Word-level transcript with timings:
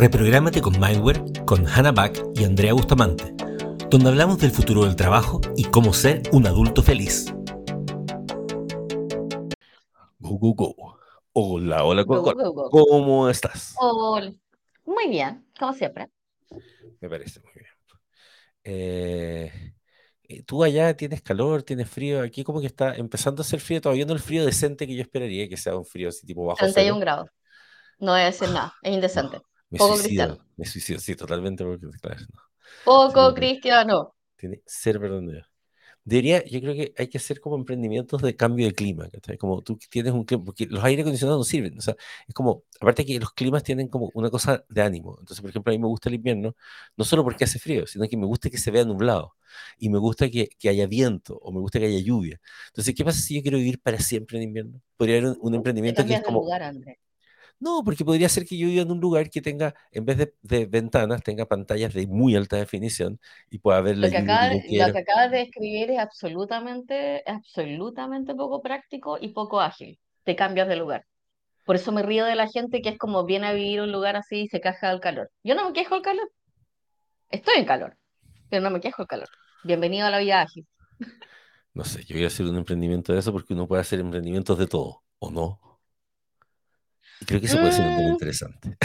Reprográmate 0.00 0.62
con 0.62 0.80
Mindware 0.80 1.22
con 1.44 1.66
Hannah 1.66 1.92
Back 1.92 2.22
y 2.34 2.44
Andrea 2.44 2.72
Bustamante, 2.72 3.34
donde 3.90 4.08
hablamos 4.08 4.38
del 4.38 4.50
futuro 4.50 4.84
del 4.84 4.96
trabajo 4.96 5.40
y 5.56 5.64
cómo 5.64 5.92
ser 5.92 6.22
un 6.32 6.46
adulto 6.46 6.82
feliz. 6.82 7.26
Go, 10.18 10.38
go, 10.38 10.54
go. 10.54 10.98
Hola, 11.32 11.84
hola, 11.84 12.02
go, 12.02 12.22
go, 12.22 12.70
¿cómo 12.70 13.28
estás? 13.28 13.74
Hola. 13.78 14.32
Muy 14.86 15.08
bien, 15.08 15.44
como 15.58 15.72
siempre. 15.72 16.08
Me 17.00 17.08
parece 17.08 17.40
muy 17.40 17.52
bien. 17.54 17.66
Eh, 18.64 19.72
tú 20.46 20.64
allá 20.64 20.96
tienes 20.96 21.22
calor, 21.22 21.62
tienes 21.62 21.88
frío, 21.88 22.22
aquí 22.22 22.44
como 22.44 22.60
que 22.60 22.66
está 22.66 22.94
empezando 22.94 23.42
a 23.42 23.44
hacer 23.44 23.60
frío, 23.60 23.80
todavía 23.80 24.06
no 24.06 24.12
el 24.12 24.20
frío 24.20 24.44
decente 24.44 24.86
que 24.86 24.94
yo 24.94 25.02
esperaría 25.02 25.48
que 25.48 25.56
sea 25.56 25.76
un 25.76 25.84
frío 25.84 26.08
así 26.08 26.26
tipo 26.26 26.44
bajo 26.44 26.58
31 26.58 27.00
grados. 27.00 27.28
No 28.00 28.12
voy 28.12 28.22
a 28.22 28.24
decir 28.24 28.48
nada, 28.48 28.74
es 28.82 28.92
indecente. 28.92 29.40
Me 29.70 29.78
Poco 29.78 29.96
suicido, 29.96 30.36
cristiano. 30.36 30.38
me 30.56 30.64
suicido, 30.66 30.98
sí, 31.00 31.14
totalmente, 31.16 31.64
porque 31.64 31.86
claro, 32.00 32.20
no, 32.34 32.40
Poco 32.84 33.32
Sí, 33.32 33.34
cristiano. 33.34 34.12
tiene 34.36 34.62
ser 34.66 35.00
Dios. 35.00 35.46
Debería, 36.04 36.44
yo 36.46 36.60
creo 36.60 36.74
que 36.74 36.94
hay 36.98 37.08
que 37.08 37.18
hacer 37.18 37.40
como 37.40 37.56
emprendimientos 37.56 38.22
de 38.22 38.36
cambio 38.36 38.66
de 38.66 38.74
clima. 38.74 39.08
Como 39.40 39.62
tú 39.62 39.78
tienes 39.90 40.12
un 40.14 40.24
clima, 40.24 40.44
porque 40.44 40.66
los 40.66 40.84
aire 40.84 41.02
acondicionados 41.02 41.40
no 41.40 41.44
sirven, 41.44 41.78
o 41.78 41.82
sea, 41.82 41.96
es 42.28 42.34
como, 42.34 42.64
aparte 42.80 43.04
que 43.06 43.20
los 43.20 43.32
climas 43.34 43.64
tienen 43.64 43.88
como 43.88 44.10
una 44.14 44.30
cosa 44.30 44.64
de 44.68 44.82
ánimo, 44.82 45.16
entonces, 45.20 45.40
por 45.42 45.50
ejemplo, 45.50 45.72
a 45.72 45.74
mí 45.76 45.80
me 45.80 45.88
gusta 45.88 46.08
el 46.10 46.16
invierno, 46.16 46.56
no 46.96 47.04
solo 47.04 47.24
porque 47.24 47.44
hace 47.44 47.58
frío, 47.60 47.86
sino 47.86 48.08
que 48.08 48.16
me 48.18 48.26
gusta 48.26 48.50
que 48.50 48.58
se 48.58 48.70
vea 48.72 48.84
nublado, 48.84 49.36
y 49.78 49.90
me 49.90 49.98
gusta 49.98 50.30
que, 50.30 50.48
que 50.58 50.68
haya 50.70 50.86
viento, 50.88 51.38
o 51.38 51.52
me 51.52 51.60
gusta 51.60 51.78
que 51.80 51.86
haya 51.86 52.00
lluvia. 52.00 52.40
Entonces, 52.68 52.94
¿qué 52.94 53.04
pasa 53.04 53.20
si 53.20 53.36
yo 53.36 53.42
quiero 53.42 53.58
vivir 53.58 53.80
para 53.80 53.98
siempre 54.00 54.38
en 54.38 54.44
invierno? 54.44 54.82
Podría 54.96 55.18
haber 55.18 55.30
un, 55.32 55.38
un 55.42 55.54
emprendimiento 55.56 56.04
que 56.04 56.14
es 56.14 56.22
como, 56.22 56.50
lugar. 56.50 56.62
No, 57.60 57.84
porque 57.84 58.04
podría 58.04 58.28
ser 58.28 58.46
que 58.46 58.56
yo 58.58 58.66
viva 58.66 58.82
en 58.82 58.90
un 58.90 59.00
lugar 59.00 59.30
que 59.30 59.42
tenga, 59.42 59.74
en 59.92 60.04
vez 60.06 60.16
de, 60.18 60.34
de 60.42 60.66
ventanas, 60.66 61.22
tenga 61.22 61.46
pantallas 61.46 61.92
de 61.94 62.06
muy 62.06 62.34
alta 62.34 62.56
definición 62.56 63.20
y 63.50 63.58
pueda 63.58 63.80
ver 63.82 63.98
la 63.98 64.08
Lo 64.08 64.12
que 64.12 64.18
lluvia 64.18 64.26
que 64.26 64.32
acaba, 64.32 64.54
yo 64.68 64.86
lo 64.86 64.92
que 64.92 64.98
acabas 64.98 65.30
de 65.30 65.38
describir 65.38 65.90
es 65.90 65.98
absolutamente, 65.98 67.22
absolutamente 67.26 68.34
poco 68.34 68.62
práctico 68.62 69.18
y 69.20 69.28
poco 69.28 69.60
ágil. 69.60 69.98
Te 70.24 70.36
cambias 70.36 70.68
de 70.68 70.76
lugar. 70.76 71.06
Por 71.66 71.76
eso 71.76 71.92
me 71.92 72.02
río 72.02 72.24
de 72.24 72.34
la 72.36 72.48
gente 72.48 72.82
que 72.82 72.90
es 72.90 72.98
como 72.98 73.24
viene 73.24 73.46
a 73.48 73.52
vivir 73.52 73.80
un 73.82 73.92
lugar 73.92 74.16
así 74.16 74.42
y 74.42 74.48
se 74.48 74.60
queja 74.60 74.90
del 74.90 75.00
calor. 75.00 75.30
Yo 75.44 75.54
no 75.54 75.66
me 75.68 75.72
quejo 75.74 75.94
del 75.94 76.04
calor. 76.04 76.30
Estoy 77.30 77.54
en 77.58 77.66
calor, 77.66 77.96
pero 78.50 78.62
no 78.62 78.70
me 78.70 78.80
quejo 78.80 79.02
del 79.02 79.08
calor. 79.08 79.28
Bienvenido 79.64 80.06
a 80.06 80.10
la 80.10 80.18
vida 80.18 80.40
ágil. 80.42 80.66
No 81.74 81.84
sé, 81.84 82.04
yo 82.04 82.16
voy 82.16 82.24
a 82.24 82.28
hacer 82.28 82.46
un 82.46 82.56
emprendimiento 82.56 83.12
de 83.12 83.20
eso 83.20 83.32
porque 83.32 83.54
uno 83.54 83.66
puede 83.68 83.82
hacer 83.82 84.00
emprendimientos 84.00 84.58
de 84.58 84.66
todo, 84.66 85.04
¿o 85.18 85.30
no? 85.30 85.69
Y 87.20 87.26
creo 87.26 87.40
que 87.40 87.46
eso 87.46 87.58
puede 87.60 87.72
ser 87.72 87.86
un 87.86 87.94
tema 87.94 88.08
Mm, 88.08 88.16
interesante. 88.16 88.76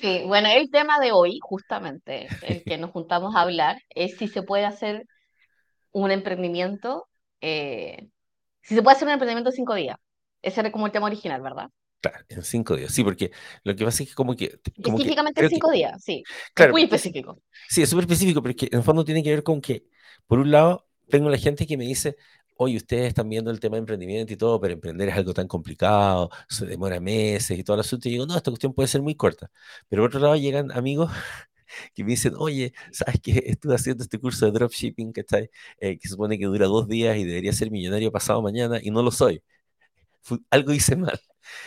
sí, 0.00 0.22
bueno, 0.26 0.48
el 0.48 0.70
tema 0.70 0.98
de 1.00 1.12
hoy, 1.12 1.38
justamente, 1.42 2.34
el 2.40 2.64
que 2.64 2.78
nos 2.78 2.90
juntamos 2.90 3.34
a 3.36 3.42
hablar, 3.42 3.78
es 3.90 4.16
si 4.16 4.28
se 4.28 4.42
puede 4.42 4.64
hacer 4.66 5.06
un 5.92 6.10
emprendimiento, 6.10 7.08
eh, 7.42 8.08
si 8.62 8.74
se 8.76 8.82
puede 8.82 8.96
hacer 8.96 9.08
un 9.08 9.14
emprendimiento 9.14 9.50
en 9.50 9.56
cinco 9.56 9.74
días. 9.74 9.98
Ese 10.42 10.60
era 10.60 10.72
como 10.72 10.86
el 10.86 10.92
tema 10.92 11.06
original, 11.08 11.42
¿verdad? 11.42 11.70
Claro, 12.00 12.24
en 12.30 12.42
cinco 12.42 12.76
días. 12.76 12.92
Sí, 12.94 13.04
porque 13.04 13.30
lo 13.62 13.76
que 13.76 13.84
pasa 13.84 14.02
es 14.02 14.08
que 14.10 14.14
como 14.14 14.34
que, 14.34 14.58
como 14.80 15.00
que 15.00 15.12
Específicamente 15.14 15.40
en 15.42 15.46
que, 15.48 15.48
cinco 15.48 15.70
días, 15.70 16.02
sí. 16.02 16.26
Es 16.56 16.68
claro, 16.68 16.72
muy 16.72 16.82
es- 16.90 17.12
específico. 17.12 17.40
sí, 17.68 17.82
es 17.82 17.90
súper 17.90 18.04
específico, 18.04 18.42
pero 18.42 18.50
es 18.52 18.56
que 18.56 18.66
en 18.72 18.78
el 18.78 18.84
fondo 18.84 19.04
tiene 19.04 19.22
que 19.22 19.30
ver 19.30 19.42
con 19.44 19.60
que, 19.60 19.86
por 20.26 20.38
un 20.40 20.50
lado, 20.50 20.88
tengo 21.10 21.30
la 21.30 21.38
gente 21.38 21.66
que 21.66 21.76
me 21.78 21.84
dice, 21.86 22.16
oye, 22.60 22.76
ustedes 22.76 23.08
están 23.08 23.28
viendo 23.28 23.50
el 23.50 23.60
tema 23.60 23.76
de 23.76 23.80
emprendimiento 23.80 24.32
y 24.32 24.36
todo, 24.36 24.60
pero 24.60 24.74
emprender 24.74 25.08
es 25.08 25.16
algo 25.16 25.34
tan 25.34 25.48
complicado, 25.48 26.30
se 26.48 26.66
demora 26.66 27.00
meses 27.00 27.58
y 27.58 27.64
todo 27.64 27.74
el 27.74 27.80
asunto. 27.80 28.08
Y 28.08 28.12
digo, 28.12 28.26
no, 28.26 28.36
esta 28.36 28.50
cuestión 28.50 28.74
puede 28.74 28.88
ser 28.88 29.02
muy 29.02 29.14
corta. 29.16 29.50
Pero 29.88 30.02
por 30.02 30.08
otro 30.10 30.20
lado 30.20 30.36
llegan 30.36 30.70
amigos 30.72 31.10
que 31.94 32.04
me 32.04 32.10
dicen, 32.12 32.34
oye, 32.38 32.72
¿sabes 32.92 33.20
qué? 33.22 33.42
Estuve 33.46 33.74
haciendo 33.76 34.02
este 34.04 34.18
curso 34.20 34.46
de 34.46 34.52
dropshipping, 34.52 35.12
¿cachai? 35.12 35.50
Eh, 35.80 35.98
que 35.98 36.08
supone 36.08 36.38
que 36.38 36.46
dura 36.46 36.66
dos 36.66 36.88
días 36.88 37.16
y 37.18 37.24
debería 37.24 37.52
ser 37.52 37.70
millonario 37.70 38.12
pasado 38.12 38.42
mañana 38.42 38.78
y 38.82 38.90
no 38.90 39.02
lo 39.02 39.10
soy. 39.12 39.42
Fu- 40.22 40.44
algo 40.50 40.72
hice 40.72 40.96
mal. 40.96 41.20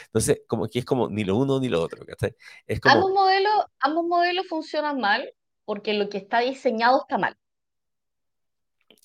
Entonces, 0.08 0.42
como 0.48 0.68
que 0.70 0.80
es 0.80 0.86
como 0.86 1.10
ni 1.10 1.24
lo 1.26 1.38
uno 1.38 1.60
ni 1.60 1.70
lo 1.70 1.82
otro, 1.84 2.06
¿cachai? 2.06 2.36
Es 2.68 2.80
Ambos 2.86 3.10
como, 3.10 3.12
modelos, 3.12 3.66
ambos 3.82 4.06
modelos 4.06 4.48
funcionan 4.48 4.98
mal 5.02 5.34
porque 5.66 5.94
lo 5.94 6.08
que 6.08 6.18
está 6.18 6.40
diseñado 6.40 7.02
está 7.02 7.18
mal. 7.18 7.38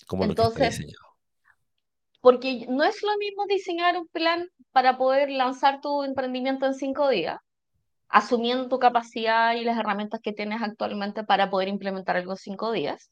como 0.07 0.27
lo 0.27 0.37
que 0.37 0.45
está 0.45 0.61
Entonces, 0.61 0.61
diseñado. 0.61 1.08
Porque 2.21 2.67
no 2.69 2.85
es 2.85 3.03
lo 3.03 3.17
mismo 3.19 3.47
diseñar 3.49 3.97
un 3.97 4.09
plan 4.09 4.49
para 4.73 4.99
poder 4.99 5.31
lanzar 5.31 5.81
tu 5.81 6.03
emprendimiento 6.05 6.67
en 6.67 6.75
cinco 6.75 7.09
días, 7.09 7.39
asumiendo 8.09 8.69
tu 8.69 8.79
capacidad 8.79 9.55
y 9.55 9.65
las 9.65 9.79
herramientas 9.79 10.21
que 10.23 10.33
tienes 10.33 10.63
actualmente 10.63 11.25
para 11.25 11.51
poder 11.51 11.69
implementar 11.69 12.17
algo 12.17 12.33
en 12.33 12.39
cinco 12.39 12.73
días. 12.73 13.11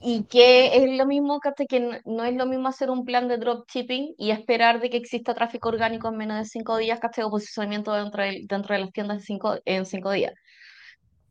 Y 0.00 0.24
que 0.24 0.76
es 0.76 0.96
lo 0.96 1.06
mismo. 1.06 1.40
Que 1.68 2.00
no, 2.04 2.24
es 2.24 2.34
lo 2.36 2.46
mismo 2.46 2.68
hacer 2.68 2.90
un 2.90 3.04
plan 3.04 3.26
de 3.28 3.36
dropshipping 3.38 4.14
y 4.16 4.30
esperar 4.30 4.80
de 4.80 4.90
que 4.90 4.96
exista 4.96 5.34
tráfico 5.34 5.68
orgánico 5.68 6.08
en 6.08 6.16
menos 6.16 6.38
de 6.38 6.44
cinco 6.44 6.76
días, 6.76 7.00
¿cachai? 7.00 7.24
O 7.24 7.30
posicionamiento 7.30 7.92
dentro 7.92 8.22
de, 8.22 8.44
dentro 8.48 8.74
de 8.74 8.80
las 8.82 8.92
tiendas 8.92 9.18
en 9.18 9.22
cinco, 9.24 9.58
en 9.64 9.86
cinco 9.86 10.12
días. 10.12 10.34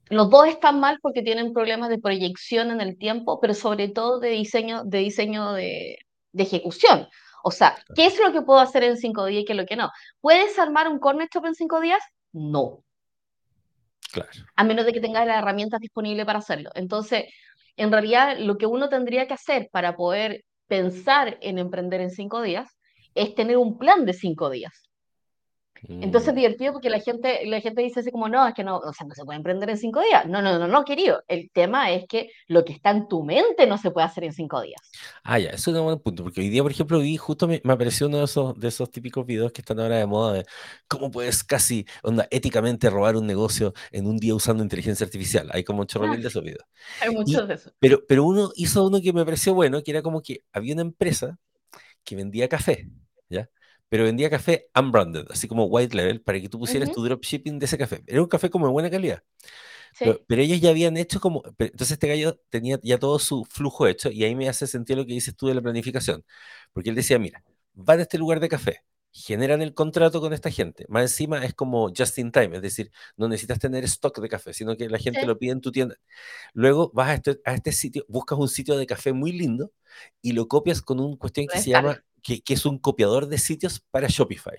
Los 0.10 0.30
dos 0.30 0.48
están 0.48 0.80
mal 0.80 1.00
porque 1.02 1.22
tienen 1.24 1.54
problemas 1.54 1.90
de 1.90 2.00
proyección 2.00 2.72
en 2.72 2.82
el 2.82 2.98
tiempo, 2.98 3.40
pero 3.40 3.54
sobre 3.54 3.90
todo 3.90 4.20
de 4.20 4.30
diseño, 4.30 4.84
de 4.86 5.00
diseño 5.00 5.54
de, 5.54 5.98
de 6.32 6.44
ejecución. 6.44 7.08
O 7.44 7.52
sea, 7.52 7.78
¿qué 7.96 8.06
es 8.06 8.20
lo 8.20 8.32
que 8.34 8.42
puedo 8.42 8.60
hacer 8.60 8.84
en 8.84 8.98
cinco 8.98 9.26
días 9.26 9.44
y 9.44 9.46
qué 9.46 9.54
es 9.54 9.58
lo 9.58 9.66
que 9.66 9.76
no? 9.76 9.90
¿Puedes 10.22 10.58
armar 10.60 10.88
un 10.90 11.00
corner 11.00 11.30
shop 11.30 11.46
en 11.46 11.56
cinco 11.56 11.82
días? 11.82 12.02
No 12.34 12.84
Claro. 14.12 14.30
a 14.56 14.64
menos 14.64 14.86
de 14.86 14.94
que 14.94 15.02
tengas 15.02 15.28
las 15.28 15.38
herramientas 15.38 15.80
disponibles 15.82 16.26
para 16.26 16.40
hacerlo. 16.40 16.72
Entonces, 16.76 17.26
en 17.76 17.92
realidad, 17.92 18.38
lo 18.40 18.58
que 18.58 18.66
uno 18.66 18.90
tendría 18.90 19.28
que 19.28 19.34
hacer 19.34 19.70
para 19.72 19.96
poder 19.96 20.44
pensar 20.68 21.38
en 21.42 21.60
emprender 21.60 22.02
en 22.02 22.10
cinco 22.12 22.42
días 22.42 22.70
es 23.16 23.36
tener 23.36 23.58
un 23.58 23.78
plan 23.78 24.06
de 24.06 24.14
cinco 24.14 24.50
días. 24.50 24.87
Entonces 26.00 26.30
es 26.30 26.36
Mm, 26.36 26.38
divertido 26.38 26.74
porque 26.74 26.90
la 26.90 27.00
gente, 27.00 27.46
la 27.48 27.60
gente 27.62 27.82
dice 27.82 28.02
así 28.02 28.12
como, 28.12 28.30
no, 28.30 28.48
es 28.48 28.54
que 28.54 28.64
no, 28.64 28.78
o 28.78 28.94
sea, 28.94 29.08
no 29.08 29.16
se 29.16 29.26
puede 29.26 29.38
emprender 29.38 29.70
en 29.70 29.78
cinco 29.78 30.02
días. 30.02 30.26
No, 30.28 30.42
no, 30.42 30.58
no, 30.60 30.68
no, 30.68 30.86
querido. 30.86 31.24
El 31.28 31.50
tema 31.52 31.92
es 31.92 32.06
que 32.08 32.30
lo 32.48 32.64
que 32.66 32.74
está 32.74 32.92
en 32.92 33.08
tu 33.08 33.24
mente 33.24 33.68
no 33.68 33.78
se 33.78 33.92
puede 33.92 34.06
hacer 34.08 34.24
en 34.26 34.34
cinco 34.34 34.62
días. 34.62 34.82
Ah, 35.24 35.40
ya, 35.40 35.50
eso 35.50 35.72
es 35.72 35.78
un 35.78 35.84
buen 35.86 36.00
punto, 36.00 36.24
porque 36.24 36.42
hoy 36.42 36.50
día, 36.50 36.62
por 36.64 36.72
ejemplo, 36.72 37.00
vi, 37.00 37.18
justo 37.18 37.48
me, 37.48 37.62
me 37.64 37.74
apareció 37.74 38.08
uno 38.08 38.18
de 38.20 38.24
esos, 38.26 38.60
de 38.60 38.68
esos 38.68 38.90
típicos 38.92 39.26
videos 39.26 39.52
que 39.52 39.62
están 39.62 39.80
ahora 39.80 39.98
de 39.98 40.06
moda 40.06 40.34
de 40.34 40.46
cómo 40.88 41.12
puedes 41.12 41.44
casi, 41.44 41.86
onda, 42.04 42.28
éticamente 42.32 42.90
robar 42.90 43.16
un 43.16 43.28
negocio 43.28 43.74
en 43.92 44.08
un 44.08 44.18
día 44.18 44.36
usando 44.36 44.64
inteligencia 44.64 45.06
artificial. 45.06 45.50
Hay 45.54 45.64
como 45.64 45.84
chorro 45.86 46.08
Ah, 46.08 46.08
mil 46.08 46.22
de 46.22 46.28
esos 46.30 46.44
videos. 46.44 46.66
hay 47.00 47.12
Y, 47.26 47.42
muchos 47.42 47.48
de 47.48 47.56
esos. 47.56 47.74
pero, 47.80 48.06
pero 48.08 48.26
uno 48.26 48.52
hizo 48.56 48.86
uno 48.88 49.02
que 49.02 49.14
me 49.14 49.26
pareció 49.26 49.54
bueno, 49.54 49.84
que 49.84 49.92
era 49.92 50.02
como 50.02 50.22
que 50.22 50.44
había 50.54 50.74
una 50.74 50.84
empresa 50.84 51.40
que 52.04 52.16
vendía 52.16 52.50
café, 52.50 52.90
¿ya? 53.30 53.50
Pero 53.90 54.04
vendía 54.06 54.30
café 54.30 54.70
unbranded, 54.80 55.26
así 55.32 55.48
como 55.48 55.66
white 55.66 55.96
label, 55.96 56.22
para 56.22 56.42
que 56.42 56.50
tú 56.50 56.60
pusieras 56.60 56.90
Ujú, 56.90 56.92
tu 56.92 57.04
dropshipping 57.04 57.60
de 57.60 57.66
ese 57.66 57.78
café. 57.78 58.04
Era 58.08 58.22
un 58.22 58.28
café 58.28 58.50
como 58.50 58.68
de 58.68 58.74
buena 58.74 58.90
calidad. 58.90 59.24
Pero, 60.02 60.20
sí, 60.20 60.28
pero 60.28 60.42
ellos 60.42 60.62
ya 60.62 60.70
habían 60.70 60.98
hecho 60.98 61.20
como, 61.20 61.42
pero 61.58 61.72
entonces 61.72 61.94
este 61.94 62.08
gallo 62.08 62.40
tenía 62.50 62.80
ya 62.84 62.98
todo 63.00 63.20
su 63.20 63.46
flujo 63.46 63.88
hecho 63.88 64.10
y 64.12 64.24
ahí 64.24 64.36
me 64.36 64.50
hace 64.50 64.68
sentido 64.68 65.00
lo 65.02 65.06
que 65.06 65.14
dices 65.14 65.36
tú 65.36 65.48
de 65.48 65.56
la 65.56 65.62
planificación, 65.62 66.24
porque 66.74 66.90
él 66.90 66.96
decía, 66.96 67.20
mira, 67.20 67.44
van 67.74 68.00
a 68.00 68.04
este 68.04 68.18
lugar 68.18 68.40
de 68.40 68.50
café, 68.50 68.84
generan 69.12 69.62
el 69.62 69.74
contrato 69.74 70.22
con 70.22 70.34
esta 70.34 70.52
gente, 70.52 70.86
más 70.90 71.04
encima 71.04 71.44
es 71.46 71.54
como 71.54 71.90
just 71.96 72.18
in 72.20 72.32
time, 72.32 72.56
es 72.58 72.62
decir, 72.62 72.92
no 73.18 73.28
necesitas 73.28 73.60
tener 73.60 73.84
stock 73.86 74.20
de 74.20 74.30
café, 74.30 74.54
sino 74.54 74.78
que 74.78 74.90
la 74.90 75.00
gente 75.00 75.26
sí, 75.26 75.28
lo 75.28 75.38
pide 75.40 75.52
en 75.54 75.62
tu 75.62 75.72
tienda. 75.72 75.96
Luego 76.54 76.92
vas 76.94 77.10
a 77.10 77.14
este, 77.16 77.40
a 77.46 77.54
este 77.56 77.72
sitio, 77.72 78.06
buscas 78.08 78.38
un 78.40 78.50
sitio 78.50 78.78
de 78.78 78.86
café 78.88 79.14
muy 79.14 79.32
lindo 79.32 79.72
y 80.22 80.34
lo 80.34 80.48
copias 80.48 80.82
con 80.82 81.00
una 81.00 81.18
cuestión 81.18 81.48
que 81.48 81.58
se 81.60 81.72
llama. 81.72 82.04
Que, 82.24 82.42
que 82.42 82.54
es 82.56 82.66
un 82.66 82.80
copiador 82.80 83.28
de 83.28 83.38
sitios 83.38 83.82
para 83.92 84.08
Shopify 84.08 84.58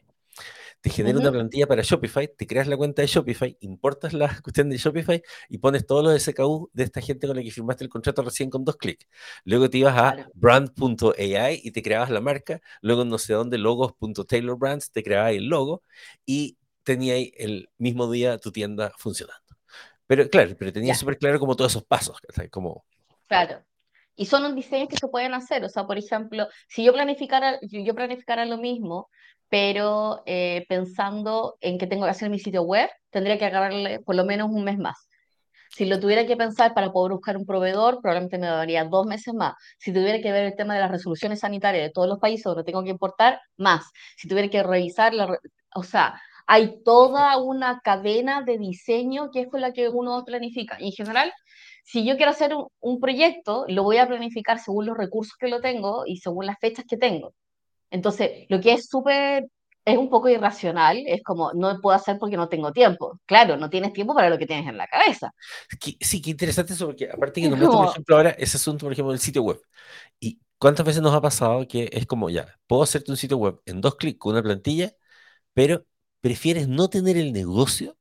te 0.81 0.91
genera 0.91 1.19
una 1.19 1.31
Ujú, 1.31 1.33
plantilla 1.33 1.67
para 1.67 1.83
Shopify, 1.83 2.29
te 2.37 2.47
creas 2.47 2.67
la 2.69 2.77
cuenta 2.77 3.03
de 3.03 3.09
Shopify, 3.09 3.57
importas 3.61 4.13
la 4.13 4.29
cuestión 4.43 4.71
de 4.71 4.77
Shopify 4.79 5.23
y 5.49 5.59
pones 5.59 5.87
todos 5.87 6.05
los 6.05 6.15
SKU 6.15 6.71
de 6.73 6.85
esta 6.85 7.01
gente 7.01 7.27
con 7.27 7.37
la 7.37 7.43
que 7.43 7.51
firmaste 7.51 7.85
el 7.85 7.91
contrato 7.91 8.23
recién 8.23 8.51
con 8.51 8.65
dos 8.65 8.77
clics. 8.77 9.07
Luego 9.45 9.71
te 9.71 9.79
ibas 9.79 9.97
a 9.97 10.17
claro. 10.17 10.33
brand.ai 10.33 11.61
y 11.63 11.71
te 11.73 11.83
creabas 11.83 12.11
la 12.11 12.21
marca, 12.21 12.61
luego 12.81 13.05
no 13.05 13.19
sé 13.19 13.33
dónde, 13.35 13.59
logos.taylorbrands, 13.59 14.93
te 14.93 15.03
creabas 15.03 15.33
el 15.33 15.47
logo 15.47 15.83
y 16.27 16.57
tenías 16.85 17.19
el 17.37 17.69
mismo 17.79 18.11
día 18.11 18.39
tu 18.39 18.53
tienda 18.53 18.93
funcionando. 18.99 19.41
Pero 20.07 20.29
claro, 20.31 20.55
pero 20.59 20.73
tenías 20.73 20.99
Ya, 20.99 20.99
súper 20.99 21.19
claro 21.19 21.39
como 21.41 21.57
todos 21.57 21.73
esos 21.73 21.85
pasos. 21.85 22.19
Como, 22.51 22.85
claro. 23.27 23.65
Y 24.19 24.27
son 24.27 24.45
un 24.45 24.57
diseños 24.57 24.89
que 24.89 24.97
se 24.97 25.07
pueden 25.07 25.33
hacer. 25.33 25.65
O 25.65 25.69
sea, 25.69 25.87
por 25.87 25.97
ejemplo, 25.97 26.49
si 26.69 26.83
yo 26.85 26.93
planificara, 26.93 27.59
yo 27.63 27.95
planificara 27.95 28.45
lo 28.47 28.59
mismo, 28.59 29.09
pero 29.49 30.23
eh, 30.27 30.67
pensando 30.69 31.57
en 31.61 31.79
que 31.79 31.87
tengo 31.87 32.05
que 32.05 32.11
hacer 32.11 32.29
mi 32.29 32.41
sitio 32.41 32.63
web, 32.63 32.91
tendría 33.11 33.39
que 33.39 33.45
agarrarle 33.47 34.01
por 34.01 34.17
lo 34.17 34.25
menos 34.25 34.51
un 34.51 34.65
mes 34.65 34.77
más. 34.77 35.09
Si 35.71 35.85
lo 35.85 36.01
tuviera 36.01 36.27
que 36.27 36.37
pensar 36.37 36.75
para 36.75 36.91
poder 36.91 37.13
buscar 37.13 37.37
un 37.37 37.47
proveedor, 37.47 38.01
probablemente 38.01 38.39
me 38.39 38.49
daría 38.49 38.85
dos 38.85 39.07
meses 39.07 39.35
más. 39.35 39.55
Si 39.79 39.93
tuviera 39.93 40.21
que 40.21 40.33
ver 40.33 40.47
el 40.47 40.57
tema 40.57 40.75
de 40.75 40.81
las 40.81 40.91
resoluciones 40.91 41.41
sanitarias 41.41 41.85
de 41.85 41.93
todos 41.93 42.09
los 42.09 42.19
países 42.19 42.43
donde 42.45 42.65
tengo 42.65 42.83
que 42.83 42.91
importar, 42.91 43.41
más. 43.57 43.85
Si 44.17 44.27
tuviera 44.27 44.49
que 44.49 44.65
revisar 44.65 45.15
la 45.15 45.39
O 45.77 45.85
sea, 45.85 46.21
hay 46.49 46.83
toda 46.83 47.37
una 47.37 47.81
cadena 47.85 48.43
de 48.43 48.57
diseño 48.59 49.31
que 49.31 49.43
es 49.43 49.49
con 49.49 49.61
la 49.61 49.73
que 49.75 49.89
uno 49.91 50.25
planifica. 50.25 50.79
Y 50.81 50.87
en 50.87 50.93
general, 50.93 51.33
si 51.85 52.07
yo 52.07 52.17
quiero 52.17 52.33
hacer 52.33 52.55
un, 52.55 52.69
un, 52.81 53.01
proyecto, 53.01 53.67
lo 53.69 53.83
voy 53.83 53.99
a 53.99 54.09
planificar 54.09 54.59
según 54.59 54.87
los 54.87 54.97
recursos 54.97 55.37
que 55.39 55.49
lo 55.49 55.61
tengo 55.61 56.05
y 56.07 56.17
según 56.17 56.47
las 56.47 56.59
fechas 56.59 56.87
que 56.89 56.97
tengo. 56.97 57.35
Entonces, 57.91 58.47
lo 58.49 58.61
que 58.63 58.73
es 58.73 58.89
súper, 58.89 59.47
es 59.85 59.99
un 59.99 60.09
poco 60.09 60.31
irracional, 60.31 61.03
es 61.07 61.23
como, 61.23 61.53
no 61.53 61.79
puedo 61.83 61.95
hacer 61.95 62.19
porque 62.19 62.39
no 62.39 62.49
tengo 62.49 62.73
tiempo. 62.73 63.21
Claro, 63.27 63.59
no 63.59 63.69
tienes 63.69 63.93
tiempo 63.93 64.15
para 64.15 64.31
lo 64.31 64.39
que 64.39 64.47
tienes 64.47 64.67
en 64.67 64.79
la 64.79 64.87
cabeza. 64.87 65.35
Sí, 66.01 66.23
qué 66.23 66.31
interesante 66.31 66.73
eso, 66.73 66.87
porque 66.87 67.11
aparte 67.11 67.43
que 67.43 67.51
nos 67.51 67.59
meto, 67.59 67.73
por 67.73 67.89
ejemplo, 67.89 68.17
ahora 68.17 68.31
ese 68.31 68.57
asunto, 68.57 68.87
por 68.87 68.93
ejemplo, 68.93 69.13
del 69.13 69.21
sitio 69.21 69.43
web. 69.43 69.61
Y 70.19 70.41
cuántas 70.59 70.87
veces 70.87 71.03
nos 71.03 71.15
ha 71.15 71.21
pasado 71.21 71.69
que 71.69 71.91
es 71.93 72.07
como, 72.07 72.31
ya, 72.31 72.59
puedo 72.67 72.83
hacerte 72.83 73.11
un 73.11 73.19
sitio 73.19 73.37
web 73.37 73.61
en 73.67 73.83
dos 73.83 73.97
clics 73.97 74.19
con 74.19 74.33
una 74.33 74.43
plantilla, 74.43 74.93
pero 75.53 75.85
prefieres 76.21 76.69
no 76.69 76.89
tener 76.89 77.17
el 77.17 77.33
negocio 77.33 77.97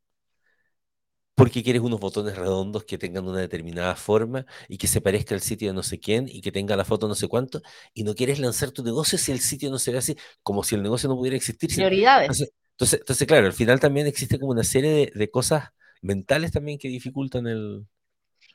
porque 1.36 1.62
quieres 1.62 1.84
unos 1.84 2.00
botones 2.00 2.36
redondos 2.36 2.84
que 2.84 2.98
tengan 2.98 3.28
una 3.28 3.40
determinada 3.40 3.96
forma 3.96 4.46
y 4.68 4.80
que 4.80 4.88
se 4.88 5.02
parezca 5.02 5.36
al 5.36 5.42
sitio 5.42 5.68
de 5.68 5.75
no 5.75 5.84
sé 5.84 6.00
quién 6.00 6.28
y 6.28 6.42
que 6.42 6.52
tenga 6.52 6.75
la 6.75 6.84
foto 6.84 7.08
no 7.08 7.14
sé 7.14 7.28
cuánto, 7.28 7.62
y 7.94 8.04
no 8.04 8.16
quieres 8.16 8.40
lanzar 8.40 8.72
tu 8.72 8.84
negocio 8.84 9.19
si 9.19 9.31
el 9.31 9.40
sitio 9.40 9.69
no 9.69 9.78
se 9.78 9.92
ve 9.92 10.00
así, 10.00 10.18
como 10.42 10.64
si 10.64 10.74
el 10.74 10.81
negocio 10.81 11.08
no 11.08 11.16
pudiera 11.16 11.38
existir. 11.38 11.69
Prioridades. 11.72 12.50
Entonces, 12.72 13.00
entonces, 13.00 13.28
claro, 13.28 13.46
al 13.46 13.54
final 13.54 13.80
también 13.80 14.08
existe 14.08 14.40
como 14.40 14.52
una 14.52 14.63
serie 14.63 14.92
de, 14.92 15.12
de 15.13 15.30
cosas 15.30 15.66
mentales 16.02 16.52
también 16.52 16.80
que 16.80 16.88
dificultan 16.88 17.46
el... 17.46 17.86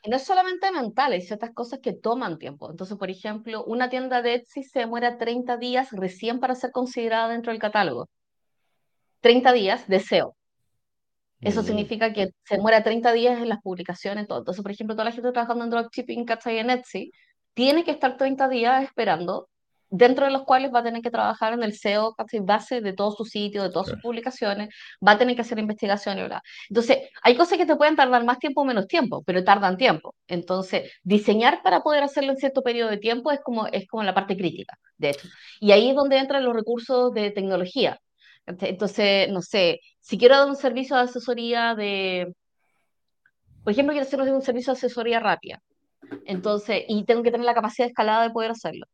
Y 0.03 0.09
no 0.09 0.17
es 0.17 0.23
solamente 0.25 0.69
mental, 0.73 1.13
hay 1.13 1.21
ciertas 1.21 1.53
cosas 1.53 1.79
que 1.79 1.93
toman 1.93 2.37
tiempo. 2.37 2.69
Entonces, 2.69 2.97
por 2.97 3.09
ejemplo, 3.09 3.63
una 3.63 3.89
tienda 3.89 4.21
de 4.21 4.35
Etsy 4.35 4.63
se 4.63 4.79
demora 4.79 5.17
30 5.17 5.55
días 5.55 5.87
recién 5.91 6.41
para 6.41 6.55
ser 6.55 6.71
considerada 6.71 7.29
dentro 7.29 7.53
del 7.53 7.61
catálogo. 7.61 8.09
30 9.23 9.53
días 9.53 9.87
de 9.87 9.99
SEO. 10.01 10.35
Eso 11.39 11.61
mm. 11.61 11.65
significa 11.65 12.13
que 12.13 12.29
se 12.43 12.57
muera 12.57 12.83
30 12.83 13.13
días 13.13 13.41
en 13.41 13.49
las 13.49 13.61
publicaciones, 13.61 14.27
todo. 14.27 14.39
Entonces, 14.39 14.61
por 14.61 14.71
ejemplo, 14.71 14.95
toda 14.95 15.05
la 15.05 15.11
gente 15.11 15.31
trabajando 15.31 15.63
en 15.63 15.69
dropshipping, 15.69 16.25
¿cachai? 16.25 16.59
En 16.59 16.69
Etsy, 16.69 17.11
tiene 17.53 17.83
que 17.85 17.91
estar 17.91 18.17
30 18.17 18.49
días 18.49 18.83
esperando, 18.83 19.49
dentro 19.89 20.25
de 20.25 20.31
los 20.31 20.43
cuales 20.43 20.73
va 20.73 20.79
a 20.79 20.83
tener 20.83 21.01
que 21.01 21.09
trabajar 21.09 21.53
en 21.53 21.63
el 21.63 21.73
SEO, 21.73 22.15
¿cachai? 22.15 22.41
Base 22.41 22.81
de 22.81 22.91
todo 22.91 23.11
su 23.11 23.23
sitio, 23.23 23.63
de 23.63 23.69
todas 23.69 23.87
sus 23.87 24.01
publicaciones, 24.01 24.75
va 25.05 25.13
a 25.13 25.17
tener 25.17 25.35
que 25.35 25.41
hacer 25.41 25.57
investigaciones, 25.57 26.23
¿verdad? 26.23 26.41
Entonces, 26.69 27.09
hay 27.21 27.37
cosas 27.37 27.57
que 27.57 27.65
te 27.65 27.77
pueden 27.77 27.95
tardar 27.95 28.25
más 28.25 28.39
tiempo 28.39 28.61
o 28.61 28.65
menos 28.65 28.87
tiempo, 28.87 29.23
pero 29.25 29.41
tardan 29.45 29.77
tiempo. 29.77 30.15
Entonces, 30.27 30.91
diseñar 31.03 31.61
para 31.63 31.79
poder 31.81 32.03
hacerlo 32.03 32.31
en 32.31 32.37
cierto 32.37 32.61
periodo 32.61 32.89
de 32.89 32.97
tiempo 32.97 33.31
es 33.31 33.39
como, 33.41 33.67
es 33.67 33.87
como 33.87 34.03
la 34.03 34.13
parte 34.13 34.35
crítica, 34.35 34.77
de 34.97 35.11
hecho. 35.11 35.29
Y 35.61 35.71
ahí 35.71 35.89
es 35.91 35.95
donde 35.95 36.17
entran 36.17 36.43
los 36.43 36.53
recursos 36.53 37.13
de 37.13 37.31
tecnología. 37.31 37.99
Entonces, 38.45 39.29
no 39.29 39.41
sé, 39.41 39.79
si 40.01 40.17
quiero 40.17 40.37
dar 40.37 40.47
un 40.49 40.55
servicio 40.55 40.95
de 40.95 41.03
asesoría 41.03 41.75
de, 41.75 42.33
por 43.63 43.71
ejemplo, 43.71 43.93
quiero 43.93 44.05
hacer 44.05 44.19
un 44.21 44.41
servicio 44.41 44.73
de 44.73 44.77
asesoría 44.77 45.19
rápida, 45.19 45.61
entonces, 46.25 46.83
y 46.87 47.05
tengo 47.05 47.23
que 47.23 47.31
tener 47.31 47.45
la 47.45 47.53
capacidad 47.53 47.85
de 47.85 47.91
escalada 47.91 48.23
de 48.23 48.31
poder 48.31 48.51
hacerlo. 48.51 48.85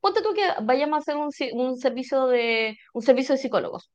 Ponte 0.00 0.22
tú 0.22 0.34
que 0.34 0.42
vayamos 0.62 0.96
a 0.96 1.00
hacer 1.00 1.16
un, 1.16 1.30
un 1.60 1.76
servicio 1.78 2.26
de 2.26 2.76
un 2.92 3.02
servicio 3.02 3.34
de 3.34 3.40
psicólogos, 3.40 3.90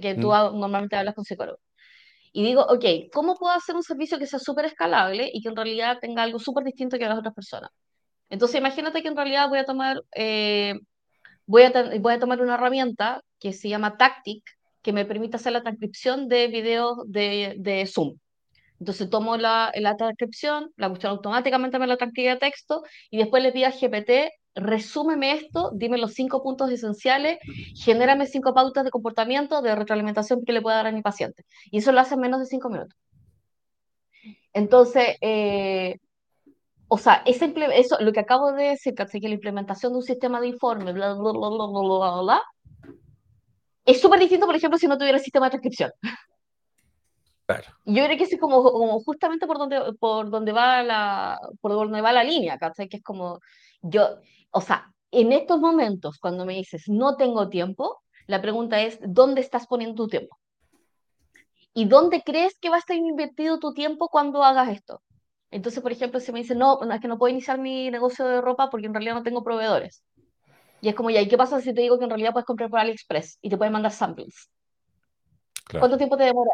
que 0.00 0.14
tú 0.14 0.28
mm. 0.28 0.58
normalmente 0.58 0.96
hablas 0.96 1.14
con 1.14 1.24
psicólogos. 1.24 1.60
Y 2.32 2.42
digo, 2.44 2.62
ok, 2.62 2.84
¿cómo 3.12 3.36
puedo 3.36 3.54
hacer 3.54 3.76
un 3.76 3.82
servicio 3.82 4.18
que 4.18 4.26
sea 4.26 4.38
súper 4.38 4.64
escalable 4.64 5.30
y 5.32 5.42
que 5.42 5.48
en 5.48 5.56
realidad 5.56 5.98
tenga 6.00 6.22
algo 6.22 6.38
súper 6.38 6.64
distinto 6.64 6.98
que 6.98 7.06
las 7.06 7.18
otras 7.18 7.34
personas? 7.34 7.70
Entonces, 8.30 8.58
imagínate 8.58 9.02
que 9.02 9.08
en 9.08 9.16
realidad 9.16 9.48
voy 9.48 9.58
a 9.58 9.64
tomar 9.66 10.02
eh, 10.14 10.74
voy 11.46 11.62
a, 11.64 11.72
voy 12.00 12.14
a 12.14 12.18
tomar 12.18 12.40
una 12.40 12.54
herramienta 12.54 13.20
que 13.42 13.52
se 13.52 13.68
llama 13.68 13.96
Tactic, 13.96 14.44
que 14.82 14.92
me 14.92 15.04
permite 15.04 15.36
hacer 15.36 15.52
la 15.52 15.62
transcripción 15.62 16.28
de 16.28 16.46
videos 16.46 16.98
de, 17.06 17.56
de 17.58 17.86
Zoom. 17.86 18.16
Entonces 18.78 19.10
tomo 19.10 19.36
la, 19.36 19.72
la 19.74 19.96
transcripción, 19.96 20.70
la 20.76 20.88
cuestión 20.88 21.10
automáticamente 21.10 21.78
me 21.80 21.88
la 21.88 21.96
transcribe 21.96 22.30
a 22.30 22.38
texto 22.38 22.82
y 23.10 23.18
después 23.18 23.42
le 23.42 23.50
pido 23.50 23.66
a 23.66 23.70
GPT, 23.70 24.30
resúmeme 24.54 25.32
esto, 25.32 25.72
dime 25.74 25.98
los 25.98 26.14
cinco 26.14 26.42
puntos 26.42 26.70
esenciales, 26.70 27.38
genérame 27.74 28.26
cinco 28.26 28.54
pautas 28.54 28.84
de 28.84 28.90
comportamiento, 28.90 29.60
de 29.60 29.74
retroalimentación 29.74 30.44
que 30.44 30.52
le 30.52 30.62
pueda 30.62 30.76
dar 30.76 30.86
a 30.86 30.92
mi 30.92 31.02
paciente. 31.02 31.44
Y 31.72 31.78
eso 31.78 31.90
lo 31.90 32.00
hace 32.00 32.14
en 32.14 32.20
menos 32.20 32.38
de 32.38 32.46
cinco 32.46 32.70
minutos. 32.70 32.96
Entonces, 34.52 35.16
eh, 35.20 35.98
o 36.86 36.98
sea, 36.98 37.22
ese 37.26 37.52
eso, 37.74 37.96
lo 38.00 38.12
que 38.12 38.20
acabo 38.20 38.52
de 38.52 38.64
decir, 38.70 38.94
que 38.94 39.20
la 39.20 39.34
implementación 39.34 39.92
de 39.92 39.98
un 39.98 40.04
sistema 40.04 40.40
de 40.40 40.48
informe, 40.48 40.92
bla, 40.92 41.14
bla, 41.14 41.32
bla, 41.32 41.48
bla, 41.48 41.66
bla, 41.66 42.20
bla, 42.22 42.42
es 43.84 44.00
súper 44.00 44.20
distinto, 44.20 44.46
por 44.46 44.54
ejemplo, 44.54 44.78
si 44.78 44.86
no 44.86 44.98
tuviera 44.98 45.18
el 45.18 45.24
sistema 45.24 45.46
de 45.46 45.50
transcripción. 45.50 45.90
Claro. 47.46 47.68
Yo 47.84 48.04
creo 48.04 48.16
que 48.16 48.24
es 48.24 48.40
como, 48.40 48.62
como, 48.62 49.00
justamente 49.00 49.46
por 49.46 49.58
donde, 49.58 49.94
por 49.98 50.30
donde 50.30 50.52
va 50.52 50.82
la, 50.82 51.40
por 51.60 51.72
donde 51.72 52.00
va 52.00 52.12
la 52.12 52.24
línea, 52.24 52.56
¿cachai? 52.58 52.88
Que 52.88 52.98
es 52.98 53.02
como, 53.02 53.40
yo, 53.82 54.18
o 54.52 54.60
sea, 54.60 54.92
en 55.10 55.32
estos 55.32 55.60
momentos, 55.60 56.18
cuando 56.18 56.46
me 56.46 56.54
dices 56.54 56.84
no 56.88 57.16
tengo 57.16 57.48
tiempo, 57.48 58.00
la 58.26 58.40
pregunta 58.40 58.80
es, 58.80 58.98
¿dónde 59.02 59.40
estás 59.40 59.66
poniendo 59.66 60.04
tu 60.04 60.08
tiempo? 60.08 60.38
¿Y 61.74 61.86
dónde 61.86 62.22
crees 62.22 62.58
que 62.58 62.68
va 62.68 62.76
a 62.76 62.78
estar 62.78 62.96
invertido 62.96 63.58
tu 63.58 63.72
tiempo 63.72 64.08
cuando 64.08 64.44
hagas 64.44 64.68
esto? 64.68 65.02
Entonces, 65.50 65.82
por 65.82 65.92
ejemplo, 65.92 66.20
si 66.20 66.32
me 66.32 66.40
dicen, 66.40 66.58
no, 66.58 66.80
es 66.90 67.00
que 67.00 67.08
no 67.08 67.18
puedo 67.18 67.30
iniciar 67.30 67.58
mi 67.58 67.90
negocio 67.90 68.24
de 68.26 68.40
ropa 68.40 68.70
porque 68.70 68.86
en 68.86 68.94
realidad 68.94 69.14
no 69.14 69.22
tengo 69.22 69.44
proveedores. 69.44 70.02
Y 70.82 70.88
es 70.88 70.96
como, 70.96 71.10
ya, 71.10 71.20
¿y 71.20 71.28
qué 71.28 71.36
pasa 71.36 71.60
si 71.60 71.72
te 71.72 71.80
digo 71.80 71.96
que 71.96 72.04
en 72.04 72.10
realidad 72.10 72.32
puedes 72.32 72.44
comprar 72.44 72.68
por 72.68 72.80
AliExpress 72.80 73.38
y 73.40 73.48
te 73.48 73.56
pueden 73.56 73.72
mandar 73.72 73.92
samples? 73.92 74.50
¿Cuánto 75.70 75.96
tiempo 75.96 76.16
te 76.16 76.24
demora? 76.24 76.50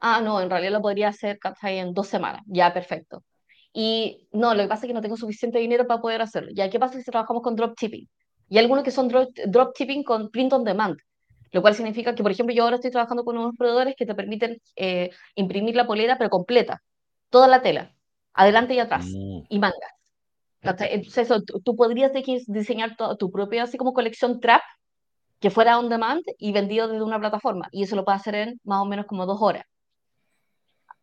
Ah, 0.00 0.22
no, 0.22 0.40
en 0.40 0.48
realidad 0.48 0.72
lo 0.72 0.80
podría 0.80 1.08
hacer 1.08 1.38
en 1.62 1.92
dos 1.92 2.08
semanas. 2.08 2.40
Ya, 2.46 2.72
perfecto. 2.72 3.22
Y 3.70 4.26
no, 4.32 4.54
lo 4.54 4.62
que 4.62 4.68
pasa 4.68 4.86
es 4.86 4.88
que 4.88 4.94
no 4.94 5.02
tengo 5.02 5.18
suficiente 5.18 5.58
dinero 5.58 5.86
para 5.86 6.00
poder 6.00 6.22
hacerlo. 6.22 6.50
Ya, 6.54 6.70
¿qué 6.70 6.78
pasa 6.78 6.98
si 6.98 7.04
trabajamos 7.04 7.42
con 7.42 7.54
dropshipping? 7.54 8.08
Y 8.48 8.56
algunos 8.56 8.82
que 8.82 8.90
son 8.90 9.08
dropshipping 9.08 10.04
con 10.04 10.30
print 10.30 10.54
on 10.54 10.64
demand, 10.64 10.96
lo 11.52 11.60
cual 11.60 11.74
significa 11.74 12.14
que, 12.14 12.22
por 12.22 12.32
ejemplo, 12.32 12.54
yo 12.54 12.64
ahora 12.64 12.76
estoy 12.76 12.90
trabajando 12.90 13.26
con 13.26 13.36
unos 13.36 13.54
proveedores 13.58 13.94
que 13.94 14.06
te 14.06 14.14
permiten 14.14 14.58
eh, 14.74 15.10
imprimir 15.34 15.76
la 15.76 15.86
polera, 15.86 16.16
pero 16.16 16.30
completa 16.30 16.82
toda 17.28 17.46
la 17.46 17.60
tela, 17.60 17.94
adelante 18.32 18.72
y 18.72 18.78
atrás, 18.78 19.04
mm. 19.04 19.40
y 19.50 19.58
mangas. 19.58 19.97
Entonces, 20.60 21.16
eso, 21.18 21.42
tú, 21.42 21.76
podrías 21.76 22.12
diseñar 22.46 22.96
tu, 23.18 23.30
propia, 23.30 23.62
así 23.62 23.78
como 23.78 23.92
colección 23.92 24.40
trap, 24.40 24.62
que 25.40 25.50
fuera 25.50 25.78
on 25.78 25.88
demand 25.88 26.22
y 26.38 26.52
vendido 26.52 26.88
desde 26.88 27.04
una 27.04 27.20
plataforma. 27.20 27.68
Y 27.70 27.84
eso 27.84 27.94
lo 27.94 28.04
puedes 28.04 28.20
hacer 28.20 28.34
en 28.34 28.60
más 28.64 28.80
o 28.80 28.84
menos 28.84 29.06
como 29.06 29.24
dos 29.24 29.38
horas. 29.40 29.64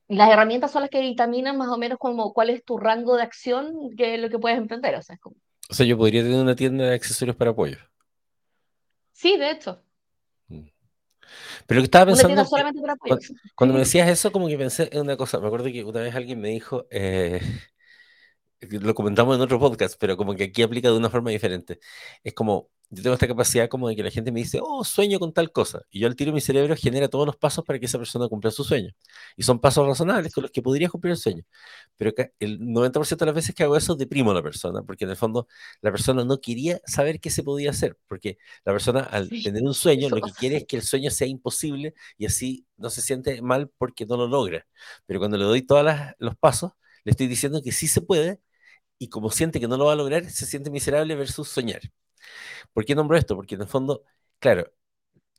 Las 0.07 0.29
herramientas 0.29 0.71
son 0.71 0.81
las 0.81 0.91
que 0.91 1.01
determinan 1.01 1.57
más 1.57 1.69
o 1.69 1.77
menos 1.77 1.97
como 1.97 2.33
cuál 2.33 2.49
es 2.49 2.63
tu 2.63 2.77
rango 2.77 3.15
de 3.15 3.23
acción, 3.23 3.73
que 3.97 4.15
es 4.15 4.21
lo 4.21 4.29
que 4.29 4.37
puedes 4.37 4.57
emprender. 4.57 4.95
O 4.95 5.01
sea, 5.01 5.17
como... 5.17 5.37
o 5.69 5.73
sea, 5.73 5.85
yo 5.85 5.97
podría 5.97 6.21
tener 6.21 6.39
una 6.39 6.55
tienda 6.55 6.85
de 6.85 6.95
accesorios 6.95 7.35
para 7.35 7.51
apoyo. 7.51 7.77
Sí, 9.13 9.37
de 9.37 9.51
hecho. 9.51 9.81
Pero 11.67 11.81
que 11.81 11.85
estaba 11.85 12.05
pensando. 12.05 12.45
cuando, 13.55 13.73
me 13.73 13.79
decías 13.79 14.07
eso, 14.09 14.31
como 14.31 14.47
que 14.47 14.57
pensé 14.57 14.89
en 14.91 15.01
una 15.01 15.17
cosa. 15.17 15.39
Me 15.39 15.47
acuerdo 15.47 15.71
que 15.71 15.83
una 15.83 16.01
vez 16.01 16.15
alguien 16.15 16.39
me 16.39 16.49
dijo. 16.49 16.85
Eh, 16.91 17.41
lo 18.61 18.93
comentamos 18.93 19.35
en 19.35 19.41
otro 19.41 19.59
podcast, 19.59 19.95
pero 19.99 20.17
como 20.17 20.35
que 20.35 20.45
aquí 20.45 20.61
aplica 20.63 20.89
de 20.89 20.97
una 20.97 21.09
forma 21.09 21.31
diferente. 21.31 21.79
Es 22.23 22.33
como, 22.33 22.69
yo 22.89 23.03
tengo 23.03 23.13
esta 23.15 23.27
capacidad 23.27 23.67
como 23.67 23.89
de 23.89 23.95
que 23.95 24.03
la 24.03 24.11
gente 24.11 24.31
me 24.31 24.39
dice, 24.39 24.59
oh, 24.61 24.83
sueño 24.83 25.19
con 25.19 25.33
tal 25.33 25.51
cosa. 25.51 25.81
Y 25.89 25.99
yo 25.99 26.07
al 26.07 26.15
tiro 26.15 26.31
mi 26.31 26.41
cerebro 26.41 26.75
genera 26.77 27.07
todos 27.07 27.25
los 27.25 27.35
pasos 27.35 27.65
para 27.65 27.79
que 27.79 27.85
esa 27.85 27.97
persona 27.97 28.27
cumpla 28.27 28.51
su 28.51 28.63
sueño. 28.63 28.91
Y 29.35 29.43
son 29.43 29.59
pasos 29.59 29.85
razonables 29.87 30.33
con 30.33 30.43
los 30.43 30.51
que 30.51 30.61
podría 30.61 30.89
cumplir 30.89 31.11
el 31.11 31.17
sueño. 31.17 31.43
Pero 31.97 32.11
el 32.39 32.59
90% 32.59 33.17
de 33.17 33.25
las 33.25 33.35
veces 33.35 33.55
que 33.55 33.63
hago 33.63 33.75
eso 33.75 33.95
deprimo 33.95 34.31
a 34.31 34.33
la 34.35 34.43
persona, 34.43 34.83
porque 34.83 35.05
en 35.05 35.11
el 35.11 35.17
fondo 35.17 35.47
la 35.81 35.91
persona 35.91 36.23
no 36.23 36.39
quería 36.39 36.79
saber 36.85 37.19
qué 37.19 37.29
se 37.29 37.43
podía 37.43 37.71
hacer, 37.71 37.97
porque 38.07 38.37
la 38.63 38.71
persona 38.73 39.01
al 39.01 39.29
tener 39.29 39.63
un 39.63 39.73
sueño 39.73 40.09
lo 40.09 40.21
que 40.21 40.31
quiere 40.31 40.57
es 40.57 40.65
que 40.65 40.75
el 40.77 40.83
sueño 40.83 41.09
sea 41.11 41.27
imposible 41.27 41.93
y 42.17 42.25
así 42.25 42.65
no 42.77 42.89
se 42.89 43.01
siente 43.01 43.41
mal 43.41 43.69
porque 43.77 44.05
no 44.05 44.17
lo 44.17 44.27
logra. 44.27 44.65
Pero 45.05 45.19
cuando 45.19 45.37
le 45.37 45.45
doy 45.45 45.61
todos 45.61 45.85
los 46.19 46.35
pasos, 46.37 46.71
le 47.03 47.11
estoy 47.11 47.27
diciendo 47.27 47.61
que 47.63 47.71
sí 47.71 47.87
se 47.87 48.01
puede 48.01 48.41
y 48.97 49.09
como 49.09 49.29
siente 49.31 49.59
que 49.59 49.67
no 49.67 49.77
lo 49.77 49.85
va 49.85 49.93
a 49.93 49.95
lograr, 49.95 50.25
se 50.29 50.45
siente 50.45 50.69
miserable 50.69 51.15
versus 51.15 51.49
soñar. 51.49 51.81
¿Por 52.73 52.85
qué 52.85 52.95
nombro 52.95 53.17
esto? 53.17 53.35
Porque 53.35 53.55
en 53.55 53.61
el 53.61 53.67
fondo, 53.67 54.03
claro, 54.39 54.71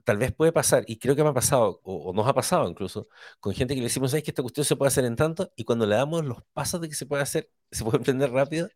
tal 0.04 0.18
vez 0.18 0.32
puede 0.32 0.52
pasar, 0.52 0.84
y 0.86 0.98
creo 0.98 1.16
que 1.16 1.22
me 1.24 1.30
ha 1.30 1.34
pasado, 1.34 1.80
o, 1.84 2.12
nos 2.14 2.26
ha 2.28 2.34
pasado 2.34 2.68
incluso, 2.68 3.08
con 3.40 3.54
gente 3.54 3.74
que 3.74 3.80
le 3.80 3.86
decimos, 3.88 4.12
¿sabes 4.12 4.24
que 4.24 4.30
esta 4.30 4.42
cuestión 4.42 4.64
se 4.64 4.76
puede 4.76 4.88
hacer 4.88 5.04
en 5.04 5.16
tanto? 5.16 5.52
Y 5.56 5.64
cuando 5.64 5.86
le 5.86 5.96
damos 5.96 6.24
los 6.24 6.42
pasos 6.52 6.80
de 6.80 6.88
que 6.88 6.94
se 6.94 7.06
puede 7.06 7.22
hacer, 7.22 7.50
se 7.70 7.84
puede 7.84 7.98
emprender 7.98 8.30
rápido, 8.30 8.68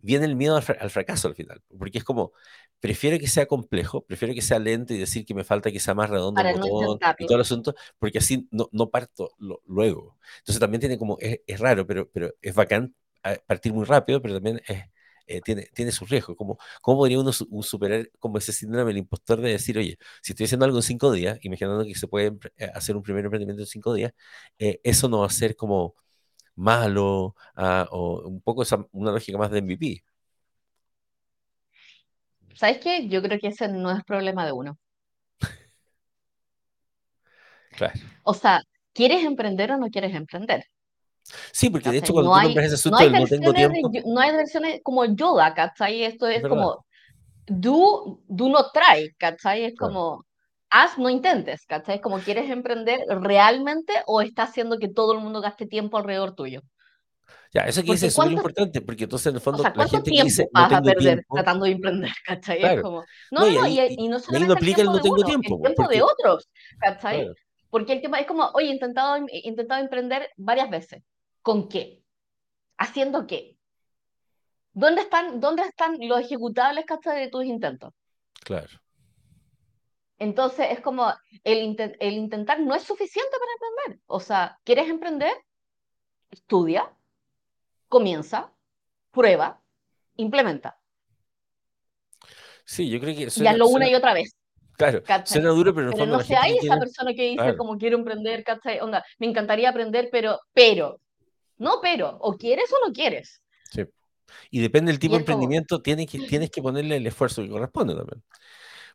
viene 0.00 0.26
el 0.26 0.36
miedo 0.36 0.56
al, 0.56 0.62
fracaso 0.62 1.28
al 1.28 1.34
final. 1.34 1.62
Porque 1.78 1.98
es 1.98 2.04
como, 2.04 2.32
prefiero 2.80 3.18
que 3.18 3.28
sea 3.28 3.46
complejo, 3.46 4.04
prefiero 4.04 4.34
que 4.34 4.42
sea 4.42 4.58
lento 4.58 4.94
y 4.94 4.98
decir 4.98 5.24
que 5.24 5.34
me 5.34 5.44
falta 5.44 5.70
que 5.72 5.80
sea 5.80 5.94
más 5.94 6.10
redondo 6.10 6.40
el 6.40 6.58
botón 6.60 6.98
y 7.18 7.26
todo 7.26 7.36
el 7.36 7.42
asunto, 7.42 7.74
porque 7.98 8.18
así 8.18 8.48
no, 8.50 8.68
no 8.72 8.90
parto 8.90 9.30
luego. 9.66 10.18
Entonces 10.38 10.60
también 10.60 10.80
tiene 10.80 10.98
como, 10.98 11.16
es, 11.20 11.40
es, 11.46 11.60
raro, 11.60 11.86
pero, 11.86 12.10
pero 12.10 12.34
es 12.42 12.54
bacán 12.54 12.94
partir 13.46 13.72
muy 13.72 13.84
rápido, 13.84 14.20
pero 14.22 14.34
también 14.34 14.60
es, 14.66 14.84
eh, 15.26 15.40
tiene, 15.42 15.62
tiene 15.74 15.90
sus 15.92 16.08
riesgos. 16.08 16.36
¿Cómo, 16.36 16.58
¿Cómo 16.80 16.98
podría 16.98 17.18
uno 17.20 17.32
superar 17.32 18.08
como 18.18 18.38
ese 18.38 18.52
síndrome 18.52 18.88
del 18.88 18.98
impostor 18.98 19.40
de 19.40 19.50
decir, 19.50 19.76
oye, 19.78 19.98
si 20.22 20.32
estoy 20.32 20.44
haciendo 20.44 20.64
algo 20.66 20.78
en 20.78 20.82
cinco 20.82 21.10
días, 21.12 21.38
imaginando 21.42 21.84
que 21.84 21.94
se 21.94 22.06
puede 22.08 22.38
eh, 22.56 22.70
hacer 22.74 22.96
un 22.96 23.02
primer 23.02 23.24
emprendimiento 23.24 23.62
en 23.62 23.66
cinco 23.66 23.94
días, 23.94 24.12
eh, 24.58 24.80
eso 24.84 25.08
no 25.08 25.20
va 25.20 25.26
a 25.26 25.30
ser 25.30 25.56
como 25.56 25.94
malo 26.56 27.34
ah, 27.56 27.88
o 27.90 28.28
un 28.28 28.40
poco 28.40 28.62
esa, 28.62 28.86
una 28.92 29.12
lógica 29.12 29.38
más 29.38 29.50
de 29.50 29.58
MVP. 29.58 30.04
¿Sabes 32.54 32.78
qué? 32.78 33.08
Yo 33.08 33.22
creo 33.22 33.38
que 33.38 33.48
ese 33.48 33.68
no 33.68 33.90
es 33.90 34.04
problema 34.04 34.46
de 34.46 34.52
uno. 34.52 34.78
claro. 37.70 38.00
O 38.22 38.34
sea, 38.34 38.62
¿quieres 38.94 39.24
emprender 39.24 39.72
o 39.72 39.76
no 39.76 39.90
quieres 39.90 40.14
emprender? 40.14 40.64
Sí, 41.52 41.70
porque 41.70 41.90
de 41.90 41.98
hecho 41.98 42.12
cuando 42.12 42.30
no 42.30 42.40
tú 42.40 42.58
hay, 42.58 42.64
ese 42.64 42.74
asunto 42.74 42.98
no, 43.00 43.20
no 43.20 43.26
tengo 43.26 43.52
tiempo... 43.52 43.90
no 44.06 44.20
hay 44.20 44.32
versiones 44.32 44.80
como 44.82 45.04
Yoda, 45.04 45.54
¿cachai? 45.54 46.04
Esto 46.04 46.26
es, 46.26 46.42
como, 46.42 46.86
do, 47.46 48.20
do 48.28 48.48
not 48.48 48.72
try, 48.72 49.14
¿cachai? 49.18 49.64
Es 49.64 49.76
como, 49.76 50.24
haz, 50.70 50.98
no 50.98 51.10
intentes, 51.10 51.66
¿cachai? 51.66 51.96
Es 51.96 52.00
como, 52.00 52.18
¿quieres 52.18 52.50
emprender 52.50 53.00
realmente 53.08 53.92
o 54.06 54.20
estás 54.20 54.50
haciendo 54.50 54.78
que 54.78 54.88
todo 54.88 55.12
el 55.12 55.20
mundo 55.20 55.40
gaste 55.40 55.66
tiempo 55.66 55.98
alrededor 55.98 56.34
tuyo? 56.34 56.62
Ya, 57.52 57.62
eso 57.62 57.82
que 57.82 57.92
dice 57.92 58.08
es 58.08 58.14
súper 58.14 58.32
importante, 58.32 58.80
porque 58.82 59.04
entonces 59.04 59.28
en 59.28 59.36
el 59.36 59.40
fondo 59.40 59.60
o 59.60 59.62
sea, 59.62 59.72
la 59.74 59.88
gente 59.88 60.10
tiempo 60.10 60.24
dice, 60.24 60.48
vas 60.52 60.70
no 60.70 60.76
a 60.76 60.82
perder 60.82 60.98
tiempo, 60.98 61.34
tratando 61.34 61.64
de 61.64 61.70
emprender, 61.72 62.10
¿cachai? 62.26 62.58
Claro. 62.58 62.76
Es 62.76 62.82
como, 62.82 63.04
no, 63.30 63.40
no, 63.40 63.60
no, 63.60 63.66
y, 63.66 63.80
y, 63.98 64.08
no 64.08 64.18
solamente 64.18 64.48
no 64.48 64.54
aplica 64.54 64.82
el, 64.82 64.88
el 64.88 64.92
no 64.92 65.00
tengo 65.00 65.16
uno, 65.16 65.24
tiempo. 65.24 65.56
el 65.56 65.62
tiempo 65.62 65.82
porque, 65.82 65.96
de 65.96 66.02
otros, 66.02 66.48
¿cachai? 66.78 67.22
claro. 67.22 67.34
Porque 67.70 67.92
el 67.92 68.00
tema 68.00 68.20
es 68.20 68.26
como, 68.26 68.44
oye, 68.54 68.68
he 68.68 68.72
intentado, 68.72 69.16
he 69.16 69.48
intentado 69.48 69.82
emprender 69.82 70.30
varias 70.36 70.70
veces. 70.70 71.02
¿Con 71.46 71.68
qué? 71.68 72.02
¿Haciendo 72.76 73.24
qué? 73.28 73.56
¿Dónde 74.72 75.02
están, 75.02 75.38
dónde 75.38 75.62
están 75.62 75.96
los 76.00 76.18
ejecutables 76.18 76.84
¿cachai? 76.84 77.20
de 77.20 77.28
tus 77.28 77.44
intentos? 77.44 77.94
Claro. 78.42 78.80
Entonces 80.18 80.66
es 80.72 80.80
como 80.80 81.06
el, 81.44 81.58
intent- 81.62 81.96
el 82.00 82.14
intentar 82.14 82.58
no 82.58 82.74
es 82.74 82.82
suficiente 82.82 83.30
para 83.38 83.52
emprender. 83.52 84.02
O 84.06 84.18
sea, 84.18 84.58
¿quieres 84.64 84.88
emprender? 84.88 85.34
Estudia, 86.32 86.92
comienza, 87.88 88.52
prueba, 89.12 89.62
implementa. 90.16 90.80
Sí, 92.64 92.90
yo 92.90 92.98
creo 92.98 93.14
que 93.14 93.22
Y 93.22 93.30
suena, 93.30 93.52
hazlo 93.52 93.66
una 93.66 93.72
suena- 93.86 93.88
y 93.90 93.94
otra 93.94 94.14
vez. 94.14 94.34
claro, 94.76 95.00
¿cachai? 95.04 95.34
suena 95.34 95.50
duro, 95.50 95.72
pero 95.72 95.86
en 95.86 95.92
Pero 95.92 96.02
fondo 96.06 96.18
no 96.18 96.36
ahí 96.40 96.58
que 96.58 96.66
esa 96.66 96.76
persona 96.80 97.14
que 97.14 97.22
dice 97.22 97.36
claro. 97.36 97.56
como 97.56 97.78
quiero 97.78 97.96
emprender, 97.98 98.42
¿cachai? 98.42 98.80
Onda, 98.80 99.04
me 99.20 99.28
encantaría 99.28 99.70
aprender, 99.70 100.08
pero, 100.10 100.40
pero, 100.52 101.00
no 101.58 101.80
pero, 101.80 102.16
o 102.20 102.36
quieres 102.36 102.70
o 102.72 102.86
no 102.86 102.92
quieres. 102.92 103.42
Sí. 103.70 103.84
Y 104.50 104.60
depende 104.60 104.92
del 104.92 104.98
tipo 104.98 105.14
de 105.14 105.20
emprendimiento, 105.20 105.80
tienes 105.80 106.10
que, 106.10 106.18
tienes 106.20 106.50
que 106.50 106.62
ponerle 106.62 106.96
el 106.96 107.06
esfuerzo 107.06 107.42
que 107.42 107.48
corresponde 107.48 107.94
también. 107.94 108.22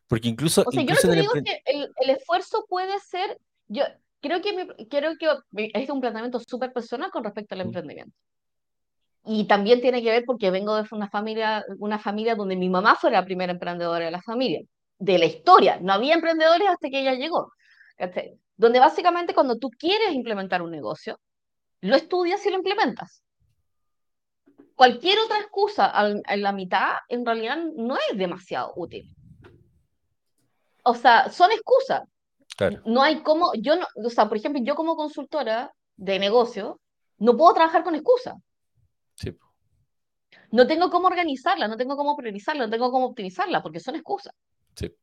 Porque 0.06 0.28
incluso, 0.28 0.62
O 0.66 0.70
sea, 0.70 0.82
yo 0.82 0.94
lo 0.94 1.00
que 1.00 1.20
digo 1.20 1.34
es 1.34 1.42
que 1.42 1.62
el, 1.64 1.90
el 1.96 2.10
esfuerzo 2.10 2.66
puede 2.68 2.98
ser, 3.00 3.38
yo 3.68 3.84
creo 4.20 4.42
que, 4.42 4.52
mi- 4.52 4.86
creo 4.88 5.16
que 5.18 5.28
es 5.74 5.90
un 5.90 6.00
planteamiento 6.00 6.40
súper 6.40 6.72
personal 6.72 7.10
con 7.10 7.24
respecto 7.24 7.54
al 7.54 7.60
Mm. 7.60 7.66
emprendimiento. 7.68 8.16
Y 9.24 9.46
también 9.46 9.80
tiene 9.80 10.02
que 10.02 10.10
ver 10.10 10.24
porque 10.26 10.50
vengo 10.50 10.76
de 10.76 10.86
una 10.90 11.08
familia, 11.08 11.64
una 11.78 11.98
familia 11.98 12.34
donde 12.34 12.56
mi 12.56 12.68
mamá 12.68 12.96
fue 12.96 13.10
la 13.10 13.24
primera 13.24 13.52
emprendedora 13.52 14.04
de 14.04 14.10
la 14.10 14.20
familia, 14.20 14.60
de 14.98 15.18
la 15.18 15.26
historia. 15.26 15.78
No 15.80 15.92
había 15.92 16.14
emprendedores 16.14 16.68
hasta 16.68 16.90
que 16.90 17.00
ella 17.00 17.14
llegó. 17.14 17.52
Donde 18.56 18.80
básicamente 18.80 19.32
cuando 19.32 19.56
tú 19.58 19.70
quieres 19.70 20.12
implementar 20.12 20.60
un 20.60 20.72
negocio, 20.72 21.20
lo 21.82 21.96
estudias 21.96 22.44
y 22.46 22.50
lo 22.50 22.56
implementas. 22.56 23.22
Cualquier 24.74 25.18
otra 25.18 25.38
excusa 25.38 25.92
en 26.28 26.42
la 26.42 26.52
mitad 26.52 26.96
en 27.08 27.26
realidad 27.26 27.58
no 27.76 27.96
es 27.96 28.16
demasiado 28.16 28.72
útil. 28.76 29.14
O 30.84 30.94
sea, 30.94 31.30
son 31.30 31.52
excusas. 31.52 32.02
claro, 32.56 32.80
No 32.86 33.02
hay 33.02 33.22
cómo, 33.22 33.52
yo 33.54 33.76
no, 33.76 33.86
o 34.04 34.10
sea, 34.10 34.28
por 34.28 34.38
ejemplo, 34.38 34.62
yo 34.64 34.74
como 34.74 34.96
consultora 34.96 35.72
de 35.96 36.18
negocio, 36.18 36.80
no 37.18 37.36
puedo 37.36 37.54
trabajar 37.54 37.84
con 37.84 37.94
excusas. 37.94 38.34
sí. 39.14 39.36
No 40.50 40.66
tengo 40.66 40.90
cómo 40.90 41.06
organizarla, 41.06 41.66
no 41.66 41.78
tengo 41.78 41.96
cómo 41.96 42.14
priorizarla, 42.14 42.64
no 42.66 42.70
tengo 42.70 42.90
cómo 42.90 43.06
optimizarla, 43.06 43.62
porque 43.62 43.80
son 43.80 43.94
excusas. 43.96 44.34
Sí. 44.76 44.94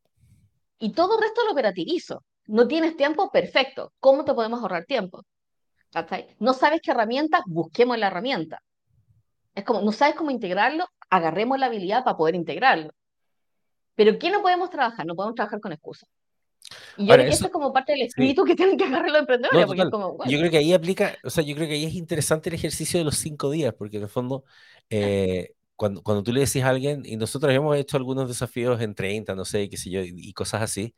Y 0.78 0.92
todo 0.92 1.16
el 1.16 1.22
resto 1.22 1.44
lo 1.44 1.52
operativizo. 1.52 2.24
No 2.46 2.68
tienes 2.68 2.96
tiempo, 2.96 3.32
perfecto. 3.32 3.92
¿Cómo 3.98 4.24
te 4.24 4.32
podemos 4.32 4.60
ahorrar 4.60 4.84
tiempo? 4.84 5.24
No 6.38 6.52
sabes 6.54 6.80
qué 6.82 6.90
herramienta, 6.92 7.42
busquemos 7.46 7.98
la 7.98 8.08
herramienta. 8.08 8.62
Es 9.54 9.64
como, 9.64 9.82
no 9.82 9.92
sabes 9.92 10.14
cómo 10.16 10.30
integrarlo, 10.30 10.86
agarremos 11.10 11.58
la 11.58 11.66
habilidad 11.66 12.04
para 12.04 12.16
poder 12.16 12.34
integrarlo. 12.34 12.90
Pero 13.94 14.18
¿qué 14.18 14.30
no 14.30 14.42
podemos 14.42 14.70
trabajar? 14.70 15.06
No 15.06 15.14
podemos 15.14 15.34
trabajar 15.34 15.60
con 15.60 15.72
excusas. 15.72 16.08
Y 16.96 17.06
yo 17.06 17.12
Ahora, 17.12 17.22
creo 17.22 17.24
que 17.24 17.28
eso- 17.30 17.38
eso 17.38 17.46
es 17.46 17.52
como 17.52 17.72
parte 17.72 17.92
del 17.92 18.02
espíritu 18.02 18.44
que 18.44 18.54
tienen 18.56 18.76
que 18.76 18.84
agarrar 18.84 19.10
los 19.10 19.20
emprendedores, 19.20 19.60
No, 19.62 19.66
porque 19.66 19.82
es 19.82 19.90
como, 19.90 20.12
bueno, 20.14 20.30
Yo 20.32 20.38
creo 20.38 20.50
que 20.50 20.58
ahí 20.58 20.72
aplica, 20.72 21.16
o 21.24 21.30
sea, 21.30 21.44
yo 21.44 21.54
creo 21.54 21.66
que 21.68 21.74
ahí 21.74 21.84
es 21.84 21.94
interesante 21.94 22.48
el 22.50 22.54
ejercicio 22.54 22.98
de 22.98 23.04
los 23.04 23.16
cinco 23.16 23.50
días, 23.50 23.74
porque 23.76 23.96
en 23.96 24.04
el 24.04 24.08
fondo, 24.08 24.44
eh, 24.90 25.54
cuando, 25.76 26.02
cuando 26.02 26.22
tú 26.22 26.32
le 26.32 26.40
decís 26.40 26.62
a 26.62 26.68
alguien, 26.68 27.02
y 27.04 27.16
nosotros 27.16 27.52
hemos 27.52 27.76
hecho 27.76 27.96
algunos 27.96 28.28
desafíos 28.28 28.80
en 28.80 28.94
30, 28.94 29.34
no 29.34 29.44
sé, 29.44 29.68
qué 29.68 29.76
sé 29.76 29.90
yo, 29.90 30.02
y, 30.02 30.12
y 30.14 30.32
cosas 30.34 30.62
así, 30.62 30.94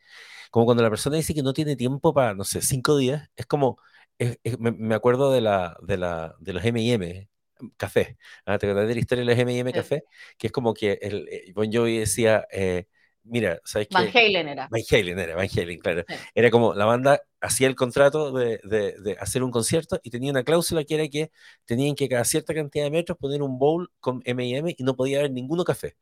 como 0.50 0.66
cuando 0.66 0.82
la 0.82 0.90
persona 0.90 1.16
dice 1.16 1.34
que 1.34 1.42
no 1.42 1.52
tiene 1.54 1.76
tiempo 1.76 2.14
para, 2.14 2.34
no 2.34 2.44
sé, 2.44 2.62
cinco 2.62 2.96
días, 2.96 3.28
es 3.36 3.46
como, 3.46 3.78
es- 4.18 4.38
es- 4.42 4.58
me, 4.58 4.72
me 4.72 4.94
acuerdo 4.94 5.32
de, 5.32 5.40
la, 5.40 5.76
de, 5.82 5.96
la, 5.96 6.34
de 6.40 6.52
los 6.52 6.64
M&M, 6.64 7.28
café, 7.76 8.18
¿ah? 8.46 8.58
¿te 8.58 8.66
acuerdas 8.66 8.88
de 8.88 8.94
la 8.94 9.00
historia 9.00 9.24
de 9.24 9.30
los 9.30 9.38
M&M 9.38 9.70
Sí. 9.70 9.74
café? 9.74 10.04
Que 10.38 10.48
es 10.48 10.52
como 10.52 10.74
que 10.74 10.98
el, 11.02 11.28
eh, 11.30 11.52
Bon 11.54 11.70
Jovi 11.72 11.98
decía, 11.98 12.46
eh, 12.52 12.86
mira, 13.24 13.60
¿sabes 13.64 13.86
qué? 13.88 13.94
Van 13.94 14.08
Halen 14.14 14.48
era. 14.48 14.68
Van 14.70 14.80
Halen 14.90 15.18
era, 15.18 15.36
Van 15.36 15.48
Halen, 15.56 15.78
claro. 15.78 16.04
Sí. 16.08 16.14
Era 16.34 16.50
como 16.50 16.74
la 16.74 16.84
banda 16.86 17.22
hacía 17.40 17.68
el 17.68 17.74
contrato 17.76 18.32
de, 18.32 18.60
de- 18.64 18.94
de 19.00 19.12
hacer 19.20 19.42
un 19.44 19.50
concierto 19.52 20.00
y 20.02 20.10
tenía 20.10 20.30
una 20.32 20.42
cláusula 20.44 20.82
que 20.84 20.94
era 20.94 21.08
que 21.08 21.30
tenían 21.64 21.94
que 21.94 22.08
cada 22.08 22.24
cierta 22.24 22.52
cantidad 22.54 22.84
de 22.84 22.90
metros 22.90 23.16
poner 23.18 23.42
un 23.42 23.58
bowl 23.58 23.90
con 24.00 24.22
M&M 24.24 24.74
y 24.76 24.82
no 24.84 24.96
podía 24.96 25.18
haber 25.20 25.30
ninguno 25.32 25.64
café. 25.64 25.96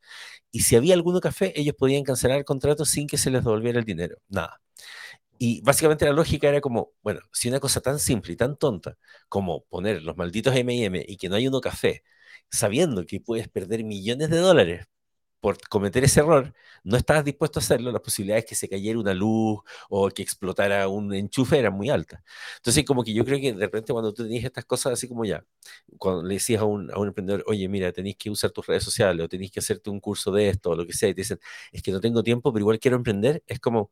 Y 0.51 0.61
si 0.61 0.75
había 0.75 0.93
alguno 0.95 1.19
café, 1.21 1.53
ellos 1.59 1.75
podían 1.77 2.03
cancelar 2.03 2.37
el 2.39 2.45
contrato 2.45 2.85
sin 2.85 3.07
que 3.07 3.17
se 3.17 3.29
les 3.31 3.43
devolviera 3.43 3.79
el 3.79 3.85
dinero. 3.85 4.17
Nada. 4.29 4.61
Y 5.43 5.59
básicamente 5.61 6.05
la 6.05 6.11
lógica 6.13 6.47
era 6.49 6.61
como, 6.61 6.91
bueno, 7.01 7.19
si 7.33 7.49
una 7.49 7.59
cosa 7.59 7.81
tan 7.81 7.97
simple 7.97 8.33
y 8.33 8.35
tan 8.35 8.57
tonta 8.57 8.95
como 9.27 9.63
poner 9.65 10.03
los 10.03 10.15
malditos 10.15 10.55
M&M 10.55 11.03
y 11.07 11.17
que 11.17 11.29
no 11.29 11.35
hay 11.35 11.47
uno 11.47 11.59
café, 11.61 12.03
sabiendo 12.51 13.03
que 13.07 13.19
puedes 13.19 13.47
perder 13.49 13.83
millones 13.83 14.29
de 14.29 14.37
dólares 14.37 14.85
por 15.39 15.57
cometer 15.69 16.03
ese 16.03 16.19
error, 16.21 16.53
no 16.83 16.97
estabas 16.97 17.25
dispuesto 17.25 17.59
a 17.59 17.61
hacerlo, 17.63 17.91
las 17.91 18.01
posibilidades 18.01 18.45
que 18.45 18.55
se 18.55 18.69
cayera 18.69 18.99
una 18.99 19.13
luz 19.15 19.59
o 19.89 20.09
que 20.09 20.21
explotara 20.23 20.87
un 20.87 21.13
enchufe 21.13 21.57
eran 21.59 21.73
muy 21.73 21.89
altas. 21.89 22.21
Entonces, 22.57 22.85
como 22.85 23.03
que 23.03 23.13
yo 23.13 23.25
creo 23.25 23.39
que 23.39 23.53
de 23.53 23.59
repente 23.65 23.93
cuando 23.93 24.13
tú 24.13 24.23
tenías 24.23 24.45
estas 24.45 24.65
cosas 24.65 24.93
así 24.93 25.07
como 25.07 25.25
ya, 25.25 25.43
cuando 25.97 26.23
le 26.23 26.35
decías 26.35 26.61
a 26.61 26.65
un, 26.65 26.91
a 26.91 26.99
un 26.99 27.07
emprendedor, 27.09 27.43
oye, 27.47 27.67
mira, 27.69 27.91
tenéis 27.91 28.17
que 28.17 28.29
usar 28.29 28.51
tus 28.51 28.67
redes 28.67 28.83
sociales 28.83 29.25
o 29.25 29.29
tenéis 29.29 29.51
que 29.51 29.59
hacerte 29.59 29.89
un 29.89 29.99
curso 29.99 30.31
de 30.31 30.49
esto 30.49 30.71
o 30.71 30.75
lo 30.75 30.85
que 30.85 30.93
sea, 30.93 31.09
y 31.09 31.13
te 31.15 31.21
dicen, 31.21 31.39
es 31.71 31.81
que 31.83 31.91
no 31.91 31.99
tengo 32.01 32.23
tiempo, 32.23 32.53
pero 32.53 32.61
igual 32.63 32.79
quiero 32.79 32.97
emprender, 32.97 33.43
es 33.47 33.59
como, 33.59 33.91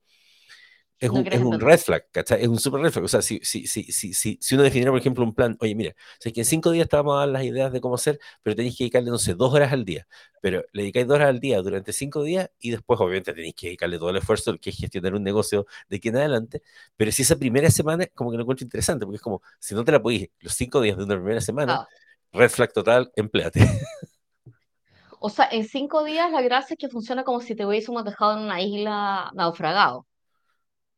es 0.99 1.09
No 1.11 1.21
un, 1.21 1.27
es 1.31 1.41
un 1.41 1.59
red 1.59 1.79
flag, 1.79 2.05
¿cachai? 2.11 2.41
Es 2.41 2.47
un 2.47 2.59
super 2.59 2.81
red 2.81 2.91
flag. 2.91 3.05
O 3.05 3.07
sea, 3.07 3.21
si, 3.21 3.39
si, 3.43 3.67
si, 3.67 3.83
si, 3.85 4.13
si, 4.13 4.37
si 4.41 4.55
uno 4.55 4.63
definiera, 4.63 4.91
por 4.91 4.99
ejemplo, 4.99 5.23
un 5.23 5.33
plan, 5.33 5.57
oye, 5.61 5.75
mira, 5.75 5.95
sé 6.19 6.33
que 6.33 6.41
en 6.41 6.45
cinco 6.45 6.71
días 6.71 6.89
te 6.89 6.97
vamos 6.97 7.15
a 7.15 7.19
dar 7.19 7.29
las 7.29 7.43
ideas 7.43 7.71
de 7.71 7.81
cómo 7.81 7.95
hacer, 7.95 8.19
pero 8.43 8.55
tenéis 8.55 8.77
que 8.77 8.83
dedicarle, 8.85 9.09
no 9.11 9.17
sé, 9.17 9.33
dos 9.35 9.53
horas 9.53 9.71
al 9.73 9.85
día. 9.85 10.07
Pero 10.41 10.63
le 10.73 10.83
dedicáis 10.83 11.07
dos 11.07 11.15
horas 11.15 11.29
al 11.29 11.39
día 11.39 11.61
durante 11.61 11.93
cinco 11.93 12.23
días 12.23 12.49
y 12.59 12.71
después, 12.71 12.99
obviamente, 12.99 13.33
tenéis 13.33 13.55
que 13.55 13.67
dedicarle 13.67 13.97
todo 13.97 14.09
el 14.09 14.17
esfuerzo 14.17 14.57
que 14.59 14.69
es 14.71 14.77
gestionar 14.77 15.15
un 15.15 15.23
negocio 15.23 15.65
de 15.89 15.97
aquí 15.97 16.09
en 16.09 16.17
adelante. 16.17 16.61
Pero 16.97 17.11
si 17.11 17.21
esa 17.23 17.35
primera 17.37 17.71
semana, 17.71 18.05
como 18.13 18.31
que 18.31 18.37
lo 18.37 18.43
encuentro 18.43 18.65
interesante, 18.65 19.05
porque 19.05 19.17
es 19.17 19.21
como, 19.21 19.41
si 19.59 19.75
no 19.75 19.83
te 19.85 19.91
la 19.91 20.01
podéis 20.01 20.29
los 20.41 20.53
cinco 20.53 20.81
días 20.81 20.97
de 20.97 21.03
una 21.05 21.15
primera 21.15 21.41
semana, 21.41 21.81
Ah. 21.81 21.89
red 22.33 22.49
flag 22.49 22.73
total, 22.73 23.11
empleate. 23.15 23.61
O 25.19 25.29
sea, 25.29 25.47
en 25.51 25.65
cinco 25.65 26.03
días 26.03 26.31
la 26.31 26.41
gracia 26.41 26.73
es 26.73 26.77
que 26.79 26.89
funciona 26.89 27.23
como 27.23 27.41
si 27.41 27.55
te 27.55 27.65
hubiésemos 27.65 28.03
dejado 28.05 28.33
en 28.37 28.43
una 28.45 28.61
isla 28.61 29.31
naufragado. 29.33 30.05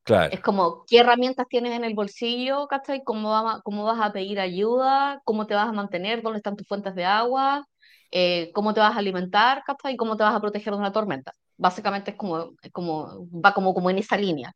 Claro, 0.04 0.32
Es 0.34 0.42
como, 0.42 0.86
¿qué 0.88 1.00
herramientas 1.00 1.48
tienes 1.50 1.74
en 1.74 1.84
el 1.84 1.94
bolsillo? 1.94 2.68
¿Cachai? 2.68 3.04
¿Cómo, 3.04 3.30
va- 3.32 3.62
cómo 3.64 3.84
vas 3.84 4.00
a 4.02 4.14
pedir 4.14 4.40
ayuda? 4.40 5.22
¿Cómo 5.26 5.46
te 5.48 5.56
vas 5.56 5.68
a 5.68 5.74
mantener? 5.74 6.22
¿Dónde 6.22 6.38
están 6.38 6.56
tus 6.56 6.68
fuentes 6.68 6.96
de 6.96 7.06
agua? 7.06 7.66
Eh, 8.12 8.52
¿cómo 8.54 8.74
te 8.74 8.80
vas 8.80 8.96
a 8.96 9.00
alimentar? 9.00 9.64
¿Cachai? 9.66 9.98
¿Cómo 9.98 10.16
te 10.18 10.24
vas 10.24 10.36
a 10.36 10.42
proteger 10.42 10.74
de 10.74 10.80
una 10.80 10.92
tormenta? 10.92 11.34
Básicamente 11.58 12.12
es 12.12 12.18
como, 12.18 12.52
como 12.72 13.28
va 13.32 13.54
como, 13.54 13.74
como 13.74 13.90
en 13.90 13.98
esa 14.00 14.18
línea. 14.18 14.54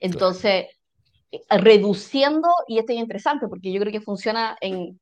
Entonces, 0.00 0.66
reduciendo, 1.50 2.48
y 2.66 2.78
esto 2.78 2.92
es 2.92 2.98
interesante 2.98 3.48
porque 3.48 3.72
yo 3.72 3.80
creo 3.80 3.92
que 3.92 4.00
funciona 4.00 4.56
en, 4.60 5.00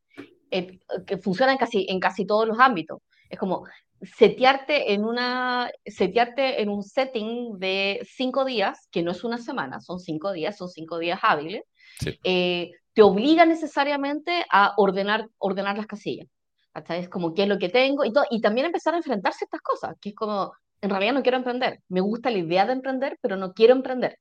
en- 0.51 0.81
que 1.07 1.19
funciona 1.19 1.53
en 1.53 1.59
casi, 1.59 1.87
en 1.89 2.01
casi 2.01 2.27
todos 2.27 2.47
los 2.49 2.59
ámbitos. 2.61 3.01
Es 3.31 3.39
como 3.39 3.65
setearte 4.05 4.93
en 4.93 5.05
una, 5.05 5.71
setearte 5.85 6.63
en 6.63 6.69
un 6.69 6.83
setting 6.83 7.59
de 7.59 8.01
cinco 8.09 8.45
días, 8.45 8.89
que 8.91 9.03
no 9.03 9.11
es 9.13 9.25
una 9.25 9.39
semana, 9.39 9.81
son 9.81 9.99
cinco 10.01 10.33
días, 10.33 10.57
son 10.57 10.69
cinco 10.69 10.99
días 10.99 11.21
hábiles, 11.23 11.63
Sí. 11.99 12.19
eh, 12.25 12.71
te 12.93 13.03
obliga 13.03 13.45
necesariamente 13.47 14.45
a 14.51 14.75
ordenar, 14.77 15.29
ordenar 15.39 15.77
las 15.77 15.87
casillas. 15.87 16.29
¿cachai? 16.73 17.01
Es 17.01 17.09
como 17.09 17.35
qué 17.35 17.45
es 17.45 17.49
lo 17.49 17.59
que 17.59 17.69
tengo 17.69 18.05
y, 18.05 18.13
todo, 18.13 18.25
y 18.31 18.41
también 18.41 18.67
empezar 18.67 18.95
a 18.95 18.97
enfrentarse 18.97 19.45
a 19.45 19.47
estas 19.47 19.61
cosas, 19.61 19.95
que 20.01 20.09
es 20.09 20.15
como, 20.15 20.53
en 20.81 20.91
realidad 20.91 21.15
no 21.15 21.23
quiero 21.23 21.39
emprender, 21.39 21.81
me 21.89 22.01
gusta 22.01 22.31
la 22.31 22.39
idea 22.39 22.67
de 22.67 22.73
emprender, 22.73 23.17
pero 23.23 23.37
no 23.37 23.53
quiero 23.53 23.75
emprender. 23.75 24.19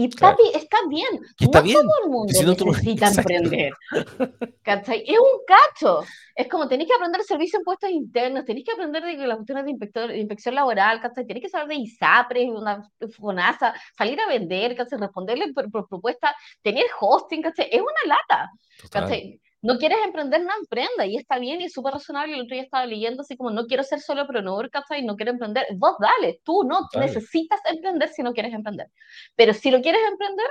Y 0.00 0.06
está, 0.06 0.34
está 0.54 0.78
bien, 0.88 1.20
está 1.38 1.58
no 1.58 1.62
bien. 1.62 1.76
todo 1.76 2.04
el 2.04 2.10
mundo 2.10 2.32
Si 2.32 2.42
no 2.42 2.52
necesita 2.52 3.08
emprender. 3.08 3.72
¿Cachai? 4.62 5.04
Es 5.06 5.18
un 5.18 5.44
cacho. 5.46 6.04
Es 6.34 6.48
como 6.48 6.66
tenéis 6.66 6.88
que 6.88 6.96
aprender 6.96 7.22
servicio 7.22 7.58
de 7.58 7.60
impuestos 7.60 7.90
internos, 7.90 8.46
tenéis 8.46 8.64
que 8.64 8.72
aprender 8.72 9.02
de 9.02 9.26
las 9.26 9.36
cuestiones 9.36 9.64
de, 9.66 9.70
inspector, 9.72 10.08
de 10.08 10.18
inspección 10.18 10.54
laboral, 10.54 11.02
¿cachai? 11.02 11.26
Tenéis 11.26 11.44
que 11.44 11.50
saber 11.50 11.68
de 11.68 11.74
ISAPRES, 11.74 12.48
una 12.48 12.82
FONASA, 13.14 13.74
salir 13.96 14.18
a 14.20 14.26
vender, 14.26 14.74
¿cachai? 14.74 14.98
Responderle 14.98 15.52
por, 15.52 15.70
por 15.70 15.86
propuesta, 15.86 16.34
tener 16.62 16.86
hosting, 16.98 17.42
¿cachai? 17.42 17.68
Es 17.70 17.82
una 17.82 18.14
lata. 18.16 18.50
¿cachai? 18.90 19.38
No 19.62 19.78
quieres 19.78 19.98
emprender, 20.04 20.42
no 20.42 20.50
emprenda, 20.58 21.06
y 21.06 21.16
está 21.16 21.38
bien 21.38 21.60
y 21.60 21.64
es 21.64 21.72
súper 21.72 21.94
razonable. 21.94 22.34
El 22.34 22.42
otro 22.42 22.54
día 22.54 22.62
estaba 22.62 22.86
leyendo 22.86 23.22
así 23.22 23.36
como, 23.36 23.50
no 23.50 23.66
quiero 23.66 23.82
ser 23.82 24.00
solo 24.00 24.26
pronor, 24.26 24.70
¿cachai? 24.70 25.04
No 25.04 25.16
quiero 25.16 25.32
emprender. 25.32 25.66
Vos 25.76 25.96
dale, 26.00 26.40
tú 26.44 26.64
no 26.64 26.88
necesitas 26.98 27.60
emprender 27.70 28.08
si 28.08 28.22
no 28.22 28.32
quieres 28.32 28.54
emprender. 28.54 28.88
Pero 29.36 29.52
si 29.52 29.70
lo 29.70 29.82
quieres 29.82 30.00
emprender, 30.10 30.46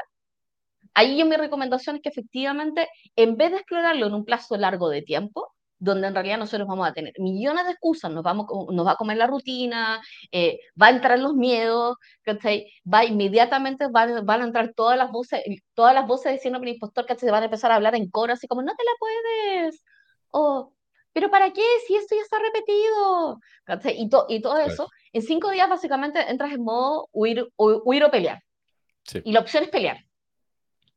ahí 0.94 1.18
yo 1.18 1.26
mi 1.26 1.36
recomendación 1.36 1.98
es 1.98 2.02
que 2.04 2.10
efectivamente, 2.10 2.88
en 3.16 3.36
vez 3.36 3.52
de 3.52 3.58
explorarlo 3.58 4.08
en 4.08 4.14
un 4.14 4.26
plazo 4.26 4.58
largo 4.58 4.90
de 4.90 5.02
tiempo, 5.02 5.54
donde 5.80 6.08
en 6.08 6.14
realidad 6.14 6.38
nosotros 6.38 6.68
vamos 6.68 6.88
a 6.88 6.94
tener 6.94 7.14
millones 7.18 7.66
de 7.66 7.72
excusas, 7.72 8.12
nos, 8.12 8.24
vamos, 8.24 8.46
nos 8.72 8.86
va 8.86 8.92
a 8.92 8.96
comer 8.96 9.18
la 9.18 9.28
rutina, 9.28 10.02
eh, 10.32 10.60
va 10.80 10.88
a 10.88 10.92
entrar 10.92 11.18
los 11.18 11.34
miedos, 11.34 11.98
¿cachai? 12.22 12.72
Va 12.92 13.06
inmediatamente, 13.06 13.88
van, 13.90 14.26
van 14.26 14.42
a 14.42 14.46
entrar 14.46 14.74
todas 14.76 14.98
las 14.98 15.10
voces, 15.12 15.42
todas 15.74 15.96
las 15.96 16.06
voces 16.06 16.34
diciendo 16.34 16.60
el 16.60 16.68
impostor, 16.68 17.06
que 17.06 17.16
se 17.16 17.32
van 17.32 17.44
a 17.44 17.46
empezar 17.46 17.72
a 17.72 17.76
hablar 17.76 17.96
en 17.96 18.10
coro, 18.10 18.34
así 18.34 18.48
como, 18.48 18.62
no 18.62 18.76
te 18.76 18.84
la 18.84 18.92
puedes, 19.00 19.84
o, 20.32 20.74
pero 21.14 21.32
¿para 21.32 21.52
qué? 21.54 21.64
Si 21.88 21.96
esto 21.96 22.16
ya 22.16 22.22
está 22.22 22.38
repetido, 22.40 23.40
¿cachai? 23.64 23.96
Y, 23.98 24.10
y 24.36 24.42
todo 24.42 24.58
eso, 24.60 24.90
en 25.14 25.22
cinco 25.22 25.50
días 25.50 25.70
básicamente 25.70 26.20
entras 26.30 26.52
en 26.52 26.64
modo 26.64 27.08
huir, 27.12 27.48
huir 27.58 28.04
o 28.04 28.12
pelear. 28.12 28.44
Y 29.24 29.32
la 29.32 29.40
opción 29.40 29.64
es 29.64 29.70
pelear. 29.70 29.98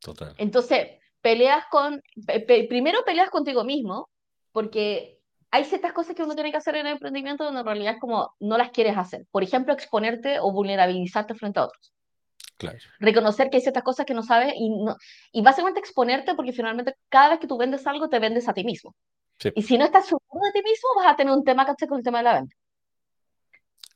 Total. 0.00 0.34
Entonces, 0.36 0.98
peleas 1.22 1.64
con, 1.70 2.02
primero 2.46 3.04
peleas 3.04 3.30
contigo 3.30 3.64
mismo, 3.64 4.10
porque 4.52 5.18
hay 5.50 5.64
ciertas 5.64 5.92
cosas 5.92 6.14
que 6.14 6.22
uno 6.22 6.34
tiene 6.34 6.50
que 6.50 6.56
hacer 6.56 6.76
en 6.76 6.86
el 6.86 6.92
emprendimiento 6.92 7.44
donde 7.44 7.60
en 7.60 7.66
realidad 7.66 7.94
es 7.94 8.00
como 8.00 8.34
no 8.40 8.56
las 8.56 8.70
quieres 8.70 8.96
hacer. 8.96 9.26
Por 9.30 9.42
ejemplo, 9.42 9.74
exponerte 9.74 10.38
o 10.40 10.52
vulnerabilizarte 10.52 11.34
frente 11.34 11.60
a 11.60 11.64
otros. 11.64 11.92
Claro. 12.56 12.78
Reconocer 13.00 13.50
que 13.50 13.56
hay 13.56 13.62
ciertas 13.62 13.82
cosas 13.82 14.06
que 14.06 14.14
no 14.14 14.22
sabes 14.22 14.54
y, 14.56 14.70
no, 14.70 14.96
y 15.32 15.42
básicamente 15.42 15.80
exponerte 15.80 16.34
porque 16.34 16.52
finalmente 16.52 16.94
cada 17.08 17.30
vez 17.30 17.40
que 17.40 17.46
tú 17.46 17.58
vendes 17.58 17.86
algo 17.86 18.08
te 18.08 18.18
vendes 18.18 18.48
a 18.48 18.54
ti 18.54 18.64
mismo. 18.64 18.94
Y 19.54 19.62
si 19.62 19.76
no 19.76 19.84
estás 19.84 20.06
seguro 20.06 20.24
de 20.44 20.52
ti 20.52 20.62
mismo, 20.62 20.88
vas 20.96 21.12
a 21.12 21.16
tener 21.16 21.32
un 21.32 21.42
tema, 21.42 21.66
¿cachai? 21.66 21.88
Con 21.88 21.98
el 21.98 22.04
tema 22.04 22.18
de 22.18 22.24
la 22.24 22.34
venta. 22.34 22.56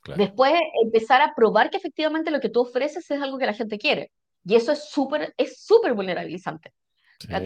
Claro. 0.01 0.21
Después, 0.21 0.53
empezar 0.83 1.21
a 1.21 1.33
probar 1.33 1.69
que 1.69 1.77
efectivamente 1.77 2.31
lo 2.31 2.41
que 2.41 2.49
tú 2.49 2.61
ofreces 2.61 3.09
es 3.09 3.21
algo 3.21 3.37
que 3.37 3.45
la 3.45 3.53
gente 3.53 3.77
quiere. 3.77 4.11
Y 4.43 4.55
eso 4.55 4.73
es 4.73 4.89
súper 4.89 5.33
es 5.37 5.63
súper 5.63 5.93
vulnerabilizante. 5.93 6.73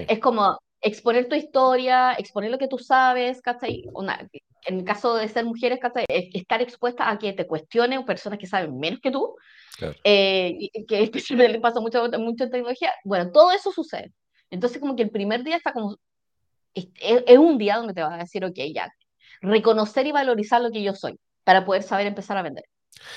Es 0.07 0.19
como, 0.19 0.59
exponer 0.81 1.29
tu 1.29 1.35
historia, 1.35 2.13
exponer 2.13 2.51
lo 2.51 2.57
que 2.57 2.67
tú 2.67 2.77
sabes, 2.77 3.41
¿cachai? 3.41 3.83
en 4.65 4.79
el 4.79 4.83
caso 4.83 5.15
de 5.15 5.27
ser 5.27 5.45
mujeres, 5.45 5.79
¿cachai? 5.79 6.05
Estar 6.07 6.61
expuesta 6.61 7.09
a 7.09 7.17
que 7.17 7.33
te 7.33 7.47
cuestionen 7.47 8.05
personas 8.05 8.39
que 8.39 8.47
saben 8.47 8.77
menos 8.79 8.99
que 8.99 9.11
tú, 9.11 9.35
claro. 9.77 9.95
eh, 10.03 10.69
que 10.87 11.03
especialmente 11.03 11.53
le 11.53 11.59
pasa 11.59 11.79
mucho, 11.79 12.07
mucho 12.19 12.43
en 12.43 12.51
tecnología. 12.51 12.91
Bueno, 13.03 13.31
todo 13.31 13.51
eso 13.51 13.71
sucede. 13.71 14.11
Entonces, 14.49 14.79
como 14.79 14.95
que 14.95 15.03
el 15.03 15.11
primer 15.11 15.43
día 15.43 15.57
está 15.57 15.73
como. 15.73 15.97
Es, 16.73 16.87
es, 16.99 17.37
un 17.37 17.57
día 17.57 17.77
donde 17.77 17.93
te 17.93 18.01
vas 18.01 18.13
a 18.13 18.17
decir, 18.17 18.45
ok, 18.45 18.57
ya. 18.73 18.93
Reconocer 19.41 20.05
y 20.07 20.11
valorizar 20.11 20.61
lo 20.61 20.71
que 20.71 20.83
yo 20.83 20.93
soy 20.93 21.19
para 21.43 21.65
poder 21.65 21.83
saber 21.83 22.07
empezar 22.07 22.37
a 22.37 22.43
vender. 22.43 22.65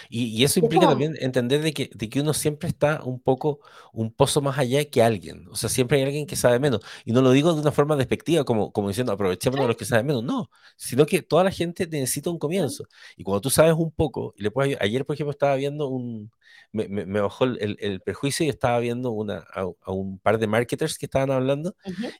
Y, 0.08 0.44
eso 0.44 0.60
implica 0.60 0.86
también 0.86 1.14
entender 1.20 1.62
de 1.62 1.72
que, 1.72 1.90
de 1.94 2.08
que 2.08 2.20
uno 2.20 2.34
siempre 2.34 2.68
está 2.68 3.02
un 3.04 3.20
poco, 3.20 3.60
un 3.92 4.12
pozo 4.12 4.40
más 4.40 4.58
allá 4.58 4.84
que 4.84 5.02
alguien. 5.02 5.46
O 5.48 5.56
sea, 5.56 5.68
siempre 5.68 5.98
hay 5.98 6.04
alguien 6.04 6.26
que 6.26 6.36
sabe 6.36 6.58
menos. 6.58 6.80
Y 7.04 7.12
no 7.12 7.22
lo 7.22 7.30
digo 7.32 7.54
de 7.54 7.60
una 7.60 7.72
forma 7.72 7.96
despectiva, 7.96 8.44
como, 8.44 8.72
como 8.72 8.88
diciendo, 8.88 9.12
aprovechemos 9.12 9.60
de 9.60 9.66
los 9.66 9.76
que 9.76 9.84
saben 9.84 10.06
menos. 10.06 10.24
No, 10.24 10.50
sino 10.76 11.06
que 11.06 11.22
toda 11.22 11.44
la 11.44 11.50
gente 11.50 11.86
necesita 11.86 12.30
un 12.30 12.38
comienzo. 12.38 12.84
Y 13.16 13.24
cuando 13.24 13.40
tú 13.40 13.50
sabes 13.50 13.74
un 13.74 13.90
poco, 13.90 14.34
y 14.36 14.42
le 14.42 14.50
puedes, 14.50 14.78
ayer, 14.80 15.04
por 15.04 15.14
ejemplo, 15.14 15.32
estaba 15.32 15.56
viendo 15.56 15.88
un, 15.88 16.30
me, 16.72 16.88
me, 16.88 17.20
bajó 17.20 17.44
el, 17.44 17.76
el, 17.80 18.00
prejuicio 18.00 18.44
y 18.44 18.48
estaba 18.48 18.78
viendo 18.80 19.10
una, 19.12 19.44
a, 19.52 19.92
un 19.92 20.18
par 20.18 20.38
de 20.38 20.46
marketers 20.46 20.98
que 20.98 21.06
estaban 21.06 21.30
hablando. 21.30 21.76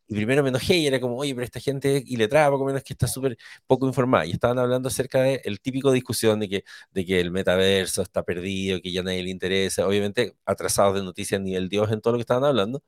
Y 0.06 0.14
primero 0.14 0.42
me 0.42 0.50
enojé 0.50 0.76
y 0.76 0.86
era 0.86 1.00
como, 1.00 1.16
oye, 1.16 1.34
pero 1.34 1.44
esta 1.44 1.60
gente 1.60 2.02
y 2.06 2.16
le 2.16 2.28
traba, 2.28 2.50
poco 2.50 2.64
menos 2.66 2.82
que 2.84 2.92
está 2.92 3.06
súper 3.08 3.36
poco 3.66 3.86
informada. 3.86 4.26
Y 4.26 4.32
estaban 4.32 4.58
hablando 4.58 4.88
acerca 4.88 5.22
del 5.22 5.40
el 5.44 5.60
típico 5.60 5.92
discusión 5.92 6.40
de 6.40 6.48
que, 6.48 6.64
de 6.92 7.04
que 7.04 7.20
el 7.20 7.30
metaverso 7.30 8.02
está 8.02 8.22
perdido, 8.22 8.80
que 8.80 8.92
ya 8.92 9.02
nadie 9.02 9.22
le 9.22 9.30
interesa. 9.30 9.86
Obviamente, 9.86 10.36
atrasados 10.44 10.94
de 10.94 11.02
noticias 11.02 11.40
ni 11.40 11.56
el 11.56 11.68
Dios 11.68 11.90
en 11.92 12.00
todo 12.00 12.12
lo 12.12 12.18
que 12.18 12.22
estaban 12.22 12.44
hablando. 12.44 12.82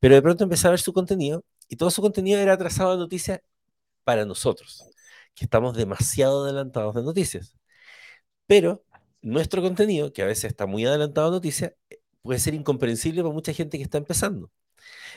Pero 0.00 0.14
de 0.14 0.22
pronto 0.22 0.44
empecé 0.44 0.66
a 0.68 0.70
ver 0.70 0.80
su 0.80 0.92
contenido 0.92 1.44
y 1.68 1.76
todo 1.76 1.90
su 1.90 2.02
contenido 2.02 2.40
era 2.40 2.54
atrasado 2.54 2.92
de 2.92 2.98
noticias 2.98 3.40
para 4.04 4.24
nosotros, 4.24 4.84
que 5.34 5.44
estamos 5.44 5.76
demasiado 5.76 6.44
adelantados 6.44 6.94
de 6.94 7.02
noticias. 7.02 7.56
Pero 8.46 8.84
nuestro 9.22 9.62
contenido, 9.62 10.12
que 10.12 10.22
a 10.22 10.26
veces 10.26 10.44
está 10.44 10.66
muy 10.66 10.86
adelantado 10.86 11.28
a 11.28 11.30
noticias, 11.30 11.72
eh, 11.90 12.00
puede 12.22 12.38
ser 12.38 12.54
incomprensible 12.54 13.22
para 13.22 13.34
mucha 13.34 13.52
gente 13.52 13.76
que 13.76 13.84
está 13.84 13.98
empezando. 13.98 14.50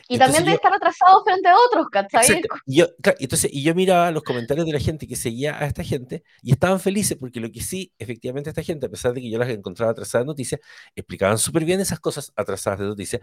Y 0.08 0.18
también 0.18 0.44
debe 0.44 0.56
estar 0.56 0.74
atrasado 0.74 1.24
frente 1.24 1.48
a 1.48 1.56
otros, 1.68 1.88
¿cachai? 1.90 2.42
Yo, 2.66 2.88
entonces, 3.20 3.50
y 3.54 3.64
yo 3.64 3.74
miraba 3.74 4.12
los 4.12 4.24
comentarios 4.24 4.66
de 4.66 4.74
la 4.74 4.80
gente 4.80 5.08
que 5.08 5.16
seguía 5.16 5.58
a 5.58 5.66
esta 5.66 5.84
gente 5.84 6.24
y 6.42 6.52
estaban 6.52 6.80
felices 6.80 7.18
porque 7.18 7.40
lo 7.40 7.50
que 7.52 7.62
sí, 7.62 7.94
efectivamente, 7.98 8.50
esta 8.50 8.64
gente, 8.64 8.88
a 8.88 8.90
pesar 8.90 9.14
de 9.14 9.22
que 9.22 9.30
yo 9.30 9.40
las 9.40 9.50
encontraba 9.50 9.92
atrasadas 9.92 10.26
de 10.26 10.28
noticias, 10.28 10.62
explicaban 10.96 11.38
súper 11.38 11.64
bien 11.64 11.80
esas 11.80 12.00
cosas 12.00 12.34
atrasadas 12.36 12.80
de 12.80 12.86
noticias, 12.86 13.22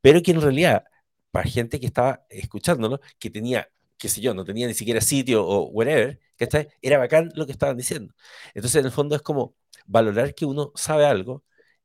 pero 0.00 0.22
que 0.22 0.30
en 0.30 0.40
realidad, 0.40 0.84
para 1.30 1.48
gente 1.48 1.78
que 1.78 1.86
estaba 1.86 2.24
escuchándolo, 2.30 3.00
que 3.18 3.30
tenía 3.30 3.68
qué 4.02 4.08
sé 4.08 4.20
yo, 4.20 4.34
no 4.34 4.44
tenía 4.44 4.66
ni 4.66 4.74
siquiera 4.74 5.00
sitio 5.00 5.46
o 5.46 5.68
whatever, 5.68 6.18
¿cachai? 6.36 6.68
Era 6.82 6.98
bacán 6.98 7.30
lo 7.36 7.46
que 7.46 7.52
estaban 7.52 7.76
diciendo. 7.76 8.12
Entonces, 8.52 8.80
en 8.80 8.86
el 8.86 8.90
fondo 8.90 9.14
es 9.14 9.22
como, 9.22 9.54
valorar 9.86 10.34
que 10.34 10.44
uno 10.46 10.72
sabe 10.74 11.04
algo 11.06 11.44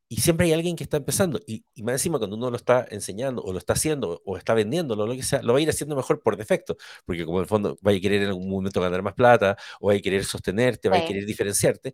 y 0.10 0.22
siempre 0.22 0.46
hay 0.46 0.54
alguien 0.54 0.76
que 0.78 0.84
está 0.84 0.98
empezando. 0.98 1.40
Y, 1.46 1.66
más 1.84 1.94
encima, 1.94 2.18
cuando 2.18 2.38
uno 2.38 2.50
lo 2.50 2.56
está 2.56 2.86
enseñando 2.92 3.42
o 3.42 3.52
lo 3.52 3.60
está 3.60 3.74
haciendo 3.74 4.22
o 4.26 4.38
está 4.38 4.54
vendiéndolo, 4.54 5.06
lo 5.06 5.14
que 5.14 5.24
sea, 5.24 5.42
lo 5.42 5.52
va 5.54 5.60
a 5.60 5.62
ir 5.62 5.70
haciendo 5.70 5.98
mejor 5.98 6.22
por 6.22 6.38
defecto, 6.38 6.78
porque 7.06 7.26
como 7.26 7.40
en 7.40 7.42
el 7.44 7.48
fondo 7.48 7.78
va 7.86 7.92
a 7.92 8.00
querer 8.00 8.22
en 8.22 8.30
algún 8.30 8.50
momento 8.50 8.80
ganar 8.80 9.02
más 9.02 9.14
plata 9.14 9.58
o 9.82 9.88
va 9.88 9.96
a 9.96 10.00
querer 10.00 10.24
sostenerte, 10.24 10.88
va 10.88 10.98
a 10.98 11.06
querer 11.06 11.26
diferenciarte, 11.26 11.94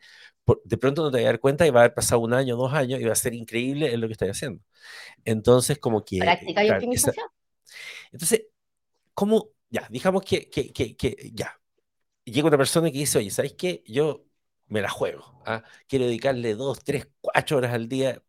de 0.63 0.77
pronto 0.77 1.01
no 1.01 1.09
te 1.09 1.17
vas 1.17 1.23
a 1.23 1.27
dar 1.27 1.39
cuenta 1.39 1.65
y 1.65 1.71
va 1.71 1.81
a 1.81 1.83
haber 1.85 1.95
pasado 1.95 2.21
un 2.21 2.33
año, 2.33 2.55
dos 2.55 2.71
años 2.73 2.99
y 2.99 3.03
va 3.03 3.13
a 3.13 3.15
ser 3.15 3.33
increíble 3.33 3.91
en 3.91 4.01
lo 4.01 4.07
que 4.07 4.13
estás 4.13 4.29
haciendo. 4.29 4.61
Entonces, 5.25 5.79
como 5.79 6.05
que... 6.05 6.19
Práctica 6.19 6.63
y 6.63 6.69
optimización. 6.69 7.27
entonces, 8.11 8.43
¿cómo? 9.15 9.49
Ya, 9.71 9.87
digamos 9.89 10.21
que, 10.23 10.49
que, 10.49 10.71
que, 10.71 10.95
que 10.95 11.31
ya. 11.33 11.59
Llega 12.25 12.47
una 12.47 12.57
persona 12.57 12.91
que 12.91 12.99
dice, 12.99 13.17
oye, 13.17 13.31
¿sabes 13.31 13.53
qué? 13.53 13.83
Yo 13.87 14.27
me 14.73 14.81
la 14.81 14.89
juego. 14.89 15.41
¿ah? 15.45 15.63
Quiero 15.87 16.05
dedicarle 16.05 16.55
dos, 16.55 16.83
tres, 16.83 17.07
cuatro 17.21 17.57
horas 17.57 17.73
al 17.73 17.87
día 17.87 18.21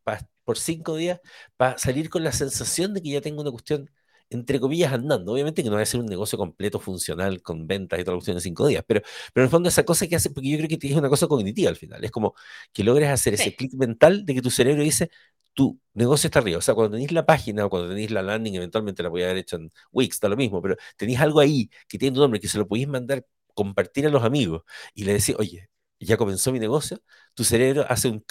por 0.43 0.57
cinco 0.57 0.95
días 0.95 1.19
para 1.57 1.77
salir 1.77 2.09
con 2.09 2.23
la 2.23 2.31
sensación 2.31 2.93
de 2.93 3.01
que 3.01 3.09
ya 3.09 3.21
tengo 3.21 3.41
una 3.41 3.51
cuestión, 3.51 3.89
entre 4.29 4.59
comillas, 4.59 4.93
andando. 4.93 5.33
Obviamente 5.33 5.63
que 5.63 5.69
no 5.69 5.75
va 5.75 5.81
a 5.81 5.85
ser 5.85 5.99
un 5.99 6.05
negocio 6.05 6.37
completo, 6.37 6.79
funcional, 6.79 7.41
con 7.41 7.67
ventas 7.67 7.99
y 7.99 8.03
toda 8.03 8.13
la 8.13 8.17
cuestión 8.17 8.37
en 8.37 8.41
cinco 8.41 8.67
días, 8.67 8.83
pero, 8.87 9.01
pero 9.33 9.43
en 9.43 9.47
el 9.47 9.51
fondo 9.51 9.69
esa 9.69 9.83
cosa 9.83 10.07
que 10.07 10.15
hace, 10.15 10.29
porque 10.29 10.49
yo 10.49 10.57
creo 10.57 10.69
que 10.79 10.87
es 10.87 10.95
una 10.95 11.09
cosa 11.09 11.27
cognitiva 11.27 11.69
al 11.69 11.77
final, 11.77 12.03
es 12.03 12.11
como 12.11 12.35
que 12.71 12.83
logres 12.83 13.09
hacer 13.09 13.33
ese 13.33 13.55
clic 13.55 13.73
mental 13.73 14.25
de 14.25 14.35
que 14.35 14.41
tu 14.41 14.51
cerebro 14.51 14.83
dice, 14.83 15.09
tu 15.53 15.79
negocio 15.93 16.27
está 16.27 16.39
arriba. 16.39 16.59
O 16.59 16.61
sea, 16.61 16.75
cuando 16.75 16.91
tenéis 16.91 17.11
la 17.11 17.25
página 17.25 17.65
o 17.65 17.69
cuando 17.69 17.89
tenéis 17.89 18.11
la 18.11 18.21
landing, 18.21 18.55
eventualmente 18.55 19.01
la 19.03 19.09
voy 19.09 19.23
a 19.23 19.25
haber 19.25 19.37
hecho 19.37 19.55
en 19.57 19.71
Wix, 19.91 20.15
está 20.17 20.29
lo 20.29 20.37
mismo, 20.37 20.61
pero 20.61 20.75
tenéis 20.97 21.19
algo 21.19 21.39
ahí 21.39 21.69
que 21.87 21.97
tiene 21.97 22.15
tu 22.15 22.21
nombre, 22.21 22.39
que 22.39 22.47
se 22.49 22.57
lo 22.59 22.67
podéis 22.67 22.87
mandar, 22.87 23.25
compartir 23.55 24.05
a 24.07 24.09
los 24.09 24.23
amigos 24.23 24.63
y 24.93 25.05
le 25.05 25.13
decís, 25.13 25.35
oye, 25.39 25.69
ya 26.05 26.17
comenzó 26.17 26.51
mi 26.51 26.59
negocio, 26.59 27.01
tu 27.33 27.43
cerebro 27.43 27.85
hace 27.89 28.07
un 28.09 28.23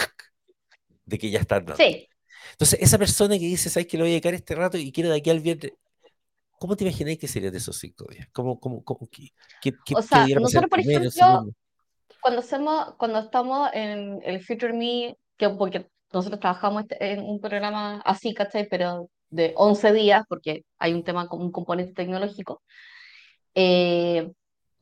de 1.05 1.19
que 1.19 1.31
ya 1.31 1.41
está 1.41 1.57
andando. 1.57 1.83
Sí. 1.83 2.09
Entonces, 2.53 2.79
esa 2.81 2.99
persona 2.99 3.35
que 3.39 3.45
dice, 3.45 3.69
¿sabes 3.71 3.87
que 3.87 3.99
lo 3.99 4.05
voy 4.05 4.11
a 4.11 4.15
dedicar 4.15 4.35
este 4.35 4.55
rato 4.55 4.79
y 4.79 4.93
quiero 4.93 5.11
de 5.11 5.17
aquí 5.17 5.31
al 5.31 5.41
viernes? 5.41 5.73
¿Cómo 6.59 6.77
te 6.77 6.85
imagináis 6.85 7.19
que 7.19 7.29
sería 7.29 7.51
de 7.51 7.59
esos 7.59 7.77
cinco 7.77 8.07
días? 8.11 8.29
¿Cómo, 8.33 8.59
cómo, 8.59 8.83
cómo, 8.85 9.09
qué, 9.11 9.31
qué, 9.61 9.95
o 9.95 10.03
sea, 10.03 10.27
nosotros, 10.27 10.71
por 10.71 10.81
ejemplo, 10.81 11.11
cuando, 12.21 12.41
hacemos, 12.41 12.95
cuando 12.97 13.19
estamos 13.19 13.71
en 13.75 14.21
el 14.25 14.43
Future 14.43 14.73
Me, 14.73 15.17
que, 15.37 15.51
porque 15.51 15.89
nosotros 16.13 16.41
trabajamos 16.41 16.83
este, 16.83 17.13
en 17.13 17.21
un 17.21 17.41
programa 17.41 18.01
así, 18.05 18.33
¿cachai? 18.33 18.69
Pero 18.69 19.11
de 19.31 19.53
11 19.57 19.93
días, 19.93 20.25
porque 20.29 20.65
hay 20.79 20.95
un 20.95 21.05
tema, 21.05 21.29
un 21.33 21.51
componente 21.51 21.93
tecnológico, 21.93 22.63
eh, 23.55 24.33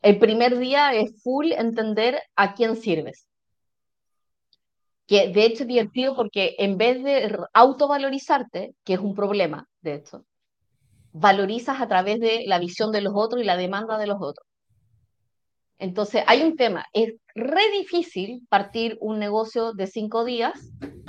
el 0.02 0.18
primer 0.18 0.58
día 0.58 0.92
es 0.94 1.22
full 1.22 1.52
entender 1.52 2.20
a 2.36 2.54
quién 2.54 2.76
sirves. 2.76 3.26
Que 5.06 5.28
de 5.28 5.44
hecho 5.44 5.62
es 5.62 5.68
divertido 5.68 6.14
porque 6.16 6.56
en 6.58 6.76
vez 6.76 7.02
de 7.02 7.36
autovalorizarte, 7.54 8.74
que 8.84 8.94
es 8.94 9.00
un 9.00 9.14
problema, 9.14 9.68
de 9.80 9.94
hecho, 9.94 10.24
valorizas 11.12 11.80
a 11.80 11.88
través 11.88 12.18
de 12.20 12.44
la 12.46 12.58
visión 12.58 12.90
de 12.92 13.02
los 13.02 13.12
otros 13.14 13.42
y 13.42 13.44
la 13.44 13.56
demanda 13.56 13.98
de 13.98 14.06
los 14.06 14.16
otros. 14.20 14.46
Entonces, 15.78 16.22
hay 16.28 16.42
un 16.42 16.56
tema, 16.56 16.86
es 16.92 17.14
re 17.34 17.70
difícil 17.72 18.46
partir 18.48 18.96
un 19.00 19.18
negocio 19.18 19.72
de 19.72 19.88
cinco 19.88 20.24
días 20.24 20.52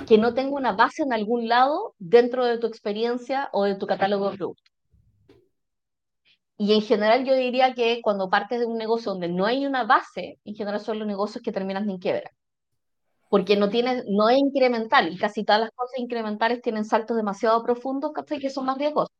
que 0.06 0.18
no 0.18 0.34
tenga 0.34 0.56
una 0.56 0.72
base 0.72 1.04
en 1.04 1.12
algún 1.12 1.48
lado 1.48 1.94
dentro 1.98 2.44
de 2.44 2.58
tu 2.58 2.66
experiencia 2.66 3.48
o 3.52 3.64
de 3.64 3.76
tu 3.76 3.86
catálogo 3.86 4.30
de 4.30 4.36
productos. 4.36 4.73
Y 6.56 6.72
en 6.72 6.82
general 6.82 7.24
yo 7.24 7.34
diría 7.34 7.74
que 7.74 8.00
cuando 8.02 8.30
partes 8.30 8.60
de 8.60 8.66
un 8.66 8.78
negocio 8.78 9.12
donde 9.12 9.28
no 9.28 9.44
hay 9.46 9.66
una 9.66 9.84
base, 9.84 10.38
en 10.44 10.54
general 10.54 10.80
son 10.80 10.98
los 11.00 11.08
negocios 11.08 11.42
que 11.42 11.52
terminan 11.52 11.88
en 11.90 11.98
quiebra. 11.98 12.30
Porque 13.28 13.56
no, 13.56 13.68
tiene, 13.68 14.04
no 14.08 14.28
es 14.28 14.38
incremental 14.38 15.12
y 15.12 15.18
casi 15.18 15.44
todas 15.44 15.62
las 15.62 15.70
cosas 15.72 15.98
incrementales 15.98 16.62
tienen 16.62 16.84
saltos 16.84 17.16
demasiado 17.16 17.62
profundos 17.64 18.12
que 18.28 18.50
son 18.50 18.66
más 18.66 18.78
riesgosos. 18.78 19.14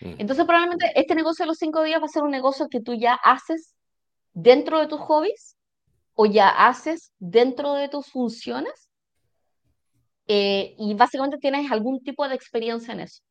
Mm. 0.00 0.14
Entonces 0.18 0.46
probablemente 0.46 0.90
este 0.94 1.14
negocio 1.14 1.44
de 1.44 1.48
los 1.48 1.58
cinco 1.58 1.82
días 1.82 2.00
va 2.00 2.06
a 2.06 2.08
ser 2.08 2.22
un 2.22 2.30
negocio 2.30 2.68
que 2.70 2.80
tú 2.80 2.94
ya 2.94 3.14
haces 3.14 3.74
dentro 4.32 4.80
de 4.80 4.86
tus 4.86 5.00
hobbies 5.00 5.56
o 6.14 6.24
ya 6.24 6.48
haces 6.48 7.12
dentro 7.18 7.74
de 7.74 7.88
tus 7.88 8.06
funciones 8.06 8.88
eh, 10.26 10.74
y 10.78 10.94
básicamente 10.94 11.38
tienes 11.38 11.70
algún 11.70 12.02
tipo 12.02 12.26
de 12.28 12.34
experiencia 12.34 12.94
en 12.94 13.00
eso. 13.00 13.22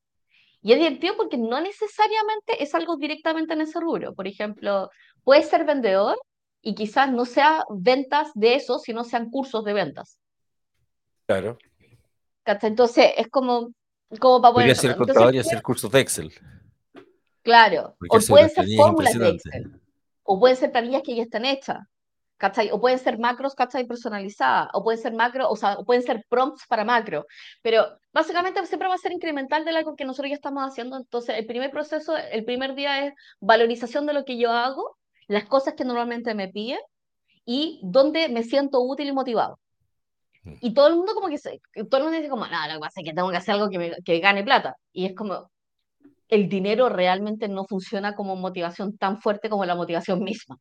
Y 0.62 0.74
es 0.74 0.80
divertido 0.80 1.16
porque 1.16 1.38
no 1.38 1.62
necesariamente 1.62 2.62
es 2.62 2.76
algo 2.76 2.98
directamente 2.98 3.54
en 3.54 3.62
ese 3.62 3.80
rubro. 3.80 4.14
Por 4.14 4.28
ejemplo, 4.28 4.90
puedes 5.24 5.48
ser 5.48 5.66
vendedor 5.66 6.18
y 6.62 6.76
quizás 6.76 7.12
no 7.12 7.26
sea 7.26 7.64
ventas 7.70 8.32
de 8.34 8.56
eso, 8.56 8.80
sino 8.80 9.04
sean 9.04 9.30
cursos 9.30 9.64
de 9.64 9.74
ventas. 9.74 10.20
Claro. 11.26 11.58
Entonces, 12.46 13.12
es 13.16 13.28
como, 13.28 13.72
como 14.20 14.42
para 14.42 14.54
poder... 14.54 14.68
Podría 14.68 14.76
ser 14.76 14.96
contador 14.96 15.36
y 15.36 15.40
hacer 15.40 15.62
cursos 15.62 15.92
de 15.92 16.00
Excel. 16.00 16.34
Claro, 17.42 17.96
o 18.10 18.20
pueden 18.28 18.50
ser 18.50 18.66
fórmulas 18.76 19.18
de 19.18 19.30
Excel, 19.30 19.82
o 20.24 20.40
pueden 20.40 20.58
ser 20.58 20.72
planillas 20.72 21.04
que 21.04 21.16
ya 21.16 21.24
están 21.24 21.46
hechas. 21.46 21.78
¿Cachai? 22.40 22.72
O 22.72 22.80
pueden 22.80 22.98
ser 22.98 23.20
macros, 23.20 23.54
¿cachai? 23.54 23.86
Personalizadas, 23.86 24.70
o 24.74 24.84
pueden 24.84 25.00
ser 25.02 25.14
macro, 25.14 25.50
o 25.50 25.56
sea, 25.56 25.74
o 25.78 25.86
pueden 25.86 26.04
ser 26.04 26.26
prompts 26.30 26.66
para 26.68 26.86
macro, 26.86 27.28
pero 27.62 27.86
básicamente 28.14 28.66
siempre 28.66 28.88
va 28.88 28.96
a 28.96 28.98
ser 28.98 29.12
incremental 29.12 29.66
de 29.66 29.72
algo 29.72 29.96
que 29.96 30.06
nosotros 30.06 30.30
ya 30.30 30.36
estamos 30.36 30.64
haciendo, 30.64 30.98
entonces 30.98 31.38
el 31.38 31.46
primer 31.46 31.70
proceso, 31.70 32.16
el 32.18 32.46
primer 32.46 32.74
día 32.76 33.06
es 33.06 33.14
valorización 33.42 34.06
de 34.08 34.14
lo 34.14 34.26
que 34.26 34.38
yo 34.38 34.52
hago, 34.52 34.98
las 35.28 35.46
cosas 35.46 35.76
que 35.76 35.86
normalmente 35.86 36.34
me 36.34 36.48
piden 36.48 36.80
y 37.46 37.82
dónde 37.84 38.30
me 38.30 38.44
siento 38.44 38.82
útil 38.82 39.10
y 39.10 39.12
motivado. 39.14 39.60
Mm. 40.44 40.54
Y 40.62 40.74
todo 40.74 40.88
el 40.88 40.96
mundo 40.96 41.14
como 41.14 41.28
que 41.28 41.38
se, 41.38 41.60
todo 41.90 41.98
el 41.98 42.04
mundo 42.04 42.18
dice 42.18 42.30
como, 42.30 42.48
no, 42.48 42.68
lo 42.68 42.74
que 42.76 42.80
pasa 42.80 43.02
es 43.02 43.06
que 43.06 43.14
tengo 43.14 43.30
que 43.30 43.38
hacer 43.38 43.56
algo 43.56 43.70
que, 43.70 43.80
me, 43.80 43.96
que 44.06 44.20
gane 44.20 44.44
plata. 44.44 44.76
Y 44.94 45.06
es 45.06 45.16
como, 45.16 45.52
el 46.30 46.48
dinero 46.50 46.90
realmente 46.90 47.48
no 47.50 47.66
funciona 47.66 48.16
como 48.16 48.36
motivación 48.36 48.98
tan 48.98 49.20
fuerte 49.22 49.50
como 49.50 49.66
la 49.66 49.76
motivación 49.76 50.24
misma 50.24 50.58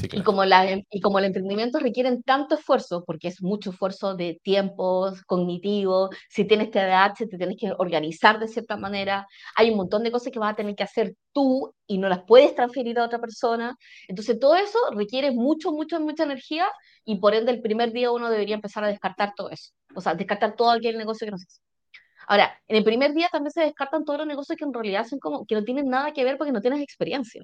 y, 0.00 0.22
como 0.22 0.44
la, 0.44 0.82
y 0.90 1.00
como 1.00 1.18
el 1.18 1.26
emprendimiento 1.26 1.78
requieren 1.78 2.22
tanto 2.22 2.54
esfuerzo, 2.54 3.04
porque 3.04 3.28
es 3.28 3.42
mucho 3.42 3.70
esfuerzo 3.70 4.14
de 4.14 4.40
tiempo, 4.42 5.12
cognitivo, 5.26 6.10
si 6.28 6.44
tienes 6.44 6.70
TDAH 6.70 7.26
te 7.28 7.38
tienes 7.38 7.56
que 7.58 7.72
organizar 7.76 8.38
de 8.38 8.48
cierta 8.48 8.76
manera, 8.76 9.26
hay 9.54 9.70
un 9.70 9.76
montón 9.76 10.02
de 10.02 10.10
cosas 10.10 10.32
que 10.32 10.38
vas 10.38 10.52
a 10.52 10.56
tener 10.56 10.74
que 10.74 10.82
hacer 10.82 11.14
tú 11.32 11.74
y 11.86 11.98
no 11.98 12.08
las 12.08 12.22
puedes 12.24 12.54
transferir 12.54 12.98
a 12.98 13.04
otra 13.04 13.18
persona. 13.18 13.76
Entonces 14.08 14.38
todo 14.38 14.56
eso 14.56 14.78
requiere 14.92 15.30
mucho, 15.30 15.72
mucho, 15.72 16.00
mucha 16.00 16.24
energía 16.24 16.66
y 17.04 17.16
por 17.16 17.34
ende 17.34 17.52
el 17.52 17.60
primer 17.60 17.92
día 17.92 18.10
uno 18.10 18.30
debería 18.30 18.54
empezar 18.54 18.84
a 18.84 18.88
descartar 18.88 19.34
todo 19.36 19.50
eso, 19.50 19.72
o 19.94 20.00
sea, 20.00 20.14
descartar 20.14 20.56
todo 20.56 20.70
aquel 20.70 20.96
negocio 20.96 21.26
que 21.26 21.32
no 21.32 21.38
se 21.38 21.46
hace. 21.46 21.60
Ahora, 22.26 22.58
en 22.68 22.76
el 22.76 22.84
primer 22.84 23.12
día 23.14 23.28
también 23.30 23.50
se 23.50 23.62
descartan 23.62 24.04
todos 24.04 24.20
los 24.20 24.28
negocios 24.28 24.56
que 24.56 24.64
en 24.64 24.72
realidad 24.72 25.06
son 25.06 25.18
como 25.18 25.44
que 25.44 25.54
no 25.54 25.64
tienen 25.64 25.88
nada 25.88 26.12
que 26.12 26.24
ver 26.24 26.38
porque 26.38 26.52
no 26.52 26.60
tienes 26.60 26.80
experiencia 26.80 27.42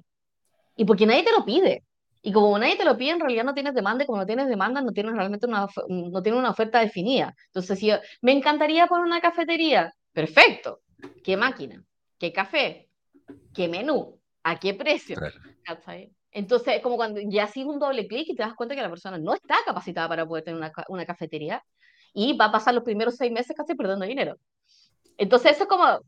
y 0.75 0.85
porque 0.85 1.05
nadie 1.05 1.23
te 1.23 1.31
lo 1.31 1.43
pide. 1.45 1.83
Y 2.21 2.31
como 2.33 2.57
nadie 2.59 2.75
te 2.75 2.83
lo 2.83 2.97
pide, 2.97 3.11
en 3.11 3.19
realidad 3.19 3.45
no 3.45 3.53
tienes 3.53 3.73
demanda, 3.73 4.03
y 4.03 4.07
como 4.07 4.19
no 4.19 4.25
tienes 4.25 4.47
demanda, 4.47 4.81
no 4.81 4.91
tienes 4.91 5.13
realmente 5.13 5.45
una, 5.47 5.67
no 5.87 6.21
tienes 6.21 6.39
una 6.39 6.51
oferta 6.51 6.79
definida. 6.79 7.33
Entonces, 7.47 7.79
si 7.79 7.91
me 8.21 8.33
encantaría 8.33 8.87
poner 8.87 9.05
una 9.05 9.21
cafetería, 9.21 9.93
perfecto. 10.11 10.81
¿Qué 11.23 11.37
máquina? 11.37 11.81
¿Qué 12.17 12.33
café? 12.33 12.89
¿Qué 13.53 13.67
menú? 13.69 14.19
¿A 14.43 14.59
qué 14.59 14.73
precio? 14.73 15.17
Entonces, 16.31 16.75
es 16.75 16.81
como 16.81 16.97
cuando 16.97 17.21
ya 17.21 17.45
haces 17.45 17.65
un 17.65 17.79
doble 17.79 18.07
clic 18.07 18.27
y 18.29 18.35
te 18.35 18.43
das 18.43 18.53
cuenta 18.53 18.75
que 18.75 18.81
la 18.81 18.89
persona 18.89 19.17
no 19.17 19.33
está 19.33 19.55
capacitada 19.65 20.09
para 20.09 20.27
poder 20.27 20.43
tener 20.43 20.57
una, 20.57 20.71
una 20.89 21.05
cafetería 21.05 21.63
y 22.13 22.35
va 22.35 22.45
a 22.45 22.51
pasar 22.51 22.73
los 22.73 22.83
primeros 22.83 23.15
seis 23.15 23.31
meses 23.31 23.55
casi 23.55 23.75
perdiendo 23.75 24.05
dinero. 24.05 24.35
Entonces, 25.17 25.51
eso 25.53 25.63
es 25.63 25.69
como 25.69 25.99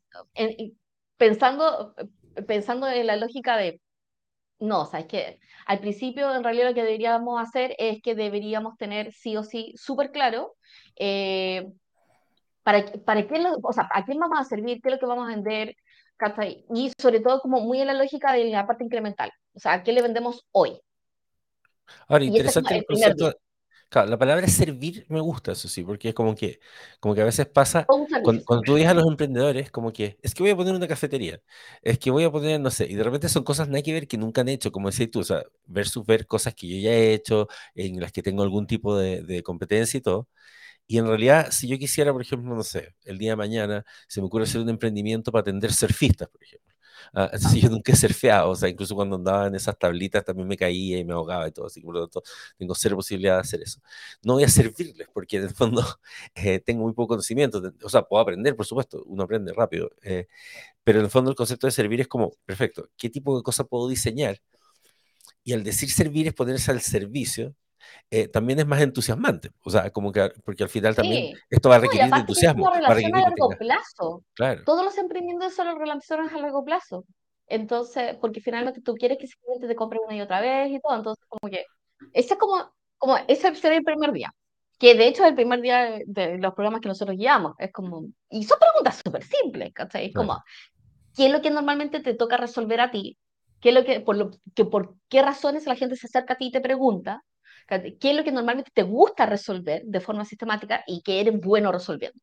pensando, 1.18 1.96
pensando 2.48 2.88
en 2.88 3.08
la 3.08 3.16
lógica 3.16 3.58
de 3.58 3.80
no, 4.62 4.82
o 4.82 4.86
sea, 4.86 5.02
es 5.02 5.08
que 5.08 5.40
al 5.66 5.80
principio 5.80 6.34
en 6.34 6.44
realidad 6.44 6.70
lo 6.70 6.74
que 6.74 6.84
deberíamos 6.84 7.42
hacer 7.42 7.76
es 7.78 8.02
que 8.02 8.16
deberíamos 8.16 8.78
tener 8.78 9.12
sí 9.12 9.36
o 9.36 9.44
sí 9.44 9.74
súper 9.76 10.12
claro 10.12 10.56
eh, 10.96 11.68
para, 12.64 12.86
para 13.06 13.28
qué 13.28 13.44
o 13.62 13.74
sea, 13.74 13.90
a 13.94 14.06
quién 14.06 14.20
vamos 14.20 14.40
a 14.40 14.44
servir, 14.44 14.80
qué 14.82 14.90
es 14.90 14.96
lo 14.96 15.00
que 15.00 15.06
vamos 15.06 15.28
a 15.28 15.36
vender, 15.36 15.76
y 16.74 16.92
sobre 17.00 17.20
todo 17.20 17.42
como 17.42 17.62
muy 17.62 17.82
en 17.82 17.88
la 17.88 17.94
lógica 17.94 18.34
de 18.34 18.46
la 18.46 18.68
parte 18.68 18.84
incremental, 18.84 19.32
o 19.54 19.60
sea, 19.60 19.74
¿a 19.74 19.84
qué 19.84 19.92
le 19.92 20.02
vendemos 20.02 20.46
hoy? 20.52 20.80
Ahora, 22.08 22.24
interesante 22.24 22.78
el 22.78 22.86
concepto, 22.86 23.34
Claro, 23.92 24.10
la 24.10 24.18
palabra 24.18 24.48
servir 24.48 25.06
me 25.10 25.20
gusta, 25.20 25.52
eso 25.52 25.68
sí, 25.68 25.84
porque 25.84 26.10
es 26.10 26.16
como 26.16 26.34
que, 26.34 26.62
como 27.02 27.14
que 27.14 27.22
a 27.22 27.26
veces 27.26 27.46
pasa, 27.46 27.92
cuando, 28.22 28.42
tú 28.64 28.76
dices 28.76 28.90
a 28.90 28.94
los 28.94 29.06
emprendedores, 29.06 29.70
como 29.70 29.92
que 29.92 30.18
es 30.22 30.34
que 30.34 30.44
voy 30.44 30.52
a 30.52 30.56
poner 30.56 30.74
una 30.74 30.88
cafetería, 30.88 31.42
es 31.82 32.00
que 32.00 32.10
voy 32.10 32.24
a 32.24 32.32
poner, 32.32 32.62
no 32.62 32.72
sé, 32.72 32.88
y 32.88 32.96
de 32.96 33.04
repente 33.04 33.28
son 33.28 33.44
cosas 33.44 33.68
nada 33.68 33.82
que 33.82 33.92
ver 33.92 34.08
que 34.08 34.18
nunca 34.18 34.42
han 34.42 34.48
hecho, 34.48 34.72
como 34.72 34.88
decías 34.90 35.12
tú, 35.12 35.20
o 35.20 35.24
sea, 35.26 35.44
versus 35.66 36.06
ver 36.06 36.26
cosas 36.26 36.56
que 36.56 36.70
yo 36.70 36.78
ya 36.78 36.92
he 36.92 37.14
hecho, 37.14 37.50
en 37.76 38.00
las 38.00 38.14
que 38.14 38.24
tengo 38.24 38.44
algún 38.44 38.66
tipo 38.66 38.98
de, 38.98 39.24
de 39.24 39.44
competencia 39.44 39.98
y 39.98 40.02
todo. 40.02 40.30
Y 40.88 40.98
en 41.00 41.08
realidad, 41.08 41.52
si 41.52 41.68
yo 41.68 41.78
quisiera, 41.80 42.14
por 42.14 42.22
ejemplo, 42.22 42.56
no 42.56 42.64
sé, 42.64 42.96
el 43.06 43.18
día 43.18 43.32
de 43.32 43.38
mañana 43.38 43.86
se 44.08 44.22
me 44.22 44.28
ocurre 44.28 44.46
hacer 44.46 44.62
un 44.62 44.70
emprendimiento 44.70 45.32
para 45.32 45.42
atender 45.42 45.74
surfistas, 45.74 46.30
por 46.30 46.44
ejemplo. 46.44 46.71
Uh, 47.14 47.28
yo 47.56 47.70
nunca 47.70 47.92
he 47.92 47.96
surfeado, 47.96 48.50
o 48.52 48.56
sea, 48.56 48.70
incluso 48.70 48.96
cuando 48.96 49.16
andaba 49.18 49.48
en 49.48 49.56
esas 49.56 49.78
tablitas 49.78 50.24
también 50.24 50.48
me 50.48 50.58
caía 50.58 50.98
y 51.00 51.04
me 51.04 51.14
ahogaba 51.14 51.48
y 51.48 51.52
todo, 51.52 51.68
así 51.68 51.82
que 51.82 51.86
por 51.86 51.96
lo 51.96 52.08
tanto 52.08 52.24
tengo 52.58 52.74
cero 52.76 52.96
posibilidad 52.96 53.36
de 53.36 53.42
hacer 53.42 53.62
eso. 53.62 53.82
No 54.24 54.34
voy 54.36 54.44
a 54.44 54.50
servirles 54.50 55.08
porque 55.14 55.38
en 55.38 55.44
el 55.44 55.50
fondo 55.52 55.84
eh, 56.36 56.60
tengo 56.60 56.84
muy 56.84 56.94
poco 56.94 57.10
conocimiento, 57.10 57.62
o 57.84 57.90
sea, 57.90 58.04
puedo 58.04 58.22
aprender, 58.22 58.56
por 58.56 58.66
supuesto, 58.66 59.04
uno 59.06 59.24
aprende 59.24 59.54
rápido, 59.54 59.92
eh, 60.04 60.28
pero 60.84 61.00
en 61.00 61.06
el 61.06 61.12
fondo 61.12 61.30
el 61.32 61.36
concepto 61.36 61.68
de 61.68 61.72
servir 61.72 62.02
es 62.02 62.08
como, 62.08 62.34
perfecto, 62.46 62.90
¿qué 62.98 63.10
tipo 63.10 63.38
de 63.38 63.44
cosas 63.44 63.68
puedo 63.70 63.88
diseñar? 63.90 64.42
Y 65.44 65.54
al 65.54 65.64
decir 65.64 65.90
servir 65.92 66.28
es 66.28 66.34
ponerse 66.34 66.72
al 66.72 66.82
servicio 66.82 67.56
eh, 68.10 68.28
también 68.28 68.60
es 68.60 68.66
más 68.66 68.82
entusiasmante. 68.82 69.52
O 69.64 69.70
sea, 69.70 69.90
como 69.92 70.12
que, 70.12 70.32
porque 70.44 70.64
al 70.64 70.70
final 70.70 70.96
también 70.96 71.36
esto 71.50 71.70
va 71.70 71.76
a 71.76 71.80
requerir 71.80 72.12
de 72.12 72.20
entusiasmo. 72.20 72.64
Es 72.64 72.78
una 72.78 72.88
relación 72.88 73.16
a 73.16 73.22
largo 73.22 73.50
plazo. 73.58 74.24
Claro. 74.34 74.64
Todos 74.66 74.84
los 74.84 74.98
emprendimientos 74.98 75.56
son 75.56 75.78
relaciones 75.80 76.32
a 76.34 76.38
largo 76.38 76.64
plazo. 76.64 77.06
Entonces, 77.52 78.16
porque 78.22 78.40
finalmente 78.40 78.82
tú 78.82 78.96
quieres 78.96 79.18
que 79.18 79.26
ese 79.26 79.36
cliente 79.44 79.68
te 79.68 79.76
compre 79.76 80.00
una 80.00 80.16
y 80.16 80.22
otra 80.22 80.40
vez 80.40 80.72
y 80.72 80.80
todo. 80.80 80.96
Entonces, 80.96 81.26
como 81.28 81.52
que, 81.52 81.66
ese 82.14 82.34
es 82.34 82.40
como, 82.40 82.72
como, 82.98 83.18
ese 83.28 83.54
sería 83.56 83.78
el 83.78 83.84
primer 83.84 84.14
día. 84.14 84.34
Que 84.80 84.96
de 84.96 85.08
hecho 85.08 85.24
es 85.24 85.30
el 85.30 85.36
primer 85.36 85.62
día 85.62 86.00
de, 86.06 86.38
los 86.38 86.54
programas 86.54 86.82
que 86.82 86.88
nosotros 86.88 87.18
guiamos. 87.18 87.54
Es 87.60 87.72
como, 87.72 88.06
y 88.30 88.44
son 88.46 88.58
preguntas 88.58 89.02
súper 89.04 89.24
simples, 89.24 89.74
¿cachai? 89.74 90.08
Es 90.08 90.14
como, 90.14 90.42
¿qué 91.16 91.26
es 91.26 91.32
lo 91.32 91.42
que 91.42 91.52
normalmente 91.52 92.00
te 92.00 92.14
toca 92.14 92.38
resolver 92.38 92.80
a 92.80 92.90
ti? 92.90 93.18
¿Qué 93.60 93.70
es 93.70 93.76
lo 93.76 93.84
que, 93.84 94.00
por 94.00 94.16
lo, 94.16 94.32
que, 94.56 94.66
por 94.66 94.96
qué 95.10 95.22
razones 95.22 95.68
la 95.68 95.76
gente 95.76 95.98
se 95.98 96.08
acerca 96.08 96.34
a 96.34 96.38
ti 96.38 96.48
y 96.48 96.52
te 96.52 96.62
pregunta? 96.62 97.22
¿Qué 97.80 98.12
es 98.12 98.16
lo 98.16 98.24
que 98.24 98.32
normalmente 98.32 98.72
te 98.74 98.84
gusta 98.84 99.26
resolver 99.26 99.84
de 99.86 100.00
forma 100.02 100.26
sistemática 100.26 100.84
y 100.88 101.02
que 101.02 101.22
eres 101.22 101.40
bueno 101.40 101.72
resolviendo? 101.72 102.20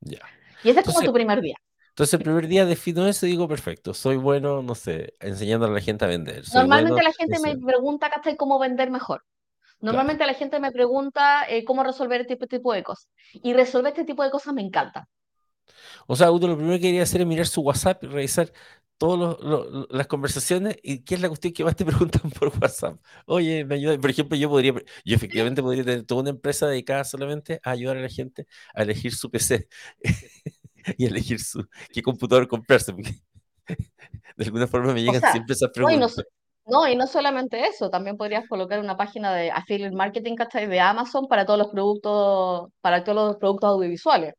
Ya. 0.00 0.20
Y 0.64 0.70
ese 0.70 0.80
es 0.80 0.86
como 0.86 1.02
tu 1.02 1.12
primer 1.12 1.40
día. 1.40 1.56
Entonces, 1.90 2.14
el 2.14 2.24
primer 2.24 2.46
día 2.46 2.66
defino 2.66 3.06
eso 3.06 3.26
y 3.26 3.30
digo, 3.30 3.48
perfecto, 3.48 3.94
soy 3.94 4.16
bueno, 4.16 4.62
no 4.62 4.74
sé, 4.74 5.14
enseñando 5.20 5.66
a 5.66 5.70
la 5.70 5.80
gente 5.80 6.04
a 6.04 6.08
vender. 6.08 6.44
Normalmente 6.52 7.02
la 7.02 7.12
gente 7.12 7.38
me 7.40 7.56
pregunta, 7.56 8.10
¿cómo 8.36 8.58
vender 8.58 8.90
mejor? 8.90 9.22
Normalmente 9.80 10.26
la 10.26 10.34
gente 10.34 10.58
me 10.60 10.72
pregunta 10.72 11.46
eh, 11.48 11.64
cómo 11.64 11.82
resolver 11.82 12.22
este 12.22 12.36
tipo 12.36 12.72
de 12.72 12.82
cosas. 12.82 13.08
Y 13.32 13.52
resolver 13.52 13.92
este 13.92 14.04
tipo 14.04 14.22
de 14.22 14.30
cosas 14.30 14.52
me 14.52 14.62
encanta. 14.62 15.08
O 16.06 16.16
sea, 16.16 16.30
uno 16.30 16.48
lo 16.48 16.56
primero 16.56 16.76
que 16.76 16.82
quería 16.82 17.02
hacer 17.02 17.20
es 17.20 17.26
mirar 17.26 17.46
su 17.46 17.62
WhatsApp 17.62 18.02
y 18.04 18.06
revisar 18.06 18.52
todas 18.98 19.36
las 19.90 20.06
conversaciones 20.06 20.76
y 20.82 21.04
qué 21.04 21.16
es 21.16 21.20
la 21.20 21.28
cuestión 21.28 21.52
que 21.52 21.64
más 21.64 21.76
te 21.76 21.84
preguntan 22.20 22.30
por 22.30 22.52
WhatsApp. 22.60 22.98
Oye, 23.26 23.64
me 23.64 23.76
ayuda. 23.76 23.98
Por 23.98 24.10
ejemplo, 24.10 24.36
yo 24.36 24.48
podría, 24.48 24.72
yo 25.04 25.16
efectivamente 25.16 25.62
podría 25.62 25.84
tener 25.84 26.04
toda 26.04 26.22
una 26.22 26.30
empresa 26.30 26.66
dedicada 26.66 27.04
solamente 27.04 27.60
a 27.62 27.70
ayudar 27.70 27.96
a 27.96 28.00
la 28.00 28.08
gente 28.08 28.46
a 28.74 28.82
elegir 28.82 29.14
su 29.14 29.30
PC 29.30 29.68
y 30.98 31.06
elegir 31.06 31.40
su 31.40 31.66
qué 31.92 32.02
computador 32.02 32.48
comprarse. 32.48 32.92
de 32.92 34.44
alguna 34.44 34.66
forma 34.66 34.92
me 34.92 35.02
llegan 35.02 35.22
siempre 35.32 35.54
esas 35.54 35.70
preguntas. 35.70 36.16
No, 36.68 36.88
y 36.88 36.96
no 36.96 37.06
solamente 37.06 37.64
eso, 37.64 37.90
también 37.90 38.16
podrías 38.16 38.48
colocar 38.48 38.80
una 38.80 38.96
página 38.96 39.32
de 39.32 39.52
affiliate 39.52 39.94
marketing 39.94 40.34
de 40.34 40.80
Amazon 40.80 41.28
para 41.28 41.46
todos 41.46 41.60
los 41.60 41.68
productos, 41.68 42.70
para 42.80 43.04
todos 43.04 43.28
los 43.28 43.36
productos 43.36 43.70
audiovisuales. 43.70 44.34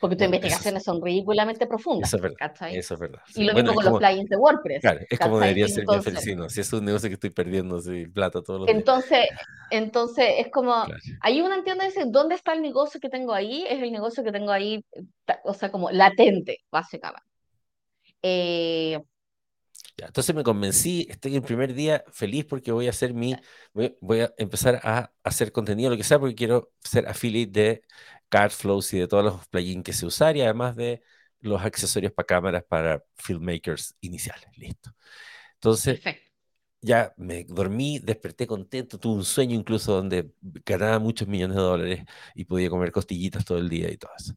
Porque 0.00 0.16
tus 0.16 0.24
Bueno, 0.24 0.40
eso 0.42 0.62
sí. 0.62 0.74
investigaciones 0.74 0.84
son 0.84 1.02
ridículamente 1.02 1.66
profundas. 1.66 2.10
Eso 2.10 2.16
es 2.16 2.22
verdad. 2.22 2.38
Eso 2.68 2.94
es 2.94 3.00
verdad. 3.00 3.22
Y 3.34 3.44
sí. 3.44 3.44
lo 3.44 3.54
Bueno, 3.54 3.72
mismo 3.72 3.74
con 3.74 3.84
los 3.84 3.94
como, 3.94 3.96
plugins 3.96 4.28
de 4.30 4.36
WordPress. 4.36 4.82
claro, 4.82 5.00
es 5.10 5.20
como 5.20 5.40
debería 5.40 5.68
ser 5.68 5.88
mi 5.88 6.00
Entonces, 6.00 6.00
Felicino. 6.00 6.48
Si 6.50 6.60
es 6.60 6.72
un 6.72 6.84
negocio 6.84 7.08
que 7.08 7.14
estoy 7.14 7.30
perdiendo 7.30 7.76
así, 7.78 8.06
plata 8.08 8.42
todos 8.42 8.60
los 8.60 8.72
días. 8.72 8.86
entonces, 8.86 9.26
entonces 9.70 10.26
es 10.38 10.50
como, 10.50 10.74
Claro. 10.84 11.00
ahí 11.20 11.40
uno 11.42 11.54
entiende 11.54 11.86
ese, 11.86 12.04
¿dónde 12.06 12.34
está 12.34 12.52
el 12.54 12.62
negocio 12.62 13.00
que 13.00 13.08
tengo 13.10 13.32
ahí? 13.34 13.64
Es 13.68 13.82
el 13.82 13.92
negocio 13.92 14.24
que 14.24 14.32
tengo 14.32 14.50
ahí, 14.52 14.84
o 15.44 15.54
sea, 15.54 15.70
como 15.70 15.90
latente, 15.90 16.58
básicamente. 16.70 17.24
Eh, 18.22 18.98
Ya, 19.96 20.06
entonces 20.06 20.34
me 20.34 20.42
convencí, 20.42 21.06
estoy 21.08 21.36
el 21.36 21.42
primer 21.42 21.72
día 21.74 22.04
feliz 22.12 22.44
porque 22.44 22.72
voy 22.72 22.86
a 22.88 22.90
hacer 22.90 23.14
mi, 23.14 23.36
voy, 23.72 23.96
voy 24.00 24.20
a 24.22 24.34
empezar 24.38 24.80
a 24.82 25.12
hacer 25.22 25.52
contenido, 25.52 25.90
lo 25.90 25.96
que 25.96 26.02
sea, 26.04 26.18
porque 26.18 26.34
quiero 26.34 26.72
ser 26.82 27.06
affiliate 27.08 27.52
de 27.60 27.82
Cardflows 28.28 28.92
y 28.94 28.98
de 29.00 29.08
todos 29.08 29.24
los 29.24 29.46
plugins 29.48 29.84
que 29.84 29.92
se 29.92 30.06
usar 30.06 30.36
y 30.36 30.42
además 30.42 30.76
de 30.76 31.02
los 31.40 31.62
accesorios 31.62 32.12
para 32.12 32.26
cámaras 32.26 32.64
para 32.64 33.04
filmmakers 33.16 33.96
iniciales. 34.00 34.48
Listo. 34.56 34.94
Entonces, 35.54 36.00
perfecto. 36.02 36.30
ya 36.82 37.14
me 37.16 37.44
dormí, 37.44 37.98
desperté 38.00 38.46
contento, 38.46 38.98
tuve 38.98 39.16
un 39.16 39.24
sueño 39.24 39.56
incluso 39.56 39.94
donde 39.94 40.32
ganaba 40.66 40.98
muchos 40.98 41.28
millones 41.28 41.56
de 41.56 41.62
dólares 41.62 42.04
y 42.34 42.44
podía 42.44 42.70
comer 42.70 42.92
costillitas 42.92 43.44
todo 43.44 43.58
el 43.58 43.68
día 43.70 43.90
y 43.90 43.96
todo 43.98 44.12
eso. 44.18 44.34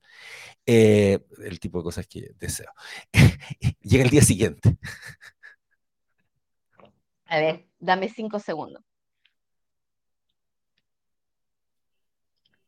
Eh, 0.65 1.19
el 1.45 1.59
tipo 1.59 1.79
de 1.79 1.83
cosas 1.85 2.07
que 2.07 2.31
deseo. 2.39 2.71
Llega 3.81 4.03
el 4.05 4.09
día 4.11 4.21
siguiente. 4.23 4.77
A 7.27 7.37
ver, 7.39 7.55
dame 7.79 8.09
cinco 8.09 8.37
segundos. 8.39 8.83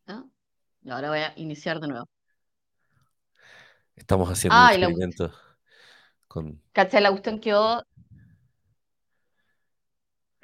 ¿Ah? 0.07 0.23
Y 0.83 0.89
ahora 0.91 1.09
voy 1.09 1.19
a 1.19 1.33
iniciar 1.37 1.79
de 1.79 1.87
nuevo. 1.87 2.05
Estamos 3.95 4.29
haciendo 4.29 4.59
un 4.59 4.65
Ay, 4.65 4.77
la, 4.77 4.89
experimento 4.89 5.31
con... 6.27 6.61
¿cachai? 6.73 7.01
La 7.01 7.11
cuestión 7.11 7.39
quedó, 7.39 7.83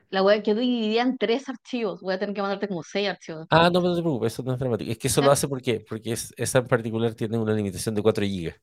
la 0.10 0.24
web 0.24 0.42
quedó 0.44 0.62
dividida 0.62 1.04
en 1.04 1.16
tres 1.18 1.48
archivos. 1.50 2.02
Voy 2.02 2.14
a 2.16 2.20
tener 2.20 2.34
que 2.36 2.42
mandarte 2.42 2.68
como 2.68 2.82
seis 2.84 3.08
archivos. 3.10 3.48
Ah, 3.50 3.70
no, 3.70 3.80
no 3.80 3.96
te 3.96 4.02
preocupes, 4.02 4.34
eso 4.34 4.44
no 4.44 4.54
es 4.54 4.60
dramático. 4.60 4.92
Es 4.92 4.98
que 4.98 5.08
eso 5.08 5.22
lo 5.22 5.30
¿Ya? 5.30 5.32
hace 5.32 5.48
porque, 5.48 5.80
porque 5.88 6.12
es, 6.14 6.34
esa 6.36 6.60
en 6.60 6.68
particular 6.68 7.14
tiene 7.14 7.38
una 7.38 7.54
limitación 7.54 7.94
de 7.96 8.02
4 8.02 8.26
GB. 8.26 8.56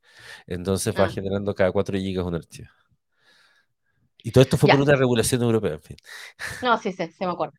Entonces 0.47 0.95
va 0.99 1.09
Ah, 1.09 1.09
generando 1.09 1.55
cada 1.55 1.71
4 1.73 1.97
GB 1.99 2.27
un 2.27 2.35
archivo. 2.35 2.69
Y 4.25 4.31
todo 4.31 4.43
esto 4.43 4.57
fue 4.57 4.69
por 4.71 4.81
una 4.81 4.95
regulación 4.97 5.43
europea, 5.43 5.73
en 5.75 5.83
fin. 5.83 5.97
No, 6.61 6.79
sí, 6.79 6.93
sí, 6.93 7.09
se 7.13 7.27
me 7.27 7.33
acuerdo. 7.33 7.59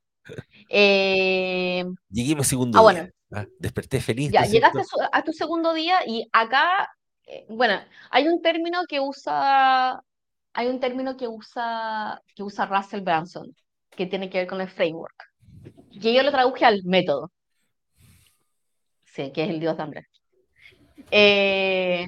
Eh, 0.70 1.84
Llegué 2.10 2.34
a 2.34 2.36
mi 2.38 2.44
segundo 2.44 2.80
ah, 2.80 2.82
día. 2.92 3.02
bueno, 3.02 3.10
¿ah? 3.34 3.46
Desperté 3.60 4.00
feliz, 4.02 4.32
ya, 4.32 4.42
¿no 4.42 4.46
es 4.46 4.52
llegaste 4.52 4.80
a, 4.80 4.84
cierto? 4.84 5.06
su- 5.06 5.10
a 5.12 5.24
tu 5.24 5.32
segundo 5.34 5.74
día 5.74 6.00
y 6.08 6.28
acá, 6.32 6.88
eh, 7.26 7.46
bueno, 7.50 7.80
hay 8.12 8.28
un 8.28 8.42
término 8.42 8.82
que 8.88 9.00
usa, 9.00 10.02
hay 10.54 10.68
un 10.68 10.80
término 10.80 11.18
que 11.18 11.28
usa, 11.28 12.22
que 12.36 12.44
usa 12.44 12.66
Russell 12.66 13.02
Branson, 13.02 13.54
que 13.92 14.06
tiene 14.06 14.30
que 14.30 14.40
ver 14.40 14.48
con 14.48 14.62
el 14.62 14.70
framework. 14.70 15.16
Que 16.02 16.14
yo 16.14 16.24
lo 16.24 16.32
traduje 16.32 16.66
al 16.66 16.82
método, 16.86 17.32
sí, 19.04 19.32
que 19.32 19.44
es 19.44 19.50
el 19.50 19.60
dios 19.60 19.78
de 19.78 19.84
Andrés. 19.84 20.06
Eh, 21.12 22.08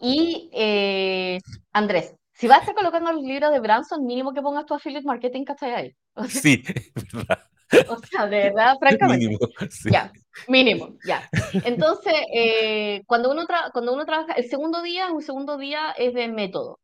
y 0.00 0.50
eh, 0.52 1.38
Andrés, 1.72 2.14
si 2.34 2.46
vas 2.46 2.58
a 2.58 2.60
estar 2.60 2.74
colocando 2.74 3.12
los 3.12 3.22
libros 3.22 3.50
de 3.52 3.60
Branson, 3.60 4.04
mínimo 4.04 4.32
que 4.34 4.42
pongas 4.42 4.66
tu 4.66 4.74
affiliate 4.74 5.06
marketing, 5.06 5.44
¿cachai? 5.44 5.72
Ahí. 5.72 5.96
O 6.24 6.28
sea, 6.28 6.42
Sí, 6.42 6.62
verdad. 7.12 7.40
o 7.84 7.98
sea, 7.98 8.26
de 8.26 8.38
verdad, 8.50 8.76
francamente. 8.80 9.28
Mínimo, 9.28 9.38
sí. 9.70 9.90
Ya, 9.90 10.12
mínimo, 10.46 10.98
ya. 11.04 11.28
Entonces, 11.62 12.14
eh, 12.34 13.02
cuando 13.06 13.30
uno 13.30 13.46
cuando 13.72 13.94
uno 13.94 14.06
trabaja, 14.06 14.34
el 14.34 14.48
segundo 14.50 14.82
día, 14.82 15.12
un 15.12 15.22
segundo 15.22 15.58
día 15.58 15.92
es 15.98 16.14
de 16.14 16.28
método, 16.28 16.80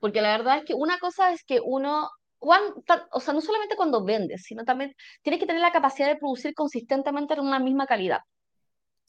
porque 0.00 0.22
la 0.22 0.36
verdad 0.38 0.58
es 0.58 0.64
que 0.66 0.74
una 0.74 0.98
cosa 0.98 1.32
es 1.32 1.44
que 1.44 1.60
uno, 1.64 2.10
o 2.40 3.20
sea, 3.20 3.34
no 3.34 3.40
solamente 3.40 3.76
cuando 3.76 4.04
vendes, 4.04 4.42
sino 4.44 4.64
también 4.64 4.94
tienes 5.22 5.40
que 5.40 5.46
tener 5.46 5.62
la 5.62 5.72
capacidad 5.72 6.08
de 6.08 6.16
producir 6.18 6.54
consistentemente 6.54 7.34
en 7.34 7.40
una 7.40 7.58
misma 7.60 7.86
calidad. 7.86 8.20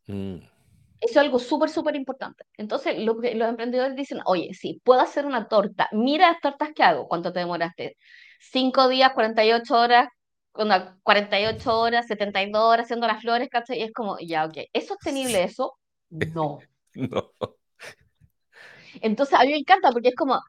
Mm, 0.07 0.39
Eso 0.99 1.11
es 1.19 1.25
algo 1.25 1.37
súper, 1.39 1.69
súper 1.69 1.95
importante. 1.95 2.45
Entonces, 2.57 2.97
lo 2.99 3.19
que 3.19 3.35
los 3.35 3.49
emprendedores 3.49 3.95
dicen, 3.95 4.19
oye, 4.25 4.53
sí, 4.53 4.79
puedo 4.85 5.01
hacer 5.01 5.25
una 5.25 5.47
torta, 5.49 5.89
mira 5.91 6.31
las 6.31 6.39
tortas 6.41 6.69
que 6.73 6.83
hago, 6.83 7.07
¿cuánto 7.09 7.33
te 7.33 7.39
demoraste? 7.39 7.97
Cinco 8.51 8.87
días, 8.89 9.13
48 9.13 9.75
horas, 9.75 10.07
onda, 10.53 10.97
48 11.03 11.79
horas, 11.79 12.07
72 12.07 12.61
horas 12.61 12.85
haciendo 12.85 13.07
las 13.07 13.21
flores, 13.21 13.49
¿cachai? 13.49 13.79
Y 13.79 13.83
es 13.83 13.93
como, 13.93 14.17
ya, 14.19 14.45
ok, 14.45 14.57
¿es 14.73 14.87
sostenible 14.87 15.43
eso? 15.43 15.73
No. 16.35 16.59
no. 16.93 17.31
Entonces, 19.01 19.33
a 19.39 19.43
mí 19.43 19.51
me 19.51 19.57
encanta 19.57 19.91
porque 19.91 20.09
es 20.09 20.15
como, 20.15 20.39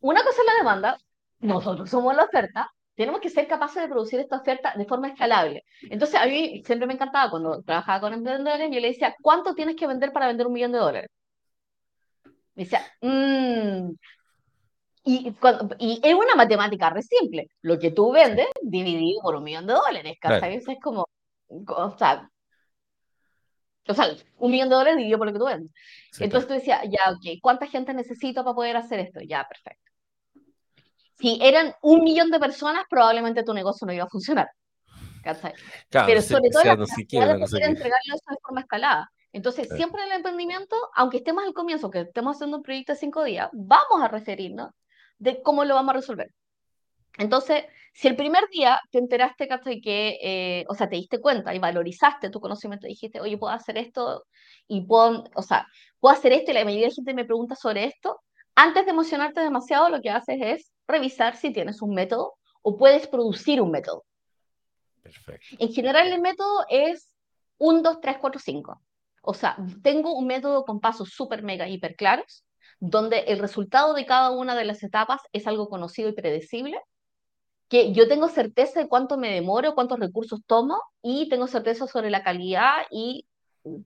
una 0.00 0.22
cosa 0.22 0.42
es 0.42 0.46
la 0.46 0.58
demanda, 0.58 0.98
nosotros 1.38 1.88
somos 1.88 2.14
la 2.14 2.24
oferta, 2.24 2.68
tenemos 2.94 3.20
que 3.20 3.30
ser 3.30 3.48
capaces 3.48 3.80
de 3.82 3.88
producir 3.88 4.20
esta 4.20 4.36
oferta 4.36 4.74
de 4.76 4.84
forma 4.84 5.08
escalable. 5.08 5.62
Entonces, 5.88 6.20
a 6.20 6.26
mí 6.26 6.62
siempre 6.66 6.86
me 6.86 6.94
encantaba 6.94 7.30
cuando 7.30 7.62
trabajaba 7.62 8.00
con 8.00 8.12
emprendedores, 8.12 8.70
yo 8.70 8.80
le 8.80 8.88
decía, 8.88 9.14
¿cuánto 9.22 9.54
tienes 9.54 9.76
que 9.76 9.86
vender 9.86 10.12
para 10.12 10.26
vender 10.26 10.46
un 10.46 10.52
millón 10.52 10.72
de 10.72 10.78
dólares? 10.78 11.10
Me 12.54 12.64
decía, 12.64 12.80
"Mm". 13.02 13.92
Y, 15.08 15.32
cuando- 15.34 15.74
y 15.78 16.00
es 16.02 16.14
una 16.14 16.34
matemática 16.34 16.90
re 16.90 17.00
simple. 17.02 17.48
Lo 17.62 17.78
que 17.78 17.92
tú 17.92 18.10
vendes 18.12 18.48
dividido 18.60 19.20
por 19.22 19.36
un 19.36 19.44
millón 19.44 19.66
de 19.66 19.74
dólares, 19.74 20.16
Claro. 20.20 20.36
¿cachai? 20.40 20.56
Eso 20.56 20.72
es 20.72 20.78
como, 20.82 21.06
o 21.48 21.96
sea, 21.96 22.28
o 23.88 23.94
sea, 23.94 24.08
un 24.38 24.50
millón 24.50 24.68
de 24.68 24.74
dólares 24.74 24.96
dividido 24.96 25.18
por 25.18 25.28
lo 25.28 25.32
que 25.32 25.38
tú 25.38 25.44
vendes. 25.46 25.70
Sí, 26.10 26.24
Entonces 26.24 26.46
claro. 26.48 26.60
tú 26.60 26.66
decías, 26.66 26.82
ya, 26.90 27.12
ok, 27.12 27.38
¿cuánta 27.40 27.68
gente 27.68 27.94
necesito 27.94 28.42
para 28.42 28.54
poder 28.56 28.76
hacer 28.76 28.98
esto? 28.98 29.20
Ya, 29.20 29.46
perfecto. 29.48 29.92
Si 31.18 31.38
eran 31.40 31.72
un 31.82 32.02
millón 32.02 32.30
de 32.32 32.40
personas, 32.40 32.84
probablemente 32.90 33.44
tu 33.44 33.54
negocio 33.54 33.86
no 33.86 33.92
iba 33.92 34.04
a 34.04 34.08
funcionar. 34.08 34.48
¿cachai? 35.22 35.54
Claro, 35.88 36.06
Pero 36.08 36.20
no 36.20 36.26
sobre 36.26 36.50
todo 36.50 36.64
la 36.64 36.76
no 36.76 36.86
siquiera 36.86 37.26
de 37.34 37.38
poder 37.46 37.62
entregarlo 37.64 38.14
eso 38.14 38.24
de 38.30 38.36
forma 38.42 38.60
escalada. 38.60 39.10
Entonces, 39.32 39.68
siempre 39.74 40.02
en 40.02 40.08
el 40.10 40.16
emprendimiento, 40.16 40.76
aunque 40.94 41.16
estemos 41.18 41.44
al 41.44 41.52
comienzo, 41.52 41.90
que 41.90 42.00
estemos 42.00 42.36
haciendo 42.36 42.56
un 42.58 42.62
proyecto 42.62 42.92
de 42.92 42.98
cinco 42.98 43.22
días, 43.24 43.48
vamos 43.52 44.02
a 44.02 44.08
referirnos 44.08 44.70
de 45.18 45.42
cómo 45.42 45.64
lo 45.64 45.74
vamos 45.74 45.90
a 45.90 45.98
resolver. 45.98 46.30
Entonces, 47.18 47.64
si 47.92 48.08
el 48.08 48.16
primer 48.16 48.48
día 48.50 48.78
te 48.90 48.98
enteraste, 48.98 49.48
¿cachai? 49.48 49.80
Que, 49.80 50.18
eh, 50.22 50.64
o 50.68 50.74
sea, 50.74 50.88
te 50.88 50.96
diste 50.96 51.20
cuenta 51.20 51.54
y 51.54 51.58
valorizaste 51.58 52.30
tu 52.30 52.40
conocimiento, 52.40 52.86
dijiste, 52.86 53.20
oye, 53.20 53.38
puedo 53.38 53.52
hacer 53.52 53.78
esto 53.78 54.26
y 54.68 54.82
puedo, 54.82 55.24
o 55.34 55.42
sea, 55.42 55.66
puedo 55.98 56.14
hacer 56.14 56.32
esto 56.32 56.50
y 56.50 56.54
la 56.54 56.64
mayoría 56.64 56.88
de 56.88 56.94
gente 56.94 57.14
me 57.14 57.24
pregunta 57.24 57.54
sobre 57.54 57.84
esto, 57.84 58.20
antes 58.54 58.84
de 58.84 58.90
emocionarte 58.90 59.40
demasiado, 59.40 59.88
lo 59.88 60.00
que 60.00 60.10
haces 60.10 60.38
es 60.40 60.72
revisar 60.86 61.36
si 61.36 61.52
tienes 61.52 61.82
un 61.82 61.94
método 61.94 62.34
o 62.62 62.76
puedes 62.76 63.06
producir 63.06 63.60
un 63.60 63.70
método. 63.70 64.04
Perfecto. 65.02 65.56
En 65.58 65.72
general, 65.72 66.12
el 66.12 66.20
método 66.20 66.64
es 66.68 67.14
1, 67.58 67.82
2, 67.82 68.00
3, 68.00 68.16
4, 68.18 68.40
5. 68.40 68.82
O 69.22 69.34
sea, 69.34 69.56
tengo 69.82 70.14
un 70.16 70.26
método 70.26 70.64
con 70.64 70.80
pasos 70.80 71.10
súper, 71.10 71.42
mega, 71.42 71.68
hiper 71.68 71.96
claros, 71.96 72.45
donde 72.80 73.20
el 73.28 73.38
resultado 73.38 73.94
de 73.94 74.06
cada 74.06 74.30
una 74.30 74.54
de 74.54 74.64
las 74.64 74.82
etapas 74.82 75.20
es 75.32 75.46
algo 75.46 75.68
conocido 75.68 76.08
y 76.08 76.12
predecible, 76.12 76.80
que 77.68 77.92
yo 77.92 78.08
tengo 78.08 78.28
certeza 78.28 78.80
de 78.80 78.88
cuánto 78.88 79.16
me 79.18 79.32
demoro, 79.32 79.74
cuántos 79.74 79.98
recursos 79.98 80.40
tomo, 80.46 80.80
y 81.02 81.28
tengo 81.28 81.46
certeza 81.46 81.86
sobre 81.86 82.10
la 82.10 82.22
calidad 82.22 82.82
y 82.90 83.26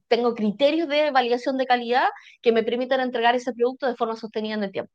tengo 0.08 0.34
criterios 0.34 0.88
de 0.88 1.10
validación 1.10 1.56
de 1.56 1.66
calidad 1.66 2.04
que 2.42 2.52
me 2.52 2.62
permiten 2.62 3.00
entregar 3.00 3.34
ese 3.34 3.52
producto 3.54 3.86
de 3.86 3.96
forma 3.96 4.16
sostenida 4.16 4.54
en 4.54 4.64
el 4.64 4.72
tiempo. 4.72 4.92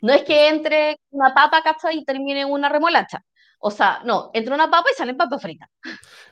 No 0.00 0.12
es 0.12 0.22
que 0.24 0.48
entre 0.48 1.00
una 1.10 1.32
papa, 1.32 1.62
¿cachai? 1.62 1.98
Y 1.98 2.04
termine 2.04 2.44
una 2.44 2.68
remolacha. 2.68 3.24
O 3.66 3.70
sea, 3.70 4.02
no, 4.04 4.30
entra 4.34 4.54
una 4.54 4.70
papa 4.70 4.90
y 4.92 4.94
salen 4.94 5.16
papas 5.16 5.40
fritas. 5.40 5.70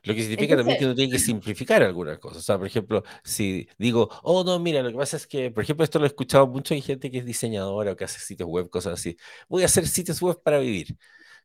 Lo 0.03 0.15
que 0.15 0.21
significa 0.21 0.55
también 0.55 0.77
que 0.77 0.85
Entonces, 0.85 0.87
uno 0.87 0.95
tiene 0.95 1.13
que 1.13 1.19
simplificar 1.19 1.83
algunas 1.83 2.19
cosas. 2.19 2.41
O 2.41 2.43
sea, 2.43 2.59
por 2.59 2.67
ejemplo, 2.67 3.03
si 3.25 3.67
digo, 3.79 4.11
oh, 4.23 4.45
no, 4.45 4.59
mira, 4.59 4.83
lo 4.83 4.91
que 4.91 4.99
pasa 4.99 5.17
es 5.17 5.27
que, 5.27 5.51
por 5.51 5.63
ejemplo, 5.63 5.83
esto 5.83 5.99
lo 5.99 6.05
he 6.05 6.09
escuchado 6.09 6.47
mucho 6.47 6.75
en 6.75 6.83
gente 6.83 7.11
que 7.11 7.17
es 7.17 7.25
diseñadora 7.25 7.93
o 7.93 7.97
que 7.97 8.05
hace 8.05 8.21
sitios 8.21 8.47
web, 8.51 8.69
cosas 8.69 9.01
así. 9.01 9.17
Voy 9.49 9.63
a 9.63 9.65
hacer 9.65 9.87
sitios 9.87 10.21
web 10.21 10.43
para 10.43 10.59
vivir. 10.59 10.95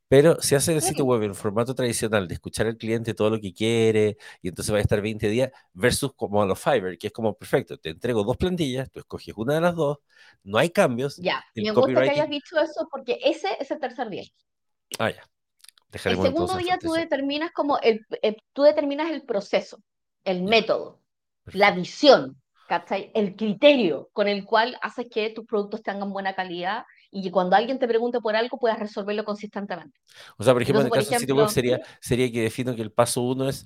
Pero 0.10 0.42
si 0.42 0.56
haces 0.56 0.76
el 0.76 0.82
sitio 0.82 1.06
web 1.06 1.24
en 1.24 1.36
formato 1.36 1.74
tradicional 1.74 2.28
de 2.28 2.34
escuchar 2.34 2.68
al 2.68 2.76
cliente 2.76 3.14
todo 3.14 3.30
lo 3.30 3.40
que 3.40 3.54
quiere 3.54 4.18
y 4.42 4.50
entonces 4.50 4.74
va 4.74 4.80
a 4.80 4.82
estar 4.82 5.02
20 5.02 5.30
días 5.30 5.52
versus 5.74 6.14
como 6.18 6.42
a 6.42 6.46
los 6.46 6.60
Fiverr, 6.60 6.98
que 6.98 7.08
es 7.08 7.14
como 7.14 7.38
perfecto, 7.38 7.78
te 7.78 7.92
entrego 7.92 8.26
dos 8.26 8.36
plantillas, 8.36 8.92
tú 8.92 9.00
escoges 9.00 9.34
una 9.38 9.56
de 9.56 9.62
las 9.62 9.76
dos, 9.76 10.00
no 10.44 10.58
hay 10.58 10.70
cambios, 10.70 11.16
ya, 11.18 11.46
me 11.56 11.72
gusta 11.72 12.04
que 12.04 12.10
hayas 12.10 12.30
dicho 12.30 12.60
eso 12.60 12.90
porque 12.92 13.20
ese 13.24 13.48
es 13.60 13.72
el 13.72 13.80
tercer 13.80 14.10
día. 14.10 14.24
ah, 15.00 15.12
ya, 15.12 15.24
El 16.06 16.18
dejaremos 16.18 16.22
segundo 16.22 16.56
entonces 16.56 16.58
día 16.58 16.80
tú 16.82 16.94
determinas 16.94 17.52
como 17.52 17.80
el, 17.80 18.06
el- 18.22 18.38
tú 18.54 18.64
determinas 18.64 19.12
el 19.12 19.24
proceso, 19.24 19.80
el 20.24 20.44
método, 20.44 21.02
la 21.52 21.72
perfecto. 21.72 21.72
visión, 21.72 22.42
¿cachai? 22.66 23.12
El 23.16 23.36
criterio 23.36 24.10
con 24.14 24.28
el 24.28 24.46
cual 24.46 24.78
haces 24.82 25.08
que 25.12 25.30
tus 25.32 25.46
productos 25.46 25.84
tengan 25.84 26.12
buena 26.14 26.36
calidad 26.36 26.86
y 27.12 27.24
que 27.24 27.32
cuando 27.32 27.56
alguien 27.56 27.80
te 27.80 27.88
pregunte 27.88 28.20
por 28.22 28.36
algo 28.36 28.60
puedas 28.60 28.80
resolverlo 28.80 29.26
consistentemente. 29.26 30.00
O 30.38 30.44
sea, 30.44 30.54
por 30.54 30.62
ejemplo, 30.62 30.82
en 30.82 30.88
Entonces, 30.88 30.88
el 30.88 30.92
por 30.92 31.00
caso 31.00 31.10
del 31.10 31.16
sitio 31.18 31.36
web 31.36 31.48
ejemplo, 31.48 31.50
sería, 31.50 31.80
sería 32.02 32.32
que 32.32 32.42
defino 32.42 32.76
que 32.76 32.82
el 32.82 32.92
paso 32.92 33.22
uno 33.22 33.50
es 33.50 33.66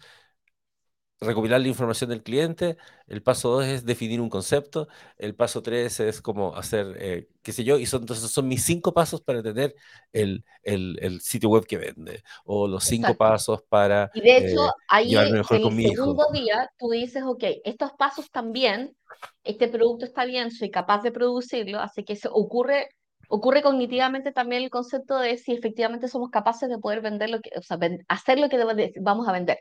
recopilar 1.22 1.62
la 1.62 1.68
información 1.68 2.10
del 2.10 2.24
cliente, 2.24 2.78
el 3.08 3.22
paso 3.24 3.50
dos 3.50 3.66
es 3.66 3.86
definir 3.86 4.20
un 4.22 4.30
concepto, 4.30 4.88
el 5.18 5.36
paso 5.36 5.62
tres 5.62 6.00
es 6.00 6.22
como 6.22 6.56
hacer, 6.56 6.96
eh, 7.00 7.30
qué 7.44 7.54
sé 7.54 7.64
yo, 7.64 7.78
y 7.78 7.86
son, 7.86 8.02
entonces 8.02 8.30
son 8.32 8.48
mis 8.48 8.64
cinco 8.66 8.94
pasos 8.94 9.22
para 9.22 9.44
tener 9.44 9.76
el, 10.14 10.44
el, 10.64 10.98
el 11.02 11.22
sitio 11.22 11.50
web 11.50 11.66
que 11.66 11.78
vende, 11.78 12.24
o 12.46 12.68
los 12.68 12.84
cinco 12.86 13.16
Exacto. 13.16 13.18
pasos 13.18 13.62
para 13.70 14.12
Y 14.14 14.22
de 14.22 14.38
hecho, 14.38 14.60
eh, 14.60 14.72
ahí 14.88 15.16
en 15.16 15.36
el 15.80 15.90
hijo. 15.90 15.96
segundo 15.96 16.28
día 16.34 16.70
tú 16.78 16.90
dices, 16.90 17.24
ok, 17.26 17.44
estos 17.66 17.92
pasos 17.94 18.30
también, 18.32 18.96
este 19.44 19.68
producto 19.68 20.06
está 20.06 20.26
bien, 20.26 20.52
soy 20.52 20.72
capaz 20.72 21.02
de 21.04 21.12
producirlo, 21.12 21.80
así 21.80 22.04
que 22.04 22.16
se 22.16 22.28
ocurre, 22.32 22.90
ocurre 23.30 23.62
cognitivamente 23.62 24.32
también 24.34 24.64
el 24.64 24.70
concepto 24.70 25.18
de 25.20 25.38
si 25.38 25.54
efectivamente 25.54 26.08
somos 26.10 26.30
capaces 26.30 26.70
de 26.70 26.80
poder 26.80 27.02
vender 27.02 27.30
lo 27.30 27.40
que, 27.42 27.52
o 27.58 27.62
sea, 27.62 27.78
hacer 28.10 28.40
lo 28.40 28.50
que 28.50 28.92
vamos 29.02 29.28
a 29.28 29.32
vender. 29.32 29.60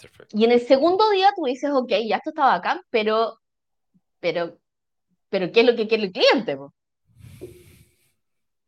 Perfecto. 0.00 0.36
Y 0.36 0.44
en 0.44 0.52
el 0.52 0.60
segundo 0.60 1.10
día 1.10 1.32
tú 1.34 1.44
dices, 1.44 1.70
ok, 1.72 1.90
ya 2.06 2.16
esto 2.16 2.30
está 2.30 2.46
bacán, 2.46 2.80
pero, 2.90 3.38
pero, 4.20 4.56
pero 5.30 5.52
¿qué 5.52 5.60
es 5.60 5.66
lo 5.66 5.76
que 5.76 5.88
quiere 5.88 6.04
el 6.04 6.12
cliente? 6.12 6.56
po? 6.56 6.72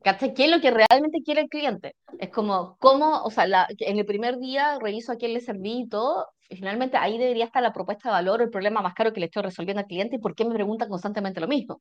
¿Qué 0.03 0.45
es 0.45 0.51
lo 0.51 0.61
que 0.61 0.71
realmente 0.71 1.23
quiere 1.23 1.43
el 1.43 1.49
cliente? 1.49 1.95
Es 2.19 2.31
como, 2.31 2.77
¿cómo? 2.79 3.23
O 3.23 3.31
sea, 3.31 3.47
la- 3.47 3.69
en 3.79 3.99
el 3.99 4.07
primer 4.07 4.39
día 4.39 4.79
reviso 4.81 5.13
a 5.13 5.17
quién 5.17 5.35
le 5.35 5.41
serví 5.41 5.83
y 5.83 5.89
todo. 5.89 6.27
y 6.49 6.57
Finalmente 6.57 6.97
ahí 6.97 7.19
debería 7.19 7.45
estar 7.45 7.63
la 7.63 7.73
propuesta 7.73 8.09
de 8.09 8.13
valor 8.15 8.43
el 8.43 8.51
problema 8.51 8.81
más 8.83 8.95
caro 8.95 9.13
que 9.13 9.21
le 9.21 9.27
estoy 9.27 9.43
resolviendo 9.43 9.81
al 9.81 9.87
cliente 9.87 10.17
y 10.17 10.19
por 10.19 10.35
qué 10.35 10.45
me 10.45 10.55
preguntan 10.55 10.89
constantemente 10.89 11.41
lo 11.41 11.47
mismo. 11.49 11.81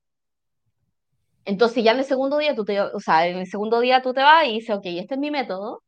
Entonces 1.45 1.83
ya 1.83 1.91
en 1.93 1.99
el 1.99 2.05
segundo 2.05 2.37
día 2.37 2.53
tú 2.55 2.65
te, 2.65 2.79
o 2.81 2.99
sea, 2.99 3.25
en 3.27 3.37
el 3.37 3.47
segundo 3.47 3.79
día 3.79 4.01
tú 4.01 4.13
te 4.13 4.21
vas 4.21 4.45
y 4.47 4.53
dices, 4.53 4.75
ok, 4.75 4.85
este 4.85 5.15
es 5.15 5.19
mi 5.19 5.31
método 5.31 5.81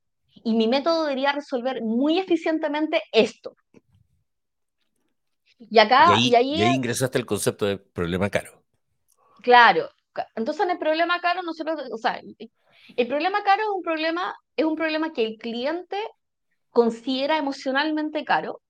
y 0.44 0.54
mi 0.54 0.68
método 0.68 1.04
debería 1.04 1.32
resolver 1.32 1.82
muy 1.82 2.20
eficientemente 2.20 3.02
esto. 3.12 3.56
Y 5.60 5.68
Y 5.70 5.80
acá, 5.80 6.14
ahí, 6.14 6.30
y 6.30 6.36
ahí 6.36 6.56
y 6.56 6.62
ahí 6.64 6.76
ingresaste 6.76 7.18
el 7.18 7.26
concepto 7.26 7.66
de 7.66 7.78
problema 7.78 8.30
caro. 8.30 8.64
Claro. 9.42 9.90
Entonces, 10.36 10.64
en 10.64 10.72
el 10.72 10.78
problema 10.78 11.22
caro, 11.22 11.42
nosotros, 11.44 11.80
o 11.92 11.98
sea, 11.98 12.20
el 12.96 13.08
problema 13.08 13.44
caro 13.44 13.62
es 13.62 13.70
un 13.76 13.82
problema, 13.82 14.36
es 14.56 14.66
un 14.66 14.76
problema 14.76 15.14
que 15.14 15.26
el 15.26 15.38
cliente 15.38 15.98
considera 16.70 17.38
emocionalmente 17.38 18.26
caro, 18.26 18.62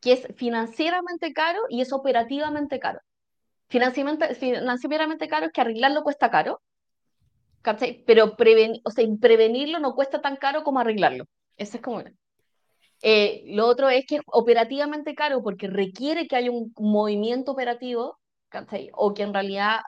que 0.00 0.12
es 0.12 0.28
financieramente 0.36 1.32
caro 1.32 1.60
y 1.68 1.80
es 1.80 1.92
operativamente 1.92 2.78
caro. 2.78 3.00
Financieramente, 3.68 4.34
financieramente 4.34 5.28
caro 5.28 5.46
es 5.46 5.52
que 5.52 5.60
arreglarlo 5.60 6.02
cuesta 6.02 6.30
caro, 6.30 6.60
¿cachai? 7.62 8.04
Pero 8.06 8.36
preven, 8.36 8.80
o 8.84 8.90
sea, 8.90 9.06
prevenirlo 9.20 9.78
no 9.78 9.94
cuesta 9.94 10.20
tan 10.20 10.36
caro 10.36 10.62
como 10.64 10.80
arreglarlo. 10.80 11.24
Ese 11.56 11.78
es 11.78 11.82
como 11.82 11.98
una. 11.98 12.12
Eh, 13.02 13.42
lo 13.46 13.66
otro 13.66 13.88
es 13.90 14.06
que 14.06 14.16
es 14.16 14.22
operativamente 14.26 15.14
caro 15.14 15.42
porque 15.42 15.66
requiere 15.68 16.28
que 16.28 16.36
haya 16.36 16.50
un 16.50 16.72
movimiento 16.78 17.52
operativo, 17.52 18.18
¿cachai? 18.48 18.90
O 18.94 19.14
que 19.14 19.22
en 19.22 19.34
realidad 19.34 19.80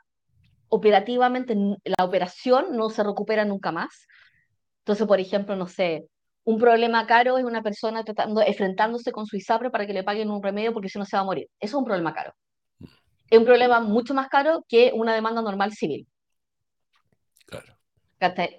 operativamente 0.69 1.55
la 1.85 2.05
operación 2.05 2.77
no 2.77 2.91
se 2.91 3.05
recupera 3.05 3.45
nunca 3.45 3.71
más. 3.71 4.07
Entonces, 4.81 5.07
por 5.07 5.21
ejemplo, 5.21 5.57
no 5.57 5.69
sé, 5.69 6.09
un 6.45 6.59
problema 6.59 7.07
caro 7.07 7.39
es 7.39 7.45
una 7.45 7.63
persona 7.63 8.05
tratando, 8.05 8.43
enfrentándose 8.43 9.13
con 9.13 9.27
su 9.27 9.37
ISAPRE 9.37 9.71
para 9.71 9.87
que 9.87 9.95
le 9.95 10.05
paguen 10.05 10.31
un 10.31 10.43
remedio 10.43 10.73
porque 10.73 10.89
si 10.89 10.99
no 10.99 11.05
se 11.07 11.17
va 11.17 11.23
a 11.23 11.27
morir. 11.27 11.49
Eso 11.61 11.77
es 11.77 11.81
un 11.81 11.85
problema 11.85 12.13
caro. 12.13 12.33
Es 13.31 13.39
un 13.39 13.45
problema 13.45 13.81
mucho 13.81 14.13
más 14.13 14.29
caro 14.29 14.65
que 14.69 14.93
una 14.95 15.15
demanda 15.15 15.41
normal 15.41 15.73
civil. 15.73 16.07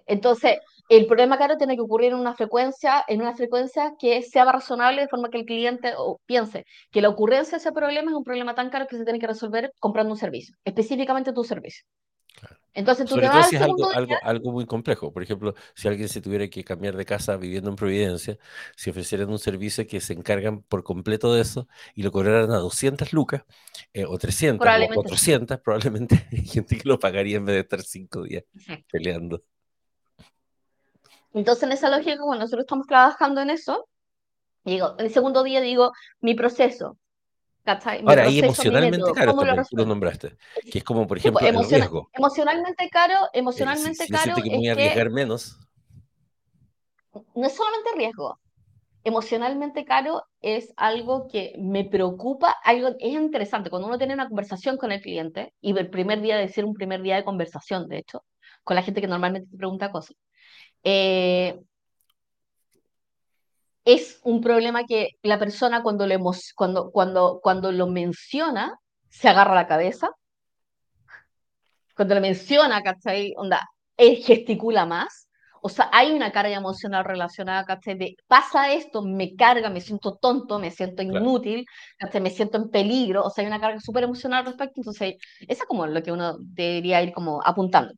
Entonces, 0.06 0.60
el 0.90 1.08
problema 1.08 1.38
caro 1.38 1.58
tiene 1.58 1.76
que 1.76 1.82
ocurrir 1.82 2.14
en 2.14 2.20
una 2.20 2.36
frecuencia, 2.36 3.04
en 3.08 3.22
una 3.22 3.36
frecuencia 3.36 3.94
que 4.00 4.22
sea 4.22 4.46
razonable 4.46 5.02
de 5.02 5.08
forma 5.08 5.30
que 5.30 5.40
el 5.40 5.46
cliente 5.46 5.94
piense 6.26 6.66
que 6.92 7.02
la 7.02 7.10
ocurrencia 7.10 7.58
de 7.58 7.62
ese 7.62 7.72
problema 7.72 8.12
es 8.12 8.18
un 8.18 8.24
problema 8.24 8.54
tan 8.56 8.70
caro 8.70 8.88
que 8.88 8.98
se 8.98 9.04
tiene 9.04 9.20
que 9.20 9.28
resolver 9.28 9.72
comprando 9.80 10.14
un 10.14 10.20
servicio, 10.20 10.56
específicamente 10.64 11.34
tu 11.34 11.44
servicio. 11.44 11.86
Claro. 12.36 12.58
Entonces 12.74 13.08
tú 13.08 13.16
te 13.18 13.22
Sobre 13.22 13.28
todo 13.28 13.38
vas 13.38 13.50
si 13.50 13.56
al 13.56 13.62
es 13.62 13.68
algo, 13.70 13.90
algo, 13.92 14.16
algo 14.22 14.52
muy 14.52 14.66
complejo. 14.66 15.14
Por 15.14 15.24
ejemplo, 15.24 15.56
si 15.76 15.88
alguien 15.88 16.10
se 16.10 16.22
tuviera 16.22 16.48
que 16.50 16.64
cambiar 16.64 16.98
de 16.98 17.06
casa 17.06 17.38
viviendo 17.38 17.70
en 17.70 17.78
Providencia, 17.78 18.38
si 18.76 18.90
ofrecieran 18.90 19.30
un 19.30 19.40
servicio 19.40 19.88
que 19.88 20.02
se 20.02 20.14
encargan 20.14 20.62
por 20.64 20.84
completo 20.84 21.34
de 21.34 21.42
eso 21.42 21.68
y 21.94 22.04
lo 22.04 22.12
cobraran 22.12 22.52
a 22.52 22.58
200 22.58 23.14
lucas, 23.14 23.44
eh, 23.94 24.06
o 24.06 24.18
300 24.18 24.60
o 24.60 24.64
Probablemente 24.64 24.96
sí. 24.96 25.04
400, 25.04 25.60
probablemente 25.62 26.28
hay 26.32 26.46
gente 26.46 26.78
que 26.78 26.88
lo 26.90 27.00
pagaría 27.00 27.38
en 27.38 27.46
vez 27.46 27.56
de 27.56 27.62
estar 27.62 27.82
cinco 27.82 28.24
días 28.24 28.44
Exacto. 28.54 28.86
peleando. 28.92 29.44
Entonces, 31.34 31.64
en 31.64 31.72
esa 31.72 31.90
lógica, 31.90 32.18
cuando 32.18 32.44
nosotros 32.44 32.64
estamos 32.64 32.88
trabajando 32.88 33.42
en 33.42 33.50
eso, 33.52 33.88
digo, 34.64 34.96
el 34.98 35.12
segundo 35.12 35.44
día 35.44 35.62
digo, 35.62 35.94
mi 36.20 36.34
proceso, 36.34 36.98
Ahora, 38.04 38.28
mi 38.28 38.40
emocionalmente 38.40 39.12
caros 39.14 39.36
¿cómo 39.36 39.44
lo 39.44 39.54
tú 39.76 39.86
resuelvo? 39.86 39.86
nombraste, 39.86 40.38
que 40.70 40.78
es 40.80 40.84
como, 40.84 41.08
por 41.08 41.18
Sí, 41.18 41.32
pues, 41.32 41.46
ejemplo, 41.46 41.48
el 41.48 41.60
riesgo. 41.60 42.12
emocionalmente 42.14 42.90
caro, 42.90 43.16
Eh, 43.56 43.66
si, 43.68 43.94
emocionalmente 43.94 44.08
si 44.08 44.16
caro 44.16 44.42
que 44.44 44.50
voy 44.52 44.68
a 44.68 44.72
es 44.72 44.74
que 44.74 45.00
arriesgar 45.00 45.10
menos, 45.10 45.58
no 47.36 47.46
es 47.48 47.56
solamente 47.56 47.90
riesgo, 47.96 48.40
emocionalmente 49.04 49.86
caro 49.86 50.24
es 50.42 50.74
algo 50.78 51.28
que 51.30 51.54
me 51.60 51.86
preocupa, 51.86 52.56
algo 52.64 52.90
es 53.00 53.14
interesante 53.14 53.70
cuando 53.70 53.88
uno 53.90 53.98
tiene 53.98 54.14
una 54.16 54.28
conversación 54.28 54.78
con 54.78 54.92
el 54.92 55.02
cliente 55.02 55.54
y 55.62 55.78
el 55.78 55.90
primer 55.90 56.22
día 56.22 56.38
de 56.38 56.50
ser 56.50 56.66
un 56.66 56.74
primer 56.76 57.02
día 57.02 57.16
de 57.18 57.26
conversación, 57.26 57.88
de 57.90 58.00
hecho, 58.00 58.24
con 58.64 58.76
la 58.76 58.84
gente 58.84 59.02
que 59.02 59.08
normalmente 59.08 59.50
te 59.52 59.58
pregunta 59.58 59.92
cosas. 59.92 60.18
eh, 60.84 61.60
es 63.86 64.20
un 64.24 64.42
problema 64.42 64.84
que 64.86 65.12
la 65.24 65.40
persona 65.40 65.84
cuando, 65.84 66.06
emo- 66.08 66.36
cuando, 66.56 66.92
cuando, 66.92 67.40
cuando 67.42 67.72
lo 67.72 67.88
menciona 67.88 68.78
se 69.10 69.30
agarra 69.30 69.56
la 69.56 69.68
cabeza, 69.68 70.10
cuando 71.96 72.16
lo 72.16 72.22
menciona, 72.22 72.82
¿cachai? 72.82 73.34
Onda, 73.38 73.62
él 73.98 74.18
gesticula 74.18 74.86
más. 74.86 75.28
O 75.62 75.70
sea, 75.70 75.90
hay 75.92 76.12
una 76.12 76.32
carga 76.32 76.56
emocional 76.56 77.04
relacionada, 77.06 77.64
¿cachai? 77.66 77.98
De 77.98 78.16
pasa 78.28 78.72
esto, 78.74 79.02
me 79.02 79.36
carga, 79.36 79.70
me 79.70 79.82
siento 79.82 80.16
tonto, 80.18 80.60
me 80.60 80.70
siento 80.72 81.02
inútil, 81.02 81.66
¿cachai? 81.98 82.22
Me 82.22 82.30
siento 82.30 82.58
en 82.58 82.70
peligro. 82.70 83.24
O 83.24 83.30
sea, 83.30 83.42
hay 83.44 83.48
una 83.48 83.60
carga 83.62 83.80
súper 83.80 84.04
emocional 84.04 84.40
al 84.42 84.46
respecto. 84.48 84.82
Entonces, 84.82 85.16
eso 85.48 85.64
es 85.64 85.68
como 85.68 85.88
lo 85.88 86.04
que 86.04 86.12
uno 86.12 86.38
debería 86.40 87.02
ir 87.02 87.14
como 87.14 87.42
apuntando. 87.44 87.94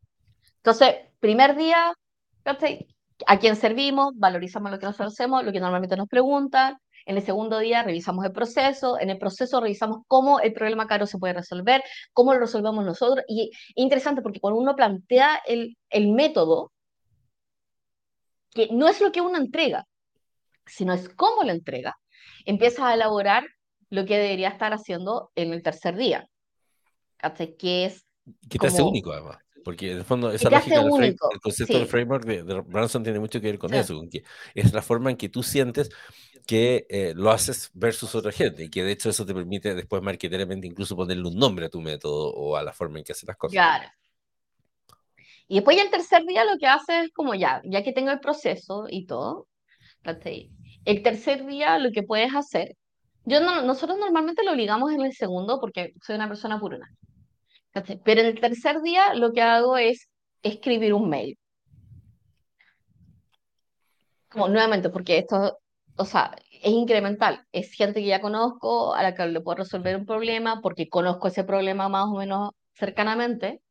Entonces, 0.57 0.95
primer 1.19 1.55
día, 1.57 1.93
¿cachai? 2.43 2.87
¿A 3.25 3.39
quién 3.39 3.55
servimos? 3.55 4.13
Valorizamos 4.15 4.71
lo 4.71 4.79
que 4.79 4.85
nosotros 4.85 5.13
hacemos, 5.13 5.43
lo 5.43 5.51
que 5.51 5.59
normalmente 5.59 5.97
nos 5.97 6.07
preguntan. 6.07 6.77
En 7.05 7.15
el 7.15 7.23
segundo 7.23 7.59
día 7.59 7.83
revisamos 7.83 8.25
el 8.25 8.33
proceso, 8.33 8.99
en 8.99 9.09
el 9.09 9.17
proceso 9.17 9.61
revisamos 9.61 9.99
cómo 10.07 10.39
el 10.41 10.51
problema 10.53 10.87
caro 10.87 11.05
se 11.05 11.17
puede 11.17 11.33
resolver, 11.33 11.81
cómo 12.11 12.33
lo 12.33 12.41
resolvemos 12.41 12.83
nosotros. 12.83 13.23
Y 13.27 13.49
es 13.51 13.57
interesante 13.75 14.21
porque 14.21 14.41
cuando 14.41 14.59
uno 14.59 14.75
plantea 14.75 15.39
el, 15.47 15.77
el 15.89 16.11
método, 16.11 16.71
que 18.51 18.67
no 18.71 18.89
es 18.89 18.99
lo 18.99 19.11
que 19.11 19.21
uno 19.21 19.37
entrega, 19.37 19.85
sino 20.65 20.93
es 20.93 21.07
cómo 21.09 21.43
lo 21.43 21.51
entrega, 21.51 21.95
empiezas 22.45 22.81
a 22.81 22.93
elaborar 22.93 23.45
lo 23.89 24.05
que 24.05 24.17
debería 24.17 24.49
estar 24.49 24.73
haciendo 24.73 25.31
en 25.35 25.53
el 25.53 25.63
tercer 25.63 25.95
día. 25.95 26.27
¿cachai? 27.17 27.55
Que 27.57 27.85
es 27.85 28.05
que 28.49 28.59
te 28.59 28.67
hace 28.67 28.81
único 28.81 29.11
además. 29.11 29.37
Porque 29.67 29.91
en 29.91 29.97
el 29.97 30.05
fondo 30.05 30.31
esa 30.31 30.49
lógica 30.49 30.81
del 30.81 30.93
frame- 30.93 31.15
el 31.33 31.41
concepto 31.41 31.77
del 31.77 31.85
Sí, 31.87 31.91
framework 31.91 32.25
de, 32.25 32.43
de 32.43 32.61
Branson 32.61 33.03
tiene 33.03 33.19
mucho 33.19 33.41
que 33.41 33.47
ver 33.47 33.59
con 33.59 33.69
Sí. 33.69 33.77
eso, 33.79 33.95
con 33.97 34.09
que 34.09 34.23
es 34.55 34.71
la 34.71 34.81
forma 34.81 35.11
en 35.11 35.17
que 35.17 35.27
tú 35.27 35.43
sientes 35.43 35.89
que 36.45 36.85
eh, 36.89 37.11
lo 37.17 37.31
haces 37.31 37.69
versus 37.73 38.15
otra 38.15 38.31
gente, 38.31 38.63
y 38.63 38.69
que 38.69 38.81
de 38.85 38.93
hecho 38.93 39.09
eso 39.09 39.25
te 39.25 39.33
permite 39.33 39.75
después 39.75 40.01
marketeramente 40.01 40.67
incluso 40.67 40.95
ponerle 40.95 41.27
un 41.27 41.35
nombre 41.35 41.65
a 41.65 41.69
tu 41.69 41.81
método 41.81 42.31
o 42.33 42.55
a 42.55 42.63
la 42.63 42.71
forma 42.71 42.99
en 42.99 43.03
que 43.03 43.11
haces 43.11 43.27
las 43.27 43.35
cosas. 43.35 43.55
claro. 43.55 43.89
Y 45.49 45.55
después 45.55 45.75
ya 45.75 45.83
el 45.83 45.89
tercer 45.89 46.23
día 46.25 46.45
lo 46.45 46.57
que 46.57 46.67
hace 46.67 47.01
es 47.01 47.11
como 47.11 47.35
ya, 47.35 47.61
ya 47.65 47.83
que 47.83 47.91
tengo 47.91 48.11
el 48.11 48.21
proceso 48.21 48.85
y 48.89 49.05
todo. 49.05 49.47
El 50.85 51.03
tercer 51.03 51.45
día 51.45 51.77
lo 51.79 51.91
que 51.91 52.03
puedes 52.03 52.33
hacer, 52.33 52.75
yo 53.25 53.41
no, 53.41 53.61
nosotros 53.63 53.97
normalmente 53.99 54.45
lo 54.45 54.55
ligamos 54.55 54.93
en 54.93 55.01
el 55.01 55.13
segundo 55.13 55.59
porque 55.59 55.93
soy 56.01 56.15
una 56.15 56.29
persona 56.29 56.57
¿cachai? 56.61 56.79
Pero 58.03 58.21
en 58.21 58.27
el 58.27 58.39
tercer 58.39 58.81
día 58.81 59.13
lo 59.13 59.31
que 59.33 59.41
hago 59.41 59.77
es 59.77 60.09
escribir 60.43 60.93
un 60.93 61.09
mail. 61.09 61.37
Como 64.29 64.47
nuevamente, 64.49 64.89
porque 64.89 65.19
esto, 65.19 65.57
o 65.95 66.05
sea, 66.05 66.35
es 66.51 66.71
incremental, 66.71 67.45
es 67.51 67.71
gente 67.73 68.01
que 68.01 68.07
ya 68.07 68.21
conozco, 68.21 68.93
a 68.93 69.03
la 69.03 69.15
que 69.15 69.25
le 69.27 69.41
puedo 69.41 69.57
resolver 69.57 69.95
un 69.95 70.05
problema, 70.05 70.61
porque 70.61 70.89
conozco 70.89 71.27
ese 71.27 71.43
problema 71.43 71.89
más 71.89 72.05
o 72.05 72.17
menos 72.17 72.51
cercanamente. 72.73 73.61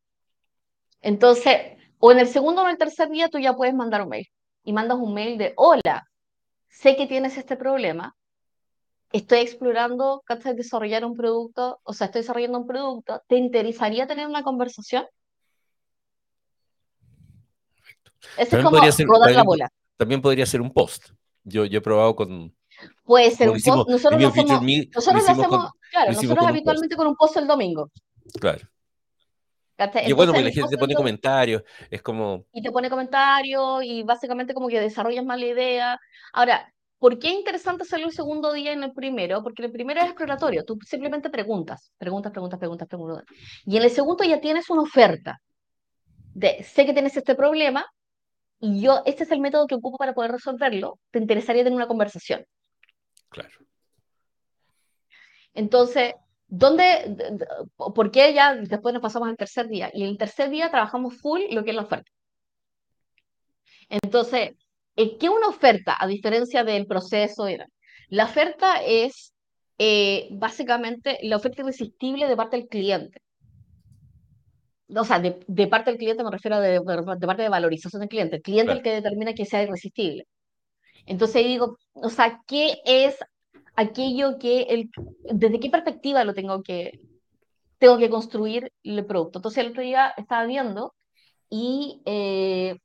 Entonces, 1.00 1.76
o 1.98 2.12
en 2.12 2.20
el 2.20 2.28
segundo 2.28 2.62
o 2.62 2.64
en 2.64 2.72
el 2.72 2.78
tercer 2.78 3.08
día 3.10 3.28
tú 3.28 3.38
ya 3.38 3.54
puedes 3.54 3.74
mandar 3.74 4.02
un 4.02 4.08
mail. 4.08 4.26
Y 4.64 4.72
mandas 4.72 4.98
un 4.98 5.14
mail 5.14 5.38
de, 5.38 5.52
hola, 5.56 6.04
sé 6.68 6.96
que 6.96 7.06
tienes 7.06 7.36
este 7.38 7.56
problema, 7.56 8.14
estoy 9.12 9.38
explorando, 9.38 10.22
¿cachai? 10.26 10.54
Desarrollar 10.54 11.04
un 11.04 11.16
producto, 11.16 11.80
o 11.82 11.92
sea, 11.92 12.06
estoy 12.06 12.22
desarrollando 12.22 12.58
un 12.58 12.66
producto, 12.66 13.22
¿te 13.28 13.36
interesaría 13.36 14.06
tener 14.06 14.26
una 14.26 14.42
conversación? 14.42 15.06
Es 18.36 18.48
como 18.50 18.70
ser, 18.90 19.06
rodar 19.06 19.30
la 19.30 19.36
también, 19.36 19.44
bola. 19.46 19.68
también 19.96 20.22
podría 20.22 20.46
ser 20.46 20.60
un 20.60 20.72
post. 20.72 21.10
Yo, 21.44 21.64
yo 21.64 21.78
he 21.78 21.82
probado 21.82 22.16
con, 22.16 22.54
Puede 23.04 23.30
ser 23.30 23.50
un 23.50 23.56
hicimos 23.56 23.84
post, 23.84 23.90
nosotros 23.90 24.20
lo 24.20 24.28
hacemos, 24.28 24.62
Me, 24.62 24.88
nosotros 24.94 25.22
lo 25.22 25.30
hacemos, 25.30 25.48
con, 25.48 25.70
claro, 25.90 26.12
nosotros 26.12 26.12
con 26.12 26.30
un 26.30 26.36
post. 26.36 26.48
habitualmente 26.48 26.96
con 26.96 27.06
un 27.06 27.16
post 27.16 27.36
el 27.36 27.46
domingo. 27.46 27.90
Claro. 28.40 28.68
bueno, 29.76 29.92
Entonces 29.94 30.16
pues 30.16 30.38
el 30.38 30.44
la 30.44 30.50
gente 30.50 30.68
te 30.70 30.78
pone 30.78 30.94
comentarios, 30.94 31.62
es 31.90 32.02
como, 32.02 32.44
y 32.52 32.62
te 32.62 32.70
pone 32.70 32.90
comentarios 32.90 33.84
y 33.84 34.02
básicamente 34.02 34.54
como 34.54 34.68
que 34.68 34.80
desarrollas 34.80 35.24
más 35.24 35.38
la 35.38 35.46
idea. 35.46 36.00
Ahora, 36.32 36.72
¿por 37.06 37.20
qué 37.20 37.28
es 37.28 37.34
interesante 37.34 37.84
hacerlo 37.84 38.06
el 38.06 38.12
segundo 38.12 38.52
día 38.52 38.72
en 38.72 38.82
el 38.82 38.92
primero? 38.92 39.40
Porque 39.40 39.64
el 39.64 39.70
primero 39.70 40.00
es 40.00 40.06
exploratorio, 40.06 40.64
tú 40.64 40.76
simplemente 40.84 41.30
preguntas, 41.30 41.92
preguntas, 41.98 42.32
preguntas, 42.32 42.58
preguntas, 42.58 42.88
preguntas. 42.88 43.24
Y 43.64 43.76
en 43.76 43.84
el 43.84 43.90
segundo 43.90 44.24
ya 44.24 44.40
tienes 44.40 44.68
una 44.70 44.82
oferta 44.82 45.40
de, 46.34 46.64
sé 46.64 46.84
que 46.84 46.92
tienes 46.92 47.16
este 47.16 47.36
problema 47.36 47.86
y 48.58 48.80
yo, 48.80 49.02
este 49.06 49.22
es 49.22 49.30
el 49.30 49.38
método 49.38 49.68
que 49.68 49.76
ocupo 49.76 49.98
para 49.98 50.14
poder 50.14 50.32
resolverlo, 50.32 50.98
te 51.12 51.20
interesaría 51.20 51.62
tener 51.62 51.76
una 51.76 51.86
conversación. 51.86 52.44
claro. 53.28 53.56
Entonces, 55.54 56.12
¿dónde, 56.48 57.14
por 57.76 58.10
qué 58.10 58.34
ya 58.34 58.56
después 58.56 58.92
nos 58.92 59.02
pasamos 59.02 59.28
al 59.28 59.36
tercer 59.36 59.68
día? 59.68 59.92
Y 59.94 60.02
el 60.02 60.18
tercer 60.18 60.50
día 60.50 60.72
trabajamos 60.72 61.20
full 61.20 61.42
lo 61.52 61.62
que 61.62 61.70
es 61.70 61.76
la 61.76 61.82
oferta. 61.82 62.10
Entonces, 63.88 64.56
eh, 64.96 65.16
¿qué 65.18 65.28
una 65.28 65.48
oferta 65.48 65.96
a 65.98 66.06
diferencia 66.06 66.64
del 66.64 66.86
proceso? 66.86 67.46
La 68.08 68.24
oferta 68.24 68.82
es 68.84 69.34
eh, 69.78 70.28
básicamente 70.30 71.18
la 71.22 71.36
oferta 71.36 71.62
irresistible 71.62 72.28
de 72.28 72.36
parte 72.36 72.56
del 72.56 72.68
cliente. 72.68 73.20
O 74.94 75.04
sea, 75.04 75.18
de, 75.18 75.40
de 75.46 75.66
parte 75.66 75.90
del 75.90 75.98
cliente 75.98 76.22
me 76.22 76.30
refiero 76.30 76.56
a 76.56 76.60
de, 76.60 76.80
de 76.80 77.26
parte 77.26 77.42
de 77.42 77.48
valorización 77.48 78.00
del 78.00 78.08
cliente. 78.08 78.36
El 78.36 78.42
cliente 78.42 78.72
es 78.72 78.76
el 78.78 78.82
Claro. 78.82 78.96
que 78.96 79.02
determina 79.02 79.34
que 79.34 79.44
sea 79.44 79.62
irresistible. 79.62 80.26
Entonces 81.06 81.36
ahí 81.36 81.48
digo, 81.48 81.78
o 81.94 82.10
sea, 82.10 82.40
¿qué 82.46 82.78
es 82.84 83.16
aquello 83.74 84.38
que, 84.38 84.62
el, 84.62 84.90
desde 85.24 85.60
qué 85.60 85.70
perspectiva 85.70 86.24
lo 86.24 86.34
tengo 86.34 86.62
que, 86.62 87.00
tengo 87.78 87.98
que 87.98 88.10
construir 88.10 88.72
el 88.84 89.04
producto? 89.04 89.38
Entonces 89.38 89.64
el 89.64 89.70
otro 89.70 89.82
día 89.82 90.14
estaba 90.16 90.46
viendo 90.46 90.94
y 91.50 92.00
eh, 92.06 92.76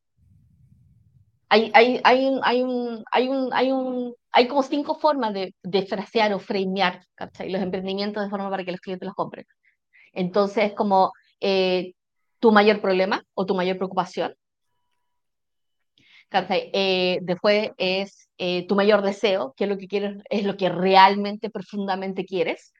hay, 1.51 1.69
hay, 1.73 1.99
hay, 2.05 2.25
un, 2.25 2.39
hay, 2.43 2.61
un, 2.63 3.03
hay, 3.11 3.27
un, 3.27 3.53
hay, 3.53 3.71
un, 3.73 4.15
hay 4.31 4.47
como 4.47 4.63
cinco 4.63 4.95
formas 4.95 5.33
de, 5.33 5.53
de 5.63 5.85
frasear 5.85 6.33
o 6.33 6.39
framear 6.39 7.03
¿cachai? 7.13 7.51
los 7.51 7.61
emprendimientos 7.61 8.23
de 8.23 8.29
forma 8.29 8.49
para 8.49 8.63
que 8.63 8.71
los 8.71 8.79
clientes 8.79 9.05
los 9.05 9.15
compren. 9.15 9.45
Entonces, 10.13 10.71
como 10.73 11.11
eh, 11.41 11.91
tu 12.39 12.53
mayor 12.53 12.79
problema 12.79 13.23
o 13.33 13.45
tu 13.45 13.53
mayor 13.53 13.75
preocupación. 13.75 14.33
Eh, 16.31 17.19
después 17.21 17.71
es 17.77 18.29
eh, 18.37 18.65
tu 18.65 18.75
mayor 18.75 19.01
deseo, 19.01 19.53
que 19.57 19.65
es 19.65 19.69
lo 19.69 19.77
que 19.77 19.87
quieres, 19.89 20.23
es 20.29 20.45
lo 20.45 20.55
que 20.55 20.69
realmente 20.69 21.49
profundamente 21.49 22.23
quieres, 22.23 22.73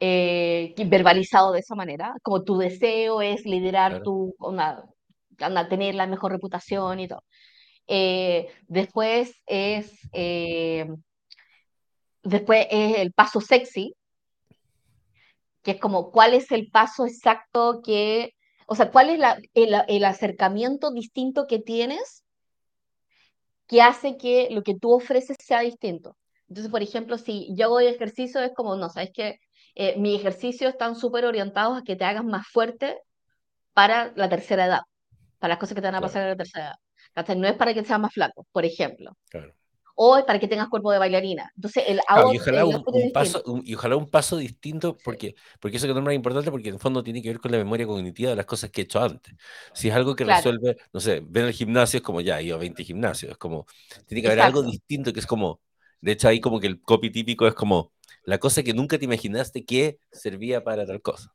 eh, 0.00 0.74
verbalizado 0.86 1.52
de 1.52 1.60
esa 1.60 1.76
manera, 1.76 2.12
como 2.22 2.42
tu 2.42 2.58
deseo 2.58 3.22
es 3.22 3.44
liderar 3.44 3.90
Claro. 3.92 4.04
tu, 4.04 4.34
una, 4.40 4.82
una- 5.46 5.68
tener 5.68 5.94
la 5.94 6.08
mejor 6.08 6.32
reputación 6.32 6.98
y 6.98 7.06
todo. 7.06 7.22
Eh, 7.88 8.48
después 8.68 9.34
es, 9.46 9.98
eh, 10.12 10.86
después 12.22 12.66
es 12.70 12.98
el 12.98 13.12
paso 13.12 13.40
sexy, 13.40 13.94
que 15.62 15.72
es 15.72 15.80
como 15.80 16.10
cuál 16.12 16.34
es 16.34 16.52
el 16.52 16.70
paso 16.70 17.06
exacto 17.06 17.80
que, 17.82 18.34
o 18.66 18.74
sea, 18.76 18.90
cuál 18.90 19.10
es 19.10 19.18
la, 19.18 19.38
el, 19.54 19.74
el 19.88 20.04
acercamiento 20.04 20.92
distinto 20.92 21.46
que 21.46 21.58
tienes 21.58 22.24
que 23.66 23.82
hace 23.82 24.16
que 24.16 24.48
lo 24.50 24.62
que 24.62 24.74
tú 24.74 24.92
ofreces 24.92 25.36
sea 25.40 25.60
distinto. 25.60 26.16
Entonces, 26.48 26.70
por 26.70 26.82
ejemplo, 26.82 27.18
si 27.18 27.54
yo 27.54 27.66
hago 27.66 27.80
ejercicio, 27.80 28.40
es 28.40 28.52
como, 28.54 28.76
no, 28.76 28.88
sabes 28.88 29.10
que 29.12 29.40
eh, 29.74 29.96
mis 29.98 30.18
ejercicios 30.18 30.72
están 30.72 30.96
súper 30.96 31.24
orientados 31.26 31.78
a 31.78 31.82
que 31.82 31.96
te 31.96 32.04
hagas 32.04 32.24
más 32.24 32.46
fuerte 32.48 32.98
para 33.74 34.12
la 34.16 34.28
tercera 34.28 34.66
edad, 34.66 34.80
para 35.38 35.54
las 35.54 35.58
cosas 35.58 35.74
que 35.74 35.82
te 35.82 35.88
van 35.88 35.96
a 35.96 36.00
pasar 36.00 36.22
en 36.22 36.28
la 36.30 36.36
tercera 36.36 36.66
edad. 36.66 36.76
¿Cachai? 37.18 37.36
No 37.38 37.48
es 37.48 37.54
para 37.56 37.74
que 37.74 37.84
seas 37.84 38.00
más 38.00 38.12
flaco, 38.12 38.46
por 38.52 38.64
ejemplo. 38.64 39.16
Claro. 39.30 39.54
O 39.96 40.16
es 40.18 40.24
para 40.24 40.40
que 40.40 40.48
tengas 40.48 40.68
cuerpo 40.68 40.92
de 40.92 40.98
bailarina. 40.98 41.50
Entonces, 41.56 41.84
el 41.88 42.00
Claro, 42.12 42.28
y 42.30 42.38
ojalá 42.38 42.64
el 42.64 42.66
un, 42.66 43.10
paso, 43.12 43.42
un- 43.46 43.62
y 43.64 43.74
ojalá 43.74 43.96
un 43.96 44.08
paso 44.10 44.36
distinto, 44.38 45.00
porque, 45.04 45.34
porque 45.60 45.76
eso 45.76 45.86
que 45.86 45.94
nombra 45.94 46.12
es 46.12 46.16
importante, 46.16 46.50
porque 46.50 46.68
en 46.70 46.74
el 46.76 46.80
fondo 46.80 47.02
tiene 47.02 47.22
que 47.22 47.28
ver 47.28 47.38
con 47.40 47.52
la 47.52 47.58
memoria 47.58 47.86
cognitiva 47.86 48.30
de 48.30 48.36
las 48.36 48.46
cosas 48.46 48.70
que 48.70 48.80
he 48.80 48.84
hecho 48.84 49.00
antes. 49.02 49.34
Si 49.74 49.88
es 49.88 49.94
algo 49.94 50.16
que 50.16 50.24
Claro, 50.24 50.24
resuelve, 50.24 50.76
no 50.92 51.00
sé, 51.00 51.20
ven 51.24 51.44
al 51.44 51.52
gimnasio, 51.52 51.98
es 51.98 52.02
como 52.02 52.20
ya, 52.20 52.40
ido 52.40 52.56
a 52.56 52.58
20 52.58 52.82
gimnasios, 52.84 53.32
es 53.32 53.38
como, 53.38 53.66
tiene 54.06 54.22
que 54.22 54.28
haber 54.28 54.40
algo 54.40 54.62
distinto 54.62 55.12
que 55.12 55.20
es 55.20 55.26
como, 55.26 55.60
de 56.00 56.12
hecho 56.12 56.28
ahí 56.28 56.40
como 56.40 56.60
que 56.60 56.66
el 56.66 56.80
copy 56.80 57.10
típico 57.10 57.46
es 57.46 57.54
como, 57.54 57.92
la 58.24 58.38
cosa 58.38 58.62
que 58.62 58.72
nunca 58.74 58.98
te 58.98 59.04
imaginaste 59.04 59.64
que 59.64 59.98
servía 60.10 60.64
para 60.64 60.86
tal 60.86 61.02
cosa. 61.02 61.34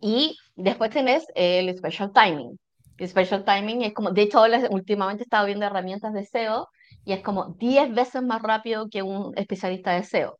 Y 0.00 0.36
después 0.56 0.90
tenés 0.90 1.26
el 1.34 1.76
special 1.76 2.10
timing. 2.12 2.58
El 2.98 3.08
special 3.08 3.44
timing 3.44 3.82
es 3.82 3.92
como, 3.94 4.10
de 4.10 4.22
hecho, 4.22 4.38
ahora 4.38 4.60
últimamente 4.70 5.22
he 5.22 5.26
estado 5.26 5.46
viendo 5.46 5.66
herramientas 5.66 6.12
de 6.14 6.20
SEO 6.24 6.68
y 7.04 7.12
es 7.12 7.22
como 7.22 7.54
10 7.58 7.94
veces 7.94 8.22
más 8.22 8.42
rápido 8.42 8.88
que 8.88 9.02
un 9.02 9.32
especialista 9.36 9.92
de 9.92 10.02
SEO. 10.04 10.38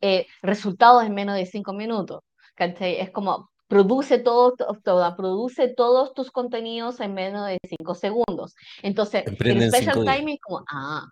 Eh, 0.00 0.26
resultados 0.42 1.04
en 1.04 1.14
menos 1.14 1.36
de 1.36 1.46
5 1.46 1.72
minutos. 1.72 2.20
Es 2.58 3.10
como, 3.10 3.50
produce 3.66 4.18
todo, 4.18 4.52
to- 4.54 4.78
toda, 4.82 5.16
produce 5.16 5.74
todos 5.74 6.14
tus 6.14 6.30
contenidos 6.30 7.00
en 7.00 7.12
menos 7.14 7.46
de 7.46 7.58
5 7.68 7.94
segundos. 7.94 8.54
Entonces, 8.82 9.24
el 9.26 9.32
Emprende 9.32 9.64
en 9.64 9.70
special 9.72 9.94
timing 10.16 10.34
es 10.36 10.40
como, 10.40 10.64
ah, 10.70 11.06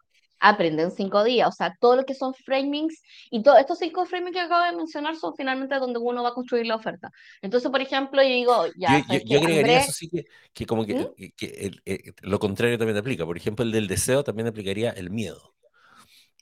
aprende 0.51 0.83
en 0.85 0.91
5 0.93 1.25
días. 1.25 1.49
O 1.49 1.53
sea, 1.53 1.77
todo 1.81 1.97
lo 1.97 2.05
que 2.05 2.15
son 2.15 2.35
framings 2.35 3.03
y 3.31 3.43
todos 3.43 3.59
estos 3.61 3.79
5 3.79 4.07
framings 4.07 4.33
que 4.35 4.41
acabo 4.41 4.65
de 4.65 4.77
mencionar 4.77 5.17
son 5.17 5.35
finalmente 5.37 5.77
donde 5.79 5.99
uno 5.99 6.23
va 6.23 6.31
a 6.31 6.35
construir 6.35 6.67
la 6.67 6.77
oferta. 6.77 7.11
Entonces, 7.43 7.71
por 7.71 7.81
ejemplo, 7.81 8.23
yo 8.23 8.29
digo, 8.29 8.67
ya, 8.77 9.03
yo, 9.25 9.39
agregaría 9.39 9.79
eso 9.79 9.93
sí 9.93 10.09
que, 10.11 10.25
que 10.53 10.67
como 10.67 10.85
que, 10.85 10.95
¿Mm? 10.95 11.05
que- 11.17 11.33
que 11.33 11.47
el- 11.47 11.83
eh, 11.87 12.13
lo 12.23 12.39
contrario 12.39 12.79
también 12.79 12.99
aplica. 12.99 13.25
Por 13.25 13.37
ejemplo, 13.37 13.65
el 13.65 13.73
del 13.73 13.89
deseo 13.89 14.25
también 14.25 14.47
aplicaría 14.49 14.91
el 14.91 15.11
miedo. 15.11 15.55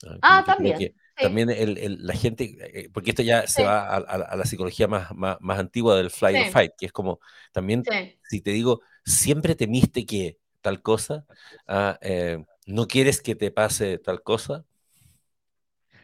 ¿no? 0.03 0.21
Ah, 0.21 0.43
Como 0.43 0.53
creo 0.55 0.73
también, 0.73 0.89
sí, 1.17 1.23
también 1.23 1.49
el, 1.49 1.77
el- 1.77 2.05
la 2.05 2.13
gente, 2.15 2.57
eh, 2.85 2.89
porque 2.93 3.11
esto 3.11 3.23
ya 3.23 3.47
se 3.47 3.63
sí, 3.63 3.63
va 3.63 3.81
a, 3.87 3.97
a- 3.97 3.99
a 3.99 4.35
la 4.35 4.45
psicología 4.45 4.87
más, 4.87 5.13
más, 5.15 5.37
más 5.41 5.59
antigua 5.59 5.95
del 5.97 6.11
flight 6.11 6.39
or 6.39 6.45
sí, 6.45 6.47
fight, 6.47 6.73
que 6.77 6.85
es 6.87 6.91
como 6.91 7.19
también, 7.51 7.87
si 8.29 8.41
te 8.41 8.51
digo, 8.51 8.81
siempre 9.05 9.55
temiste 9.55 10.05
que 10.05 10.39
tal 10.61 10.81
cosa, 10.81 11.25
ah, 11.67 11.97
eh, 12.01 12.43
no 12.65 12.87
quieres 12.87 13.21
que 13.21 13.35
te 13.35 13.51
pase 13.51 13.97
tal 13.99 14.21
cosa, 14.23 14.65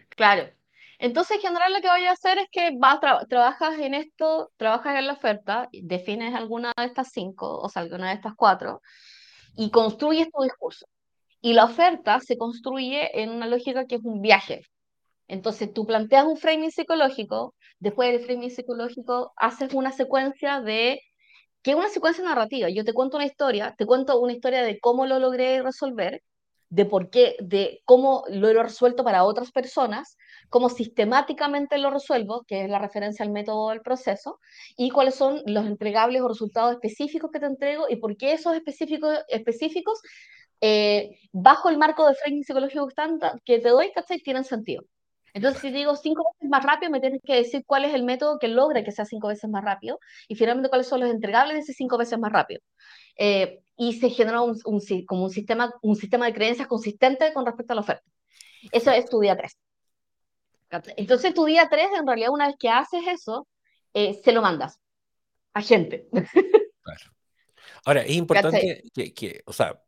Claro. 0.10 0.50
Entonces, 1.00 1.38
en 1.38 1.42
general, 1.44 1.72
lo 1.74 1.82
que 1.82 1.88
voy 1.90 2.06
a 2.06 2.12
hacer 2.12 2.38
es 2.40 2.48
que 2.52 2.72
vas, 2.78 3.00
tra- 3.00 3.26
trabajas 3.28 3.80
en 3.80 3.94
esto, 3.94 4.52
trabajas 4.58 4.98
en 4.98 5.08
la 5.08 5.14
oferta, 5.14 5.70
defines 5.72 6.36
alguna 6.36 6.74
de 6.78 6.86
estas 6.86 7.10
cinco, 7.14 7.58
o 7.60 7.70
sea, 7.70 7.84
alguna 7.84 8.10
de 8.10 8.16
estas 8.16 8.34
cuatro, 8.36 8.82
y 9.56 9.72
construyes 9.72 10.30
tu 10.32 10.44
discurso. 10.44 10.88
Y 11.42 11.54
la 11.54 11.66
oferta 11.66 12.20
se 12.22 12.38
construye 12.38 13.22
en 13.22 13.32
una 13.32 13.48
lógica 13.48 13.86
que 13.88 13.96
es 13.96 14.02
un 14.04 14.22
viaje. 14.22 14.64
Entonces, 15.28 15.74
tú 15.74 15.86
planteas 15.86 16.26
un 16.26 16.38
framing 16.38 16.72
psicológico, 16.72 17.56
después 17.80 18.12
del 18.12 18.22
framing 18.26 18.52
psicológico 18.52 19.34
haces 19.38 19.74
una 19.74 19.92
secuencia 19.94 20.62
de 20.62 21.02
que 21.64 21.72
es 21.72 21.78
una 21.78 21.90
secuencia 21.90 22.24
narrativa. 22.24 22.70
Yo 22.70 22.84
te 22.86 22.94
cuento 22.94 23.18
una 23.18 23.26
historia, 23.26 23.76
te 23.78 23.86
cuento 23.86 24.20
una 24.20 24.34
historia 24.34 24.64
de 24.64 24.80
cómo 24.80 25.06
lo 25.06 25.20
logré 25.20 25.62
resolver, 25.62 26.22
de 26.70 26.86
por 26.86 27.10
qué, 27.10 27.36
de 27.40 27.82
cómo 27.86 28.24
lo 28.30 28.50
he 28.50 28.54
resuelto 28.54 29.04
para 29.04 29.24
otras 29.24 29.52
personas, 29.52 30.18
cómo 30.50 30.70
sistemáticamente 30.70 31.78
lo 31.78 31.90
resuelvo, 31.90 32.44
que 32.48 32.64
es 32.64 32.70
la 32.70 32.80
referencia 32.80 33.26
al 33.26 33.32
método 33.32 33.70
del 33.70 33.82
proceso, 33.82 34.40
y 34.78 34.90
cuáles 34.90 35.16
son 35.16 35.42
los 35.46 35.66
entregables 35.66 36.22
o 36.22 36.28
resultados 36.28 36.74
específicos 36.74 37.32
que 37.32 37.40
te 37.40 37.46
entrego 37.48 37.86
y 37.90 37.98
por 37.98 38.18
qué 38.18 38.34
esos 38.34 38.56
específicos, 38.56 39.18
específicos 39.28 40.00
eh, 40.62 41.18
bajo 41.32 41.70
el 41.70 41.78
marco 41.78 42.08
de 42.08 42.16
framing 42.16 42.44
psicológico 42.44 42.88
que, 43.46 43.60
te 43.60 43.70
doy, 43.70 43.92
¿cachai? 43.94 44.20
Tienen 44.20 44.44
sentido. 44.44 44.84
Entonces, 45.40 45.62
si 45.62 45.72
digo 45.72 45.96
cinco 45.96 46.30
veces 46.34 46.50
más 46.50 46.66
rápido, 46.66 46.92
me 46.92 47.00
tienes 47.00 47.22
que 47.24 47.34
decir 47.34 47.64
cuál 47.66 47.86
es 47.86 47.94
el 47.94 48.04
método 48.04 48.40
que 48.40 48.50
logra 48.50 48.84
que 48.84 48.92
sea 48.92 49.06
cinco 49.06 49.30
veces 49.30 49.50
más 49.50 49.64
rápido 49.64 49.98
y 50.28 50.36
finalmente 50.36 50.68
cuáles 50.68 50.88
son 50.88 51.00
los 51.00 51.10
entregables 51.10 51.54
de 51.56 51.62
ese 51.62 51.74
cinco 51.74 51.98
veces 51.98 52.20
más 52.20 52.34
rápido. 52.34 52.60
Eh, 53.16 53.62
y 53.78 53.94
se 53.94 54.10
genera 54.10 54.42
un, 54.42 54.60
un, 54.66 54.82
como 55.06 55.24
un 55.24 55.30
sistema, 55.30 55.74
un 55.82 55.96
sistema 55.96 56.26
de 56.26 56.34
creencias 56.34 56.68
consistente 56.68 57.32
con 57.32 57.46
respecto 57.46 57.72
a 57.72 57.76
la 57.76 57.82
oferta. 57.82 58.04
Eso 58.70 58.92
es 58.92 59.06
tu 59.06 59.22
día 59.22 59.38
3. 59.38 59.58
Entonces, 60.98 61.34
tu 61.34 61.46
día 61.46 61.70
3, 61.70 61.88
en 61.98 62.06
realidad, 62.06 62.32
una 62.32 62.48
vez 62.48 62.58
que 62.60 62.68
haces 62.68 63.02
eso, 63.08 63.48
eh, 63.94 64.20
se 64.22 64.34
lo 64.34 64.42
mandas 64.42 64.78
a 65.54 65.62
gente. 65.62 66.08
Claro. 66.82 67.12
Ahora, 67.86 68.02
es 68.02 68.16
importante 68.16 68.84
que, 68.94 69.14
que, 69.14 69.42
o 69.46 69.54
sea, 69.54 69.80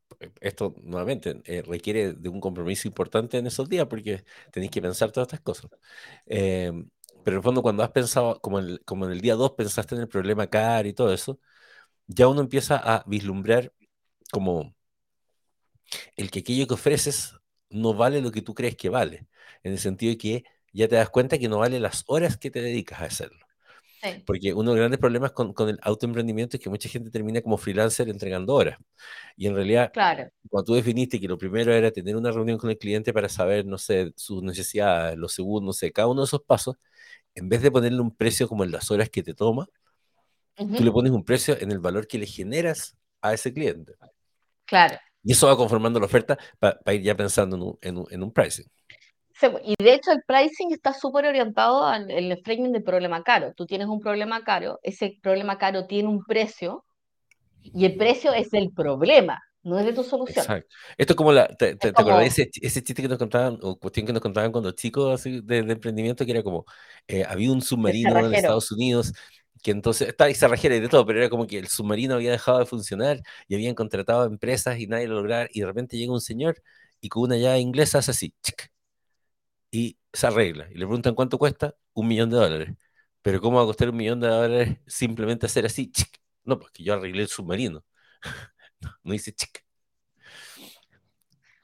esto 0.41 0.75
nuevamente 0.83 1.41
eh, 1.45 1.61
requiere 1.63 2.13
de 2.13 2.29
un 2.29 2.39
compromiso 2.39 2.87
importante 2.87 3.37
en 3.37 3.47
esos 3.47 3.69
días 3.69 3.87
porque 3.87 4.23
tenéis 4.51 4.71
que 4.71 4.81
pensar 4.81 5.11
todas 5.11 5.27
estas 5.27 5.41
cosas. 5.41 5.71
Eh, 6.25 6.71
pero 7.23 7.35
en 7.35 7.39
el 7.39 7.43
fondo, 7.43 7.61
cuando 7.61 7.83
has 7.83 7.91
pensado, 7.91 8.39
como 8.41 8.59
como 8.85 9.05
en 9.05 9.11
el 9.11 9.21
día 9.21 9.35
2 9.35 9.51
pensaste 9.53 9.95
en 9.95 10.01
el 10.01 10.07
problema 10.09 10.47
CAR 10.47 10.87
y 10.87 10.93
todo 10.93 11.13
eso, 11.13 11.39
ya 12.07 12.27
uno 12.27 12.41
empieza 12.41 12.77
a 12.77 13.03
vislumbrar 13.07 13.73
como 14.31 14.75
el 16.15 16.31
que 16.31 16.39
aquello 16.39 16.67
que 16.67 16.73
ofreces 16.75 17.35
no 17.69 17.93
vale 17.93 18.21
lo 18.21 18.31
que 18.31 18.41
tú 18.41 18.53
crees 18.53 18.75
que 18.75 18.89
vale, 18.89 19.27
en 19.63 19.73
el 19.73 19.79
sentido 19.79 20.11
de 20.11 20.17
que 20.17 20.43
ya 20.73 20.87
te 20.87 20.95
das 20.95 21.09
cuenta 21.09 21.37
que 21.37 21.49
no 21.49 21.59
vale 21.59 21.79
las 21.79 22.03
horas 22.07 22.37
que 22.37 22.51
te 22.51 22.61
dedicas 22.61 23.01
a 23.01 23.05
hacerlo. 23.05 23.45
Sí, 24.01 24.25
Porque 24.25 24.53
uno 24.53 24.71
de 24.71 24.77
los 24.77 24.81
grandes 24.81 24.99
problemas 24.99 25.31
con, 25.33 25.53
con 25.53 25.69
el 25.69 25.79
autoemprendimiento 25.81 26.57
es 26.57 26.63
que 26.63 26.69
mucha 26.69 26.89
gente 26.89 27.09
termina 27.11 27.41
como 27.41 27.57
freelancer 27.57 28.09
entregando 28.09 28.53
horas. 28.55 28.77
Y 29.37 29.47
en 29.47 29.55
realidad, 29.55 29.93
claro. 29.93 30.31
cuando 30.49 30.65
tú 30.65 30.75
definiste 30.75 31.19
que 31.19 31.27
lo 31.27 31.37
primero 31.37 31.73
era 31.73 31.91
tener 31.91 32.15
una 32.15 32.31
reunión 32.31 32.57
con 32.57 32.69
el 32.71 32.77
cliente 32.77 33.13
para 33.13 33.29
saber, 33.29 33.65
no 33.65 33.77
sé, 33.77 34.13
sus 34.15 34.43
necesidades, 34.43 35.17
lo 35.17 35.29
segundo, 35.29 35.67
no 35.67 35.73
sé, 35.73 35.91
cada 35.91 36.07
uno 36.09 36.21
de 36.21 36.25
esos 36.25 36.43
pasos, 36.43 36.77
en 37.35 37.49
vez 37.49 37.61
de 37.63 37.71
ponerle 37.71 38.01
un 38.01 38.15
precio 38.15 38.47
como 38.49 38.63
en 38.65 38.71
las 38.71 38.91
horas 38.91 39.09
que 39.09 39.23
te 39.23 39.33
toma, 39.35 39.67
Ujú, 40.59 40.75
tú 40.75 40.83
le 40.83 40.91
pones 40.91 41.11
un 41.11 41.23
precio 41.23 41.57
en 41.59 41.71
el 41.71 41.79
valor 41.79 42.07
que 42.07 42.17
le 42.17 42.25
generas 42.25 42.97
a 43.21 43.33
ese 43.33 43.53
cliente. 43.53 43.93
Claro. 44.65 44.97
Y 45.23 45.33
eso 45.33 45.47
va 45.47 45.57
conformando 45.57 45.99
la 45.99 46.05
oferta 46.07 46.37
para 46.59 46.93
ir 46.93 47.01
ya 47.03 47.15
pensando 47.15 47.55
en 47.55 47.61
un, 47.63 47.77
en 47.81 47.97
un, 47.97 48.05
en 48.11 48.23
un 48.23 48.31
pricing. 48.33 48.65
Y 49.63 49.75
de 49.81 49.93
hecho 49.93 50.11
el 50.11 50.21
pricing 50.25 50.71
está 50.71 50.93
súper 50.93 51.25
orientado 51.25 51.85
al 51.85 52.09
el 52.11 52.41
framing 52.43 52.71
del 52.71 52.83
problema 52.83 53.23
caro. 53.23 53.53
Tú 53.55 53.65
tienes 53.65 53.87
un 53.87 53.99
problema 53.99 54.43
caro, 54.43 54.79
ese 54.83 55.17
problema 55.21 55.57
caro 55.57 55.87
tiene 55.87 56.09
un 56.09 56.23
precio 56.23 56.85
y 57.61 57.85
el 57.85 57.95
precio 57.95 58.33
es 58.33 58.49
del 58.49 58.71
problema, 58.71 59.41
no 59.63 59.77
es 59.77 59.85
de 59.85 59.93
tu 59.93 60.03
solución. 60.03 60.43
Exacto. 60.43 60.75
Esto 60.97 61.13
es 61.13 61.17
como 61.17 61.31
la. 61.31 61.47
¿Te, 61.47 61.75
te, 61.75 61.93
como, 61.93 62.19
ese, 62.19 62.49
ese 62.61 62.83
chiste 62.83 63.01
que 63.01 63.07
nos 63.07 63.17
contaban, 63.17 63.59
o 63.61 63.77
cuestión 63.77 64.05
que 64.07 64.13
nos 64.13 64.21
contaban 64.21 64.51
cuando 64.51 64.71
chicos 64.71 65.19
así, 65.19 65.41
de, 65.41 65.61
de 65.61 65.73
emprendimiento, 65.73 66.25
que 66.25 66.31
era 66.31 66.43
como: 66.43 66.65
eh, 67.07 67.23
había 67.27 67.51
un 67.51 67.61
submarino 67.61 68.17
en. 68.17 68.33
Estados 68.33 68.71
Unidos 68.71 69.13
que 69.61 69.71
entonces. 69.71 70.07
Estaba 70.07 70.31
y 70.31 70.35
cerrajera 70.35 70.75
y 70.75 70.79
de 70.79 70.89
todo, 70.89 71.05
pero 71.05 71.19
era 71.19 71.29
como 71.29 71.45
que 71.45 71.59
el 71.59 71.67
submarino 71.67 72.15
había 72.15 72.31
dejado 72.31 72.59
de 72.59 72.65
funcionar 72.65 73.21
y 73.47 73.53
habían 73.53 73.75
contratado 73.75 74.25
empresas 74.25 74.79
y 74.79 74.87
nadie 74.87 75.07
lo 75.07 75.15
lograba. 75.15 75.47
Y 75.51 75.59
de 75.59 75.67
repente 75.67 75.97
llega 75.97 76.11
un 76.11 76.21
señor 76.21 76.61
y 76.99 77.09
con 77.09 77.23
una 77.23 77.37
llave 77.37 77.59
inglesa 77.59 77.99
hace 77.99 78.11
así, 78.11 78.33
chic, 78.41 78.70
y 79.71 79.99
se 80.13 80.27
arregla. 80.27 80.67
Y 80.71 80.75
le 80.75 80.85
preguntan 80.85 81.15
cuánto 81.15 81.37
cuesta, 81.39 81.75
un 81.93 82.07
millón 82.07 82.29
de 82.29 82.37
dólares. 82.37 82.77
Pero 83.21 83.41
¿cómo 83.41 83.57
va 83.57 83.63
a 83.63 83.65
costar 83.67 83.89
un 83.89 83.97
millón 83.97 84.19
de 84.21 84.27
dólares 84.29 84.79
simplemente 84.87 85.45
hacer 85.47 85.65
así? 85.65 85.91
chic? 85.91 86.09
No, 86.43 86.59
pues 86.59 86.71
que 86.71 86.83
yo 86.83 86.93
arreglé 86.95 87.23
el 87.23 87.27
submarino. 87.29 87.85
No, 88.81 88.89
no 89.03 89.13
dice 89.13 89.33
chic. 89.33 89.63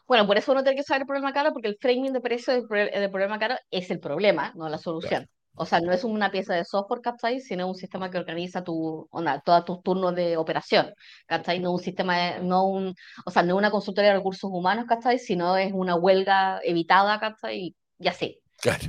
Bueno, 0.07 0.25
por 0.25 0.37
eso 0.37 0.51
uno 0.53 0.63
tiene 0.63 0.77
que 0.77 0.83
saber 0.83 1.01
el 1.01 1.07
problema 1.07 1.33
caro, 1.33 1.51
porque 1.53 1.67
el 1.67 1.77
framing 1.81 2.13
de 2.13 2.21
precio 2.21 2.53
del, 2.53 2.67
del 2.91 3.11
problema 3.11 3.37
caro 3.39 3.55
es 3.69 3.91
el 3.91 3.99
problema, 3.99 4.53
no 4.55 4.69
la 4.69 4.77
Claro. 4.99 5.17
solución. 5.17 5.27
O 5.59 5.65
sea, 5.65 5.79
no 5.81 5.91
es 5.91 6.03
una 6.03 6.29
pieza 6.31 6.53
de 6.53 6.63
software, 6.65 7.01
¿cachai? 7.01 7.41
Sino 7.41 7.67
un 7.67 7.75
sistema 7.75 8.09
que 8.11 8.17
organiza 8.19 8.63
tu, 8.63 9.07
onda, 9.11 9.41
todos 9.43 9.65
tus 9.65 9.81
turnos 9.83 10.15
de 10.15 10.37
operación, 10.37 10.93
¿cachai? 11.25 11.59
No 11.59 11.71
un 11.73 11.79
sistema, 11.79 12.17
de- 12.17 12.39
no 12.43 12.65
un, 12.67 12.93
o 13.25 13.31
sea, 13.31 13.41
no 13.43 13.57
una 13.57 13.71
consultoría 13.71 14.11
de 14.11 14.17
recursos 14.17 14.49
humanos, 14.53 14.85
¿cachai? 14.87 15.17
Sino 15.19 15.57
es 15.57 15.73
una 15.73 15.95
huelga 15.95 16.61
evitada, 16.63 17.19
¿cachai? 17.19 17.75
Y, 17.99 18.07
así. 18.07 18.39
Claro. 18.61 18.85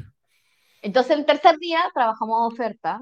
Entonces, 0.82 1.16
el 1.18 1.26
tercer 1.26 1.58
día 1.58 1.80
trabajamos 1.94 2.52
oferta 2.52 3.00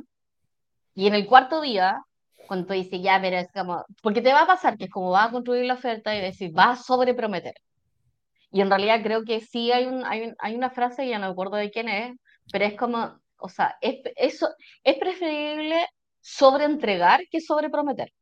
y 0.95 1.07
en 1.07 1.15
el 1.15 1.27
cuarto 1.27 1.61
día, 1.61 2.01
cuando 2.47 2.67
tú 2.69 2.73
dices, 2.75 3.01
ya, 3.03 3.21
pero 3.21 3.37
es 3.37 3.49
como, 3.53 3.85
porque 4.03 4.23
te 4.23 4.33
va 4.33 4.43
a 4.43 4.47
pasar 4.47 4.77
que 4.79 4.85
es 4.85 4.91
como 4.91 5.11
vas 5.11 5.29
a 5.29 5.33
construir 5.33 5.65
la 5.67 5.75
oferta 5.75 6.15
y 6.15 6.21
decir, 6.21 6.53
vas 6.53 6.81
a 6.81 6.83
sobreprometer. 6.83 7.55
Y 8.51 8.61
en 8.61 8.71
realidad 8.71 9.03
creo 9.03 9.25
que 9.25 9.41
sí 9.41 9.73
hay, 9.73 9.87
un, 9.87 10.05
hay, 10.05 10.23
un- 10.23 10.37
hay 10.39 10.55
una 10.55 10.71
frase, 10.71 11.07
ya 11.09 11.19
no 11.19 11.27
me 11.27 11.33
acuerdo 11.33 11.57
de 11.57 11.71
quién 11.71 11.89
es, 11.89 12.17
pero 12.51 12.65
es 12.65 12.75
como, 12.75 13.19
o 13.39 13.49
sea, 13.49 13.77
es, 13.81 13.97
eso, 14.17 14.49
es 14.83 14.97
preferible 14.97 15.87
sobreentregar 16.21 17.21
que 17.31 17.41
sobreprometer. 17.41 18.13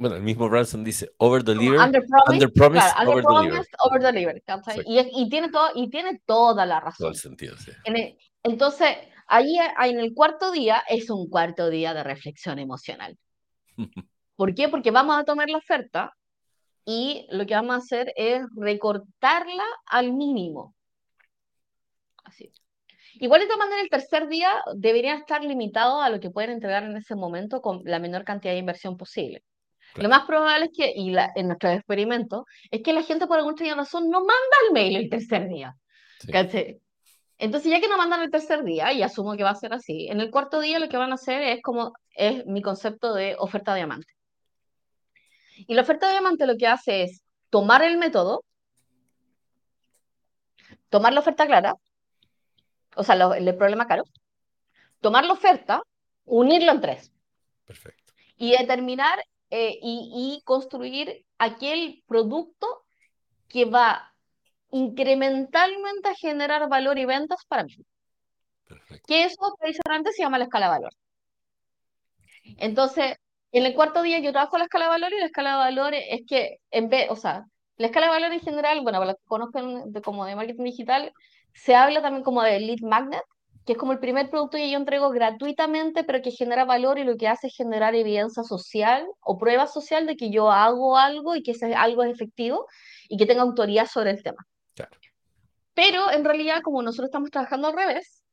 Bueno, 0.00 0.16
el 0.16 0.22
mismo 0.22 0.48
Branson 0.48 0.82
dice 0.82 1.10
over 1.18 1.44
deliver, 1.44 1.78
under 1.78 2.02
promise, 2.06 2.32
under 2.32 2.52
promise, 2.54 2.86
claro, 2.94 3.10
under 3.10 3.66
over 3.84 4.02
deliver. 4.02 4.42
Y, 4.86 4.98
es- 4.98 5.08
y, 5.12 5.28
tiene 5.28 5.50
todo, 5.50 5.68
y 5.74 5.90
tiene 5.90 6.22
toda 6.24 6.64
la 6.64 6.76
Todo 6.80 6.86
razón. 6.86 7.08
el 7.08 7.16
sentido, 7.16 7.54
sí. 7.58 7.70
En 7.84 7.96
el- 7.98 8.16
entonces, 8.42 8.96
ahí 9.26 9.58
ahí 9.76 9.90
en 9.90 10.00
el 10.00 10.14
cuarto 10.14 10.52
día 10.52 10.82
es 10.88 11.10
un 11.10 11.28
cuarto 11.28 11.68
día 11.68 11.92
de 11.92 12.02
reflexión 12.02 12.58
emocional. 12.58 13.18
¿Por 14.36 14.54
qué? 14.54 14.70
Porque 14.70 14.90
vamos 14.90 15.18
a 15.18 15.24
tomar 15.24 15.50
la 15.50 15.58
oferta 15.58 16.16
y 16.86 17.26
lo 17.30 17.44
que 17.44 17.52
vamos 17.54 17.74
a 17.74 17.78
hacer 17.80 18.10
es 18.16 18.40
recortarla 18.56 19.64
al 19.84 20.14
mínimo. 20.14 20.74
Así. 22.24 22.50
Igual 23.16 23.42
de 23.42 23.48
todas 23.48 23.58
maneras, 23.58 23.82
el 23.84 23.90
tercer 23.90 24.28
día 24.28 24.50
debería 24.76 25.14
estar 25.16 25.44
limitado 25.44 26.00
a 26.00 26.08
lo 26.08 26.20
que 26.20 26.30
pueden 26.30 26.52
entregar 26.52 26.84
en 26.84 26.96
ese 26.96 27.16
momento 27.16 27.60
con 27.60 27.82
la 27.84 27.98
menor 27.98 28.24
cantidad 28.24 28.54
de 28.54 28.60
inversión 28.60 28.96
posible. 28.96 29.44
Lo 29.94 30.00
Claro. 30.00 30.08
más 30.10 30.24
probable 30.26 30.66
es 30.66 30.70
que, 30.76 30.92
y 30.94 31.10
la- 31.10 31.32
en 31.34 31.48
nuestros 31.48 31.72
experimentos, 31.74 32.44
es 32.70 32.82
que 32.82 32.92
la 32.92 33.02
gente 33.02 33.26
por 33.26 33.38
alguna 33.38 33.74
razón 33.74 34.08
no 34.08 34.20
manda 34.20 34.56
el 34.66 34.72
mail 34.72 34.96
el 34.96 35.08
tercer 35.10 35.48
día. 35.48 35.74
Sí. 36.20 36.80
Entonces, 37.38 37.70
ya 37.70 37.80
que 37.80 37.88
no 37.88 37.96
mandan 37.96 38.20
el 38.22 38.30
tercer 38.30 38.62
día, 38.64 38.92
y 38.92 39.02
asumo 39.02 39.34
que 39.36 39.42
va 39.42 39.50
a 39.50 39.54
ser 39.54 39.72
así, 39.72 40.06
en 40.08 40.20
el 40.20 40.30
cuarto 40.30 40.60
día 40.60 40.78
lo 40.78 40.88
que 40.88 40.98
van 40.98 41.10
a 41.10 41.14
hacer 41.14 41.40
es 41.42 41.62
como 41.62 41.92
es 42.14 42.44
mi 42.46 42.60
concepto 42.60 43.14
de 43.14 43.34
oferta 43.38 43.74
diamante. 43.74 44.12
Y 45.66 45.74
la 45.74 45.82
oferta 45.82 46.10
diamante 46.10 46.46
lo 46.46 46.56
que 46.56 46.66
hace 46.66 47.02
es 47.04 47.22
tomar 47.48 47.82
el 47.82 47.96
método, 47.96 48.44
tomar 50.90 51.12
la 51.12 51.20
oferta 51.20 51.46
clara, 51.46 51.74
o 52.94 53.02
sea, 53.04 53.16
lo- 53.16 53.34
el 53.34 53.56
problema 53.56 53.86
caro, 53.86 54.04
tomar 55.00 55.24
la 55.24 55.32
oferta, 55.32 55.82
unirlo 56.26 56.72
en 56.72 56.80
tres 56.80 57.12
Perfecto. 57.66 58.12
y 58.36 58.52
determinar 58.52 59.18
eh, 59.50 59.78
y, 59.82 60.38
y 60.38 60.42
construir 60.44 61.24
aquel 61.38 62.02
producto 62.06 62.84
que 63.48 63.64
va 63.64 64.14
incrementalmente 64.70 66.08
a 66.08 66.14
generar 66.14 66.68
valor 66.68 66.98
y 66.98 67.04
ventas 67.04 67.44
para 67.46 67.64
mí. 67.64 67.74
Perfecto. 68.68 69.04
Que 69.06 69.24
eso 69.24 69.54
tradicionalmente 69.58 70.12
se 70.12 70.22
llama 70.22 70.38
la 70.38 70.44
escala 70.44 70.66
de 70.66 70.72
valor. 70.72 70.92
Entonces, 72.58 73.16
en 73.52 73.66
el 73.66 73.74
cuarto 73.74 74.02
día 74.02 74.20
yo 74.20 74.32
trabajo 74.32 74.58
la 74.58 74.64
escala 74.64 74.84
de 74.86 74.90
valor 74.90 75.12
y 75.12 75.18
la 75.18 75.26
escala 75.26 75.50
de 75.50 75.56
valor 75.56 75.94
es 75.94 76.20
que 76.26 76.58
en 76.70 76.88
vez, 76.88 77.10
o 77.10 77.16
sea, 77.16 77.44
la 77.76 77.86
escala 77.86 78.06
de 78.06 78.12
valor 78.12 78.32
en 78.32 78.40
general, 78.40 78.80
bueno, 78.82 78.98
para 78.98 79.12
los 79.12 79.16
que 79.16 79.26
conozcan 79.26 79.92
de, 79.92 80.02
como 80.02 80.24
de 80.24 80.36
marketing 80.36 80.64
digital, 80.64 81.12
se 81.52 81.74
habla 81.74 82.02
también 82.02 82.22
como 82.22 82.42
de 82.42 82.60
lead 82.60 82.80
magnet, 82.82 83.22
que 83.70 83.74
es 83.74 83.78
como 83.78 83.92
el 83.92 84.00
primer 84.00 84.30
producto 84.30 84.56
que 84.56 84.68
yo 84.68 84.76
entrego 84.76 85.10
gratuitamente, 85.10 86.02
pero 86.02 86.20
que 86.22 86.32
genera 86.32 86.64
valor 86.64 86.98
y 86.98 87.04
lo 87.04 87.16
que 87.16 87.28
hace 87.28 87.46
es 87.46 87.54
generar 87.54 87.94
evidencia 87.94 88.42
social 88.42 89.06
o 89.20 89.38
prueba 89.38 89.68
social 89.68 90.08
de 90.08 90.16
que 90.16 90.28
yo 90.28 90.50
hago 90.50 90.98
algo 90.98 91.36
y 91.36 91.44
que 91.44 91.52
ese 91.52 91.72
algo 91.76 92.02
es 92.02 92.10
efectivo 92.10 92.66
y 93.08 93.16
que 93.16 93.26
tenga 93.26 93.42
autoridad 93.42 93.86
sobre 93.86 94.10
el 94.10 94.24
tema. 94.24 94.44
Claro. 94.74 94.90
Pero 95.72 96.10
en 96.10 96.24
realidad, 96.24 96.62
como 96.64 96.82
nosotros 96.82 97.10
estamos 97.10 97.30
trabajando 97.30 97.68
al 97.68 97.76
revés, 97.76 98.24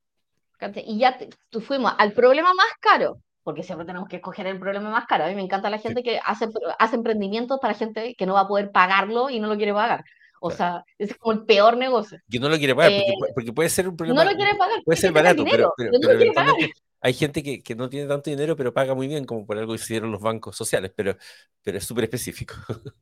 y 0.84 0.98
ya 0.98 1.20
te- 1.20 1.30
tú 1.52 1.62
fuimos 1.62 1.94
al 2.00 2.14
problema 2.14 2.52
más 2.56 2.74
caro, 2.80 3.20
porque 3.44 3.62
siempre 3.62 3.86
tenemos 3.86 4.10
que 4.10 4.16
escoger 4.16 4.48
el 4.48 4.60
problema 4.60 4.90
más 4.90 5.06
caro. 5.06 5.26
A 5.26 5.28
mí 5.28 5.36
me 5.36 5.44
encanta 5.44 5.70
la 5.70 5.78
gente 5.78 6.02
que 6.02 6.20
hace, 6.26 6.48
hace 6.80 6.96
emprendimientos 6.96 7.60
para 7.62 7.76
gente 7.76 8.16
que 8.18 8.26
no 8.26 8.34
va 8.34 8.40
a 8.40 8.48
poder 8.48 8.72
pagarlo 8.72 9.30
y 9.30 9.40
no 9.40 9.46
lo 9.50 9.56
quiere 9.56 9.76
pagar. 9.76 10.04
O 10.40 10.50
Claro. 10.50 10.58
sea, 10.58 10.86
es 10.98 11.16
como 11.18 11.34
el 11.34 11.46
peor 11.46 11.78
negocio. 11.78 12.20
Que 12.30 12.40
no 12.40 12.50
lo 12.50 12.58
quiere 12.58 12.76
pagar, 12.76 12.92
porque, 12.92 13.12
Eh, 13.12 13.16
pu- 13.16 13.34
porque 13.34 13.54
puede 13.54 13.70
ser 13.70 13.88
un 13.88 13.98
problema. 13.98 14.24
No 14.24 14.30
lo 14.32 14.36
quiere 14.38 14.56
pagar, 14.56 14.84
Puede 14.84 14.98
ser 14.98 15.12
barato, 15.12 15.44
pero, 15.50 15.74
pero, 15.78 15.92
no 15.92 16.00
pero 16.02 16.34
pagar. 16.34 16.56
hay 17.02 17.14
gente 17.14 17.44
que, 17.44 17.62
que 17.62 17.76
no 17.76 17.90
tiene 17.90 18.08
tanto 18.08 18.30
dinero, 18.30 18.56
pero 18.56 18.74
paga 18.74 18.94
muy 18.96 19.08
bien, 19.08 19.26
como 19.26 19.46
por 19.46 19.58
algo 19.58 19.74
que 19.74 19.82
hicieron 19.82 20.12
los 20.12 20.22
bancos 20.22 20.56
sociales, 20.56 20.92
pero, 20.96 21.16
pero 21.64 21.78
es 21.78 21.86
súper 21.86 22.06
específico. 22.06 22.56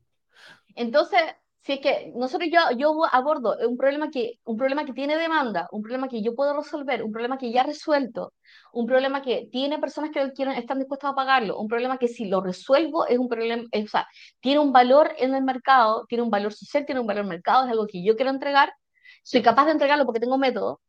Entonces, 0.74 1.20
si 1.66 1.72
es 1.72 1.80
que 1.80 2.12
nosotros 2.14 2.48
yo, 2.48 2.60
yo 2.78 2.94
abordo 3.10 3.56
un 3.68 3.76
problema 3.76 4.08
que, 4.08 4.38
un 4.44 4.56
problema 4.56 4.84
que 4.84 4.92
tiene 4.92 5.16
demanda, 5.16 5.66
un 5.72 5.82
problema 5.82 6.06
que 6.06 6.22
yo 6.22 6.32
puedo 6.32 6.54
resolver, 6.56 7.02
un 7.02 7.10
problema 7.10 7.38
que 7.38 7.50
ya 7.50 7.64
resuelto, 7.64 8.34
un 8.72 8.86
problema 8.86 9.20
que 9.20 9.48
tiene 9.50 9.80
personas 9.80 10.12
que 10.12 10.24
lo 10.24 10.32
quieren, 10.32 10.54
están 10.54 10.78
dispuestas 10.78 11.10
a 11.10 11.14
pagarlo, 11.16 11.58
un 11.58 11.66
problema 11.66 11.98
que 11.98 12.06
si 12.06 12.26
lo 12.26 12.40
resuelvo 12.40 13.08
es 13.08 13.18
un 13.18 13.28
problema, 13.28 13.64
es- 13.72 13.84
o 13.84 13.88
sea, 13.88 14.06
tiene 14.38 14.60
un 14.60 14.72
valor 14.72 15.10
en 15.18 15.34
el 15.34 15.42
mercado, 15.42 16.06
tiene 16.08 16.22
un 16.22 16.30
valor 16.30 16.52
social, 16.52 16.86
tiene 16.86 17.00
un 17.00 17.06
valor 17.08 17.22
en 17.22 17.26
el 17.26 17.36
mercado, 17.36 17.64
es 17.64 17.72
algo 17.72 17.88
que 17.88 18.04
yo 18.04 18.14
quiero 18.14 18.30
entregar, 18.30 18.72
soy 19.24 19.42
capaz 19.42 19.64
de 19.64 19.72
entregarlo 19.72 20.04
porque 20.06 20.20
tengo 20.20 20.38
método, 20.38 20.80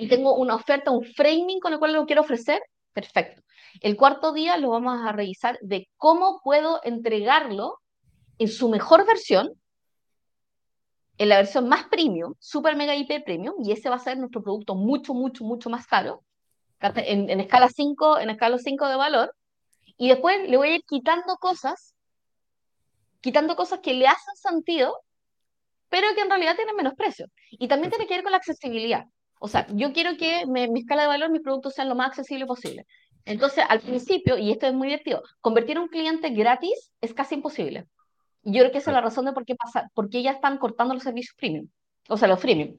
y 0.00 0.08
tengo 0.08 0.34
una 0.36 0.54
oferta, 0.54 0.90
un 0.92 1.04
framing 1.04 1.60
con 1.60 1.74
el 1.74 1.78
cual 1.78 1.92
lo 1.92 2.06
quiero 2.06 2.22
ofrecer, 2.22 2.62
perfecto. 2.94 3.42
El 3.82 3.98
cuarto 3.98 4.32
día 4.32 4.56
lo 4.56 4.70
vamos 4.70 4.98
a 5.06 5.12
revisar 5.12 5.58
de 5.60 5.90
cómo 5.98 6.40
puedo 6.42 6.80
entregarlo 6.84 7.80
en 8.38 8.48
su 8.48 8.70
mejor 8.70 9.06
versión, 9.06 9.52
en 11.18 11.28
la 11.28 11.36
versión 11.36 11.68
más 11.68 11.84
premium, 11.84 12.34
super 12.38 12.76
mega 12.76 12.94
hiper 12.94 13.22
premium, 13.24 13.54
y 13.62 13.72
ese 13.72 13.88
va 13.88 13.96
a 13.96 14.00
ser 14.00 14.18
nuestro 14.18 14.42
producto 14.42 14.74
mucho, 14.74 15.14
mucho, 15.14 15.44
mucho 15.44 15.70
más 15.70 15.86
caro, 15.86 16.22
en, 16.80 17.30
en 17.30 17.40
escala 17.40 17.68
5, 17.68 18.18
en 18.18 18.30
escala 18.30 18.58
5 18.58 18.88
de 18.88 18.96
valor, 18.96 19.34
y 19.96 20.08
después 20.08 20.48
le 20.48 20.56
voy 20.56 20.68
a 20.68 20.74
ir 20.76 20.82
quitando 20.86 21.36
cosas, 21.36 21.94
quitando 23.20 23.54
cosas 23.56 23.80
que 23.80 23.94
le 23.94 24.06
hacen 24.06 24.34
sentido, 24.34 24.98
pero 25.88 26.08
que 26.14 26.22
en 26.22 26.30
realidad 26.30 26.56
tienen 26.56 26.74
menos 26.74 26.94
precio. 26.94 27.26
Y 27.50 27.68
también 27.68 27.90
tiene 27.90 28.06
que 28.06 28.14
ver 28.14 28.22
con 28.22 28.32
la 28.32 28.38
accesibilidad. 28.38 29.04
O 29.38 29.48
sea, 29.48 29.66
yo 29.70 29.92
quiero 29.92 30.16
que 30.16 30.46
me- 30.46 30.68
mi 30.68 30.80
escala 30.80 31.02
de 31.02 31.08
valor, 31.08 31.30
mis 31.30 31.42
productos 31.42 31.74
sean 31.74 31.88
lo 31.88 31.94
más 31.94 32.08
accesible 32.08 32.46
posible. 32.46 32.86
Entonces, 33.24 33.64
al 33.68 33.80
principio, 33.80 34.38
y 34.38 34.50
esto 34.50 34.66
es 34.66 34.74
muy 34.74 34.88
divertido, 34.88 35.22
convertir 35.40 35.76
a 35.76 35.80
un 35.82 35.88
cliente 35.88 36.30
gratis 36.30 36.92
es 37.00 37.12
casi 37.14 37.36
imposible. 37.36 37.86
Y 38.44 38.52
yo 38.52 38.60
creo 38.60 38.72
que 38.72 38.78
esa 38.78 38.90
es 38.90 38.94
la 38.94 39.00
razón 39.00 39.24
de 39.24 39.32
por 39.32 39.44
qué, 39.44 39.54
pasa, 39.54 39.90
por 39.94 40.08
qué 40.08 40.22
ya 40.22 40.32
están 40.32 40.58
cortando 40.58 40.94
los 40.94 41.02
servicios 41.02 41.34
premium, 41.36 41.68
o 42.08 42.16
sea, 42.16 42.28
los 42.28 42.40
freemium. 42.40 42.76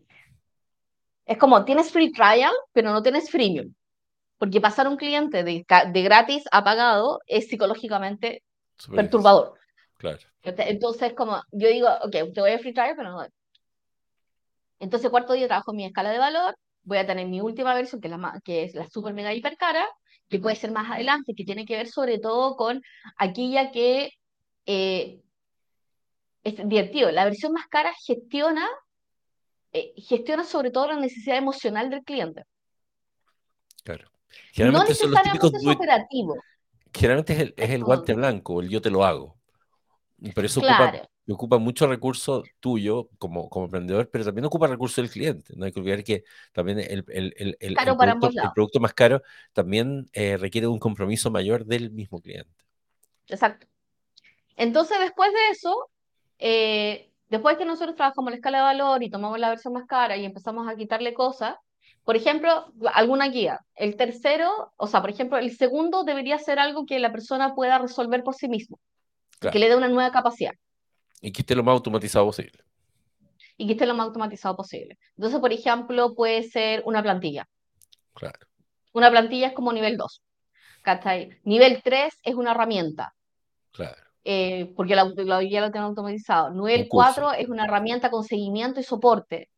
Es 1.25 1.37
como, 1.37 1.63
tienes 1.63 1.91
free 1.91 2.11
trial, 2.11 2.51
pero 2.73 2.91
no 2.91 3.01
tienes 3.01 3.29
freemium. 3.29 3.73
Porque 4.37 4.59
pasar 4.59 4.89
un 4.89 4.97
cliente 4.97 5.43
de, 5.43 5.65
de 5.93 6.01
gratis 6.01 6.43
a 6.51 6.63
pagado 6.63 7.21
es 7.27 7.47
psicológicamente 7.47 8.43
perturbador. 8.93 9.53
Claro. 9.97 10.19
Entonces, 10.41 11.13
como 11.13 11.41
yo 11.51 11.69
digo, 11.69 11.87
ok, 12.03 12.11
te 12.33 12.41
voy 12.41 12.51
a 12.51 12.59
free 12.59 12.73
trial, 12.73 12.95
pero 12.97 13.11
no. 13.11 13.25
Entonces, 14.79 15.09
cuarto 15.09 15.31
día 15.31 15.47
trabajo 15.47 15.71
mi 15.71 15.85
escala 15.85 16.11
de 16.11 16.17
valor, 16.17 16.57
voy 16.83 16.97
a 16.97 17.07
tener 17.07 17.27
mi 17.27 17.39
última 17.39 17.73
versión, 17.73 18.01
que 18.01 18.09
es 18.09 18.17
la, 18.17 18.41
que 18.43 18.63
es 18.63 18.75
la 18.75 18.89
super 18.89 19.13
mega 19.13 19.33
hiper 19.33 19.55
cara, 19.55 19.87
que 20.27 20.39
puede 20.39 20.57
ser 20.57 20.71
más 20.71 20.91
adelante, 20.91 21.33
que 21.35 21.45
tiene 21.45 21.65
que 21.65 21.77
ver 21.77 21.87
sobre 21.87 22.19
todo 22.19 22.57
con 22.57 22.81
aquella 23.17 23.71
que 23.71 24.09
eh, 24.65 25.21
es 26.43 26.67
divertido. 26.67 27.11
La 27.11 27.25
versión 27.25 27.53
más 27.53 27.67
cara 27.67 27.93
gestiona, 28.05 28.67
eh, 29.71 29.93
gestiona 29.97 30.43
sobre 30.43 30.71
todo 30.71 30.87
la 30.87 30.97
necesidad 30.97 31.37
emocional 31.37 31.89
del 31.89 32.03
cliente. 32.03 32.43
Claro. 33.83 34.09
no 34.57 34.83
necesariamente 34.83 35.47
es 35.47 35.67
operativo. 35.67 36.35
Generalmente 36.93 37.33
es 37.33 37.39
el, 37.39 37.53
es 37.57 37.69
el 37.71 37.83
guante 37.83 38.13
blanco, 38.13 38.61
el 38.61 38.69
yo 38.69 38.81
te 38.81 38.91
lo 38.91 39.03
hago. 39.03 39.37
Pero 40.35 40.47
eso 40.47 40.61
ocupa, 40.61 41.09
ocupa 41.27 41.57
mucho 41.57 41.87
recurso 41.87 42.43
tuyo 42.59 43.09
como, 43.17 43.49
como 43.49 43.65
emprendedor, 43.65 44.09
pero 44.09 44.23
también 44.23 44.45
ocupa 44.45 44.67
recursos 44.67 44.97
del 44.97 45.09
cliente. 45.09 45.53
No 45.57 45.65
hay 45.65 45.71
que 45.73 45.79
olvidar 45.79 46.03
que 46.03 46.23
también 46.53 46.79
el, 46.79 47.03
el, 47.09 47.33
el, 47.37 47.57
el 47.59 47.75
producto, 48.53 48.79
más 48.79 48.93
caro 48.93 49.21
también 49.51 50.09
eh, 50.13 50.37
requiere 50.37 50.67
un 50.67 50.79
compromiso 50.79 51.29
mayor 51.29 51.65
del 51.65 51.91
mismo 51.91 52.21
cliente. 52.21 52.53
Exacto. 53.27 53.67
Entonces, 54.55 54.99
después 54.99 55.31
de 55.33 55.49
eso, 55.51 55.89
eh, 56.45 57.09
después 57.29 57.57
que 57.57 57.65
nosotros 57.65 57.95
trabajamos 57.95 58.31
la 58.31 58.35
escala 58.35 58.57
de 58.57 58.63
valor 58.63 59.01
y 59.01 59.09
tomamos 59.09 59.39
la 59.39 59.49
versión 59.49 59.73
más 59.73 59.85
cara 59.85 60.17
y 60.17 60.25
empezamos 60.25 60.67
a 60.67 60.75
quitarle 60.75 61.13
cosas, 61.13 61.55
por 62.03 62.15
ejemplo, 62.15 62.71
alguna 62.93 63.29
guía. 63.29 63.61
El 63.75 63.95
tercero, 63.95 64.73
o 64.75 64.87
sea, 64.87 65.01
por 65.01 65.09
ejemplo, 65.09 65.37
el 65.37 65.55
segundo 65.55 66.03
debería 66.03 66.37
ser 66.37 66.59
algo 66.59 66.85
que 66.85 66.99
la 66.99 67.11
persona 67.11 67.55
pueda 67.55 67.79
resolver 67.79 68.23
por 68.23 68.35
sí 68.35 68.49
mismo 68.49 68.77
que 69.51 69.59
le 69.59 69.69
dé 69.69 69.75
una 69.75 69.87
nueva 69.87 70.11
capacidad. 70.11 70.53
Y 71.21 71.31
que 71.31 71.41
esté 71.41 71.55
lo 71.55 71.63
más 71.63 71.73
automatizado 71.73 72.25
posible. 72.25 72.59
Y 73.57 73.67
que 73.67 73.73
esté 73.73 73.85
lo 73.85 73.93
más 73.93 74.07
automatizado 74.07 74.55
posible. 74.55 74.97
Entonces, 75.15 75.39
por 75.39 75.53
ejemplo, 75.53 76.15
puede 76.15 76.43
ser 76.43 76.83
una 76.85 77.01
plantilla. 77.01 77.47
Claro. 78.13 78.47
Una 78.93 79.09
plantilla 79.09 79.47
es 79.47 79.53
como 79.53 79.73
nivel 79.73 79.97
2. 79.97 80.21
Nivel 81.43 81.81
3 81.83 82.13
es 82.23 82.35
una 82.35 82.51
herramienta. 82.51 83.13
Claro. 83.71 84.02
Eh, 84.25 84.71
porque 84.75 84.95
la, 84.95 85.11
ya 85.43 85.61
lo 85.61 85.71
tengo 85.71 85.87
automatizado. 85.87 86.51
Nivel 86.51 86.87
4 86.89 87.33
es 87.33 87.49
una 87.49 87.65
herramienta 87.65 88.09
con 88.09 88.23
seguimiento 88.23 88.79
y 88.79 88.83
soporte. 88.83 89.49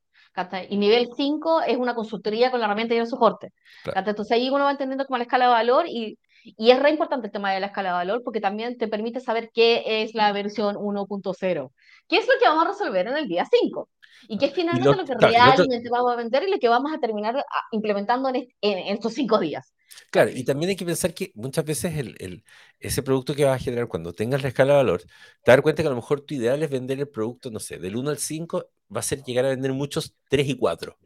Y 0.69 0.77
nivel 0.77 1.09
5 1.15 1.61
es 1.61 1.77
una 1.77 1.95
consultoría 1.95 2.51
con 2.51 2.59
la 2.59 2.65
herramienta 2.65 2.93
y 2.93 2.97
el 2.97 3.07
soporte. 3.07 3.53
Entonces 3.95 4.31
ahí 4.31 4.49
uno 4.49 4.65
va 4.65 4.71
entendiendo 4.71 5.05
como 5.05 5.17
la 5.17 5.23
escala 5.23 5.45
de 5.45 5.51
valor 5.51 5.85
y 5.87 6.17
y 6.57 6.69
es 6.69 6.79
re 6.79 6.91
importante 6.91 7.27
el 7.27 7.33
tema 7.33 7.51
de 7.51 7.59
la 7.59 7.67
escala 7.67 7.89
de 7.89 7.95
valor 7.95 8.21
porque 8.23 8.39
también 8.39 8.77
te 8.77 8.87
permite 8.87 9.19
saber 9.19 9.49
qué 9.53 10.03
es 10.03 10.13
la 10.13 10.31
versión 10.31 10.75
1.0, 10.75 11.71
qué 12.07 12.17
es 12.17 12.27
lo 12.27 12.33
que 12.39 12.47
vamos 12.47 12.65
a 12.65 12.67
resolver 12.69 13.07
en 13.07 13.17
el 13.17 13.27
día 13.27 13.47
5 13.49 13.89
y 14.27 14.37
qué 14.37 14.45
es 14.45 14.53
finalmente 14.53 14.95
lo, 14.95 15.05
que 15.05 15.15
realmente 15.15 15.89
vamos 15.89 16.13
a 16.13 16.15
vender 16.15 16.43
y 16.43 16.51
lo 16.51 16.59
que 16.59 16.69
vamos 16.69 16.91
a 16.93 16.99
terminar 16.99 17.35
ah, 17.37 17.63
implementando 17.71 18.29
en, 18.29 18.47
estos 18.61 19.13
cinco 19.13 19.39
días. 19.39 19.73
Claro, 20.11 20.31
y 20.33 20.43
también 20.43 20.69
hay 20.69 20.75
que 20.75 20.85
pensar 20.85 21.13
que 21.13 21.31
muchas 21.35 21.65
veces 21.65 21.97
el, 21.97 22.15
el, 22.19 22.43
ese 22.79 23.03
producto 23.03 23.35
que 23.35 23.45
vas 23.45 23.59
a 23.61 23.63
generar 23.63 23.87
cuando 23.87 24.13
tengas 24.13 24.41
la 24.41 24.49
escala 24.49 24.73
de 24.73 24.77
valor, 24.77 25.01
te 25.01 25.51
dar 25.51 25.61
cuenta 25.61 25.83
que 25.83 25.87
a 25.87 25.91
lo 25.91 25.97
mejor 25.97 26.21
tu 26.21 26.33
ideal 26.33 26.61
es 26.63 26.69
vender 26.69 26.99
el 26.99 27.09
producto, 27.09 27.51
no 27.51 27.59
sé, 27.59 27.77
del 27.77 27.95
1 27.95 28.09
al 28.09 28.17
5, 28.17 28.69
va 28.95 28.99
a 28.99 29.03
ser 29.03 29.23
llegar 29.23 29.45
a 29.45 29.49
vender 29.49 29.73
muchos 29.73 30.15
3 30.29 30.47
y 30.47 30.55
4. 30.55 30.97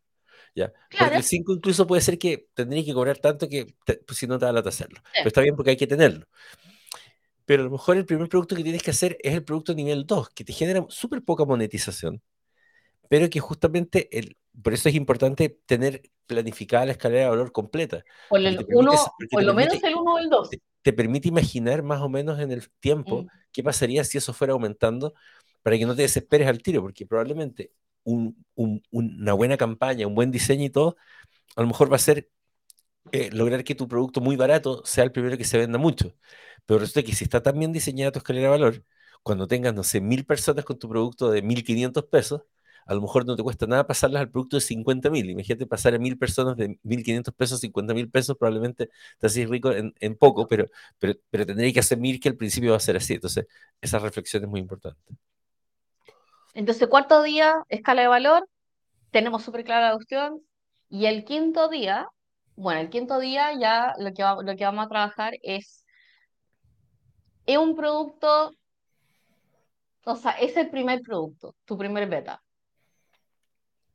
¿ya? 0.55 0.71
Porque 0.97 1.15
el 1.15 1.23
5 1.23 1.53
incluso 1.53 1.87
puede 1.87 2.01
ser 2.01 2.17
que 2.17 2.47
tendrías 2.53 2.85
que 2.85 2.93
cobrar 2.93 3.17
tanto 3.17 3.47
que 3.47 3.75
pues, 3.85 4.17
si 4.17 4.27
no 4.27 4.39
te 4.39 4.45
da 4.45 4.51
lata 4.51 4.69
hacerlo. 4.69 5.01
Pero 5.13 5.27
está 5.27 5.41
bien 5.41 5.55
porque 5.55 5.71
hay 5.71 5.77
que 5.77 5.87
tenerlo. 5.87 6.27
Pero 7.45 7.63
a 7.63 7.65
lo 7.65 7.71
mejor 7.71 7.97
el 7.97 8.05
primer 8.05 8.29
producto 8.29 8.55
que 8.55 8.63
tienes 8.63 8.83
que 8.83 8.91
hacer 8.91 9.17
es 9.21 9.33
el 9.33 9.43
producto 9.43 9.73
nivel 9.73 10.05
2, 10.05 10.29
que 10.29 10.43
te 10.43 10.53
genera 10.53 10.85
súper 10.89 11.23
poca 11.23 11.45
monetización, 11.45 12.21
pero 13.07 13.29
que 13.29 13.39
justamente, 13.39 14.07
el, 14.17 14.37
por 14.61 14.73
eso 14.73 14.89
es 14.89 14.95
importante 14.95 15.49
tener 15.65 16.01
planificada 16.25 16.85
la 16.85 16.91
escalera 16.93 17.23
de 17.23 17.29
valor 17.29 17.51
completa. 17.51 18.03
Por, 18.29 18.39
el 18.39 18.65
uno, 18.69 18.91
por 19.29 19.43
lo 19.43 19.53
menos 19.53 19.81
el 19.83 19.95
1 19.95 20.13
o 20.13 20.19
el 20.19 20.29
2. 20.29 20.49
Te, 20.81 20.93
permite 20.93 21.27
imaginar 21.27 21.83
más 21.83 22.01
o 22.01 22.09
menos 22.09 22.39
en 22.39 22.51
el 22.51 22.69
tiempo 22.79 23.23
mm. 23.23 23.27
qué 23.51 23.63
pasaría 23.63 24.03
si 24.03 24.17
eso 24.17 24.33
fuera 24.33 24.53
aumentando 24.53 25.13
para 25.61 25.77
que 25.77 25.85
no 25.85 25.95
te 25.95 26.03
desesperes 26.03 26.47
al 26.47 26.61
tiro, 26.61 26.81
porque 26.81 27.05
probablemente 27.05 27.71
una 28.03 29.33
buena 29.33 29.57
campaña, 29.57 30.07
un 30.07 30.15
buen 30.15 30.31
diseño 30.31 30.65
y 30.65 30.69
todo, 30.69 30.95
a 31.55 31.61
lo 31.61 31.67
mejor 31.67 31.91
va 31.91 31.97
a 31.97 31.99
ser 31.99 32.29
eh, 33.11 33.29
lograr 33.31 33.63
que 33.63 33.75
tu 33.75 33.87
producto 33.87 34.21
muy 34.21 34.35
barato 34.35 34.83
sea 34.85 35.03
el 35.03 35.11
primero 35.11 35.37
que 35.37 35.43
se 35.43 35.57
venda 35.57 35.77
mucho. 35.77 36.15
Pero 36.65 36.79
resulta 36.79 37.03
que 37.03 37.13
si 37.13 37.23
está 37.23 37.41
tan 37.41 37.57
bien 37.59 37.71
diseñada 37.71 38.11
tu 38.11 38.19
escalera 38.19 38.45
de 38.47 38.51
valor, 38.51 38.83
cuando 39.23 39.47
tengas, 39.47 39.73
no 39.73 39.83
sé, 39.83 40.01
mil 40.01 40.25
personas 40.25 40.65
con 40.65 40.79
tu 40.79 40.89
producto 40.89 41.31
de 41.31 41.43
1.500 41.43 42.09
pesos, 42.09 42.43
a 42.89 42.95
lo 42.95 43.01
mejor 43.01 43.23
no 43.23 43.35
te 43.35 43.43
cuesta 43.43 43.67
nada 43.67 43.85
pasarlas 43.85 44.21
al 44.21 44.31
producto 44.31 44.57
de 44.57 44.61
50.000. 44.61 45.29
Imagínate 45.29 45.67
pasar 45.67 45.93
a 45.93 45.99
mil 45.99 46.17
personas 46.17 46.57
de 46.57 46.79
1.500 46.83 47.31
pesos, 47.35 47.61
50.000 47.61 48.09
pesos, 48.09 48.35
probablemente 48.35 48.89
te 49.19 49.27
haces 49.27 49.47
rico 49.47 49.71
en, 49.71 50.15
poco, 50.17 50.47
pero, 50.47 50.65
pero, 50.97 51.13
pero 51.29 51.45
tendréis 51.45 51.75
que 51.75 51.81
asumir 51.81 52.19
que 52.19 52.29
al 52.29 52.35
principio 52.35 52.71
va 52.71 52.77
a 52.77 52.79
ser 52.79 52.97
así. 52.97 53.13
Entonces, 53.13 53.45
esa 53.79 53.99
reflexión 53.99 54.43
es 54.43 54.49
muy 54.49 54.59
importante. 54.59 54.99
Entonces, 56.55 56.87
cuarto 56.87 57.21
día, 57.21 57.63
escala 57.69 58.01
de 58.01 58.07
valor, 58.07 58.49
tenemos 59.11 59.43
súper 59.43 59.63
clara 59.63 59.89
la 59.89 59.95
cuestión. 59.95 60.41
Y 60.89 61.05
el 61.05 61.25
quinto 61.25 61.69
día, 61.69 62.07
bueno, 62.55 62.81
el 62.81 62.89
quinto 62.89 63.19
día 63.19 63.53
ya 63.53 63.93
lo 63.99 64.11
que, 64.13 64.23
lo 64.23 64.55
que 64.55 64.65
vamos 64.65 64.87
a 64.87 64.89
trabajar 64.89 65.33
es, 65.43 65.85
es 67.45 67.57
un 67.59 67.75
producto, 67.75 68.51
o 70.05 70.15
sea, 70.15 70.31
es 70.31 70.57
el 70.57 70.71
primer 70.71 71.01
producto, 71.01 71.55
tu 71.65 71.77
primer 71.77 72.09
beta. 72.09 72.41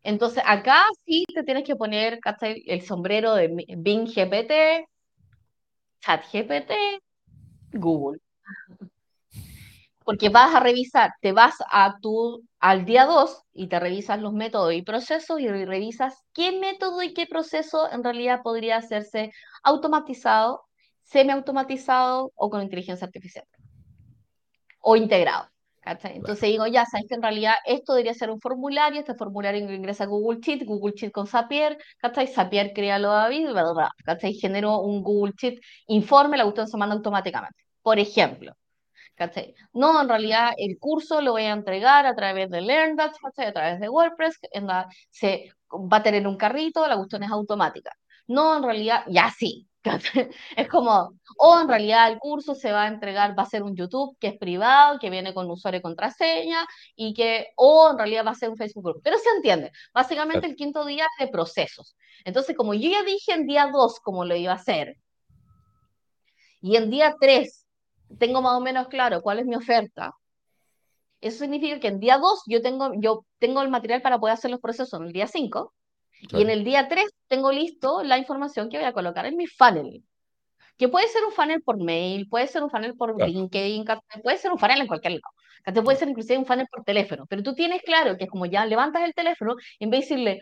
Entonces, 0.04 0.42
acá 0.46 0.84
sí 1.06 1.24
te 1.34 1.42
tienes 1.44 1.64
que 1.64 1.76
poner 1.76 2.20
el 2.66 2.82
sombrero 2.82 3.34
de 3.34 3.48
Bing 3.78 4.06
GPT, 4.06 4.86
Chat 6.00 6.24
GPT, 6.30 6.72
Google. 7.72 8.20
Porque 10.04 10.28
vas 10.28 10.54
a 10.54 10.60
revisar, 10.60 11.12
te 11.22 11.32
vas 11.32 11.54
a 11.70 11.96
tu, 12.02 12.44
al 12.60 12.84
día 12.84 13.06
2 13.06 13.44
y 13.54 13.68
te 13.68 13.80
revisas 13.80 14.20
los 14.20 14.34
métodos 14.34 14.74
y 14.74 14.82
procesos 14.82 15.40
y 15.40 15.48
revisas 15.48 16.22
qué 16.34 16.52
método 16.52 17.02
y 17.02 17.14
qué 17.14 17.26
proceso 17.26 17.90
en 17.90 18.04
realidad 18.04 18.42
podría 18.42 18.76
hacerse 18.76 19.32
automatizado, 19.62 20.66
semiautomatizado 21.04 22.30
o 22.34 22.50
con 22.50 22.62
inteligencia 22.62 23.06
artificial. 23.06 23.46
O 24.80 24.96
integrado. 24.96 25.53
Entonces 25.86 26.48
digo, 26.50 26.66
ya 26.66 26.86
sabes 26.86 27.06
que 27.08 27.14
en 27.14 27.22
realidad 27.22 27.54
esto 27.66 27.94
debería 27.94 28.14
ser 28.14 28.30
un 28.30 28.40
formulario, 28.40 29.00
este 29.00 29.14
formulario 29.14 29.70
ingresa 29.70 30.04
a 30.04 30.06
Google 30.06 30.40
Sheet, 30.40 30.64
Google 30.64 30.94
Sheet 30.96 31.12
con 31.12 31.26
Zapier, 31.26 31.78
¿cachai? 31.98 32.26
Zapier 32.26 32.72
crea 32.74 32.98
lo 32.98 33.10
David, 33.10 33.48
¿cachai? 34.04 34.34
Generó 34.34 34.80
un 34.80 35.02
Google 35.02 35.34
Sheet 35.36 35.60
informe, 35.88 36.36
la 36.38 36.44
cuestión 36.44 36.68
se 36.68 36.76
manda 36.76 36.94
automáticamente. 36.94 37.64
Por 37.82 37.98
ejemplo, 37.98 38.54
no, 39.72 40.00
en 40.00 40.08
realidad 40.08 40.52
el 40.56 40.78
curso 40.78 41.20
lo 41.20 41.32
voy 41.32 41.42
a 41.42 41.52
entregar 41.52 42.06
a 42.06 42.14
través 42.14 42.50
de 42.50 42.60
LearnDash, 42.60 43.12
A 43.36 43.52
través 43.52 43.80
de 43.80 43.88
WordPress, 43.88 44.38
en 44.52 44.66
la, 44.66 44.88
se 45.10 45.50
va 45.70 45.98
a 45.98 46.02
tener 46.02 46.26
un 46.26 46.36
carrito, 46.36 46.86
la 46.86 46.96
cuestión 46.96 47.22
es 47.22 47.30
automática. 47.30 47.92
No, 48.26 48.56
en 48.56 48.62
realidad, 48.62 49.04
ya 49.08 49.30
sí. 49.30 49.68
Es 50.56 50.68
como, 50.68 51.14
o 51.38 51.60
en 51.60 51.68
realidad 51.68 52.10
el 52.10 52.18
curso 52.18 52.54
se 52.54 52.72
va 52.72 52.84
a 52.84 52.88
entregar, 52.88 53.38
va 53.38 53.42
a 53.42 53.46
ser 53.46 53.62
un 53.62 53.76
YouTube 53.76 54.16
que 54.18 54.28
es 54.28 54.38
privado, 54.38 54.98
que 54.98 55.10
viene 55.10 55.34
con 55.34 55.50
usuario 55.50 55.78
y 55.80 55.82
contraseña, 55.82 56.66
y 56.96 57.14
que, 57.14 57.48
o 57.56 57.90
en 57.90 57.98
realidad 57.98 58.26
va 58.26 58.30
a 58.30 58.34
ser 58.34 58.50
un 58.50 58.56
Facebook 58.56 58.84
Group. 58.84 59.00
Pero 59.02 59.18
se 59.18 59.28
entiende, 59.36 59.72
básicamente 59.92 60.46
el 60.46 60.56
quinto 60.56 60.84
día 60.84 61.06
es 61.18 61.26
de 61.26 61.32
procesos. 61.32 61.96
Entonces, 62.24 62.56
como 62.56 62.74
yo 62.74 62.90
ya 62.90 63.02
dije 63.02 63.32
en 63.32 63.46
día 63.46 63.68
2 63.72 64.00
cómo 64.00 64.24
lo 64.24 64.34
iba 64.36 64.52
a 64.52 64.56
hacer, 64.56 64.96
y 66.60 66.76
en 66.76 66.90
día 66.90 67.14
3 67.20 67.66
tengo 68.18 68.40
más 68.40 68.54
o 68.54 68.60
menos 68.60 68.88
claro 68.88 69.20
cuál 69.20 69.38
es 69.38 69.46
mi 69.46 69.54
oferta, 69.54 70.14
eso 71.20 71.38
significa 71.38 71.80
que 71.80 71.88
en 71.88 72.00
día 72.00 72.18
2 72.18 72.42
yo 72.46 72.62
tengo, 72.62 72.92
yo 73.00 73.24
tengo 73.38 73.62
el 73.62 73.70
material 73.70 74.02
para 74.02 74.18
poder 74.18 74.34
hacer 74.34 74.50
los 74.50 74.60
procesos 74.60 75.00
en 75.00 75.06
el 75.06 75.12
día 75.12 75.26
5 75.26 75.72
y 76.30 76.42
en 76.42 76.50
el 76.50 76.64
día 76.64 76.88
3 76.88 77.04
tengo 77.34 77.50
listo 77.50 78.02
la 78.02 78.16
información 78.18 78.68
que 78.68 78.78
voy 78.78 78.86
a 78.86 78.92
colocar 78.92 79.26
en 79.26 79.36
mi 79.36 79.46
funnel. 79.46 80.02
Que 80.76 80.88
puede 80.88 81.08
ser 81.08 81.24
un 81.24 81.32
funnel 81.32 81.62
por 81.62 81.82
mail, 81.82 82.28
puede 82.28 82.46
ser 82.46 82.62
un 82.62 82.70
funnel 82.70 82.94
por 82.96 83.20
LinkedIn, 83.20 83.84
puede 84.22 84.38
ser 84.38 84.52
un 84.52 84.58
funnel 84.58 84.80
en 84.82 84.86
cualquier 84.86 85.14
lado. 85.14 85.82
Puede 85.82 85.98
ser 85.98 86.08
inclusive 86.08 86.38
un 86.38 86.46
funnel 86.46 86.66
por 86.70 86.84
teléfono, 86.84 87.26
pero 87.28 87.42
tú 87.42 87.54
tienes 87.54 87.82
claro 87.82 88.16
que 88.16 88.26
como 88.26 88.46
ya 88.46 88.66
levantas 88.66 89.02
el 89.02 89.14
teléfono 89.14 89.54
en 89.78 89.90
vez 89.90 90.00
de 90.00 90.04
decirle, 90.04 90.40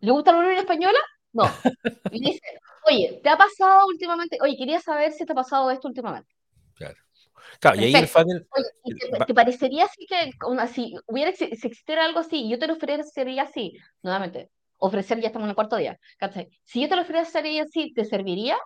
¿le 0.00 0.10
gusta 0.12 0.32
la 0.32 0.38
unión 0.38 0.56
española? 0.56 0.98
No. 1.32 1.44
Y 2.10 2.20
dice, 2.20 2.40
oye, 2.88 3.20
¿te 3.24 3.28
ha 3.30 3.36
pasado 3.36 3.86
últimamente? 3.86 4.38
Oye, 4.40 4.56
quería 4.56 4.78
saber 4.78 5.10
si 5.12 5.24
te 5.24 5.32
ha 5.32 5.34
pasado 5.34 5.70
esto 5.70 5.88
últimamente. 5.88 6.32
Claro. 6.74 6.94
Claro, 7.58 7.80
y 7.80 7.84
ahí 7.84 7.94
el 7.94 8.06
funnel, 8.06 8.46
Oye, 8.56 8.64
¿y 8.84 8.92
el- 8.92 9.10
te, 9.18 9.24
te 9.24 9.34
parecería 9.34 9.84
así 9.86 10.06
que, 10.06 10.30
así, 10.60 10.94
hubiera, 11.06 11.32
si 11.32 11.44
existiera 11.44 12.04
algo 12.04 12.20
así, 12.20 12.48
yo 12.48 12.58
te 12.58 12.66
lo 12.68 12.74
ofrecería 12.74 13.42
así, 13.42 13.72
nuevamente, 14.02 14.50
ofrecer, 14.78 15.20
ya 15.20 15.28
estamos 15.28 15.46
en 15.46 15.50
el 15.50 15.54
cuarto 15.54 15.76
día, 15.76 15.98
¿cachai? 16.18 16.48
Si 16.64 16.80
yo 16.80 16.88
te 16.88 16.96
lo 16.96 17.02
ofrecería 17.02 17.62
así, 17.62 17.92
¿te 17.92 18.04
serviría? 18.04 18.56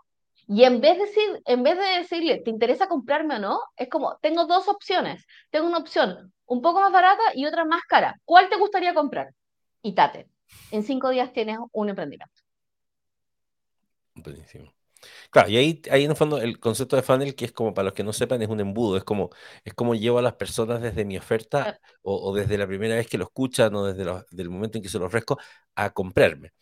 Y 0.46 0.64
en 0.64 0.80
vez 0.80 0.96
de 0.96 1.04
decir, 1.04 1.42
en 1.44 1.62
vez 1.62 1.76
de 1.76 1.84
decirle, 1.98 2.40
¿te 2.42 2.50
interesa 2.50 2.88
comprarme 2.88 3.36
o 3.36 3.38
no? 3.38 3.60
Es 3.76 3.88
como, 3.88 4.16
tengo 4.22 4.46
dos 4.46 4.66
opciones. 4.68 5.26
Tengo 5.50 5.66
una 5.66 5.78
opción 5.78 6.32
un 6.46 6.62
poco 6.62 6.80
más 6.80 6.90
barata 6.90 7.22
y 7.34 7.44
otra 7.44 7.66
más 7.66 7.82
cara. 7.82 8.18
¿Cuál 8.24 8.48
te 8.48 8.56
gustaría 8.56 8.94
comprar? 8.94 9.34
Y 9.82 9.94
tate, 9.94 10.28
en 10.70 10.82
cinco 10.82 11.10
días 11.10 11.32
tienes 11.32 11.58
un 11.72 11.90
emprendimiento. 11.90 12.42
Buenísimo. 14.14 14.77
Claro, 15.30 15.48
y 15.48 15.56
ahí, 15.56 15.82
ahí 15.90 16.04
en 16.04 16.10
el 16.10 16.16
fondo 16.16 16.38
el 16.40 16.58
concepto 16.60 16.96
de 16.96 17.02
funnel, 17.02 17.34
que 17.34 17.44
es 17.44 17.52
como 17.52 17.74
para 17.74 17.84
los 17.86 17.94
que 17.94 18.02
no 18.04 18.12
sepan, 18.12 18.42
es 18.42 18.48
un 18.48 18.60
embudo, 18.60 18.96
es 18.96 19.04
como, 19.04 19.30
es 19.64 19.74
como 19.74 19.94
llevo 19.94 20.18
a 20.18 20.22
las 20.22 20.34
personas 20.34 20.80
desde 20.82 21.04
mi 21.04 21.16
oferta 21.16 21.70
o, 22.02 22.30
o 22.30 22.34
desde 22.34 22.58
la 22.58 22.66
primera 22.66 22.94
vez 22.96 23.08
que 23.08 23.18
lo 23.18 23.24
escuchan 23.24 23.74
o 23.74 23.84
desde 23.86 24.04
lo- 24.04 24.24
del 24.30 24.50
momento 24.50 24.78
en 24.78 24.82
que 24.82 24.88
se 24.88 24.98
lo 24.98 25.06
ofrezco 25.06 25.38
a 25.74 25.90
comprarme. 25.90 26.52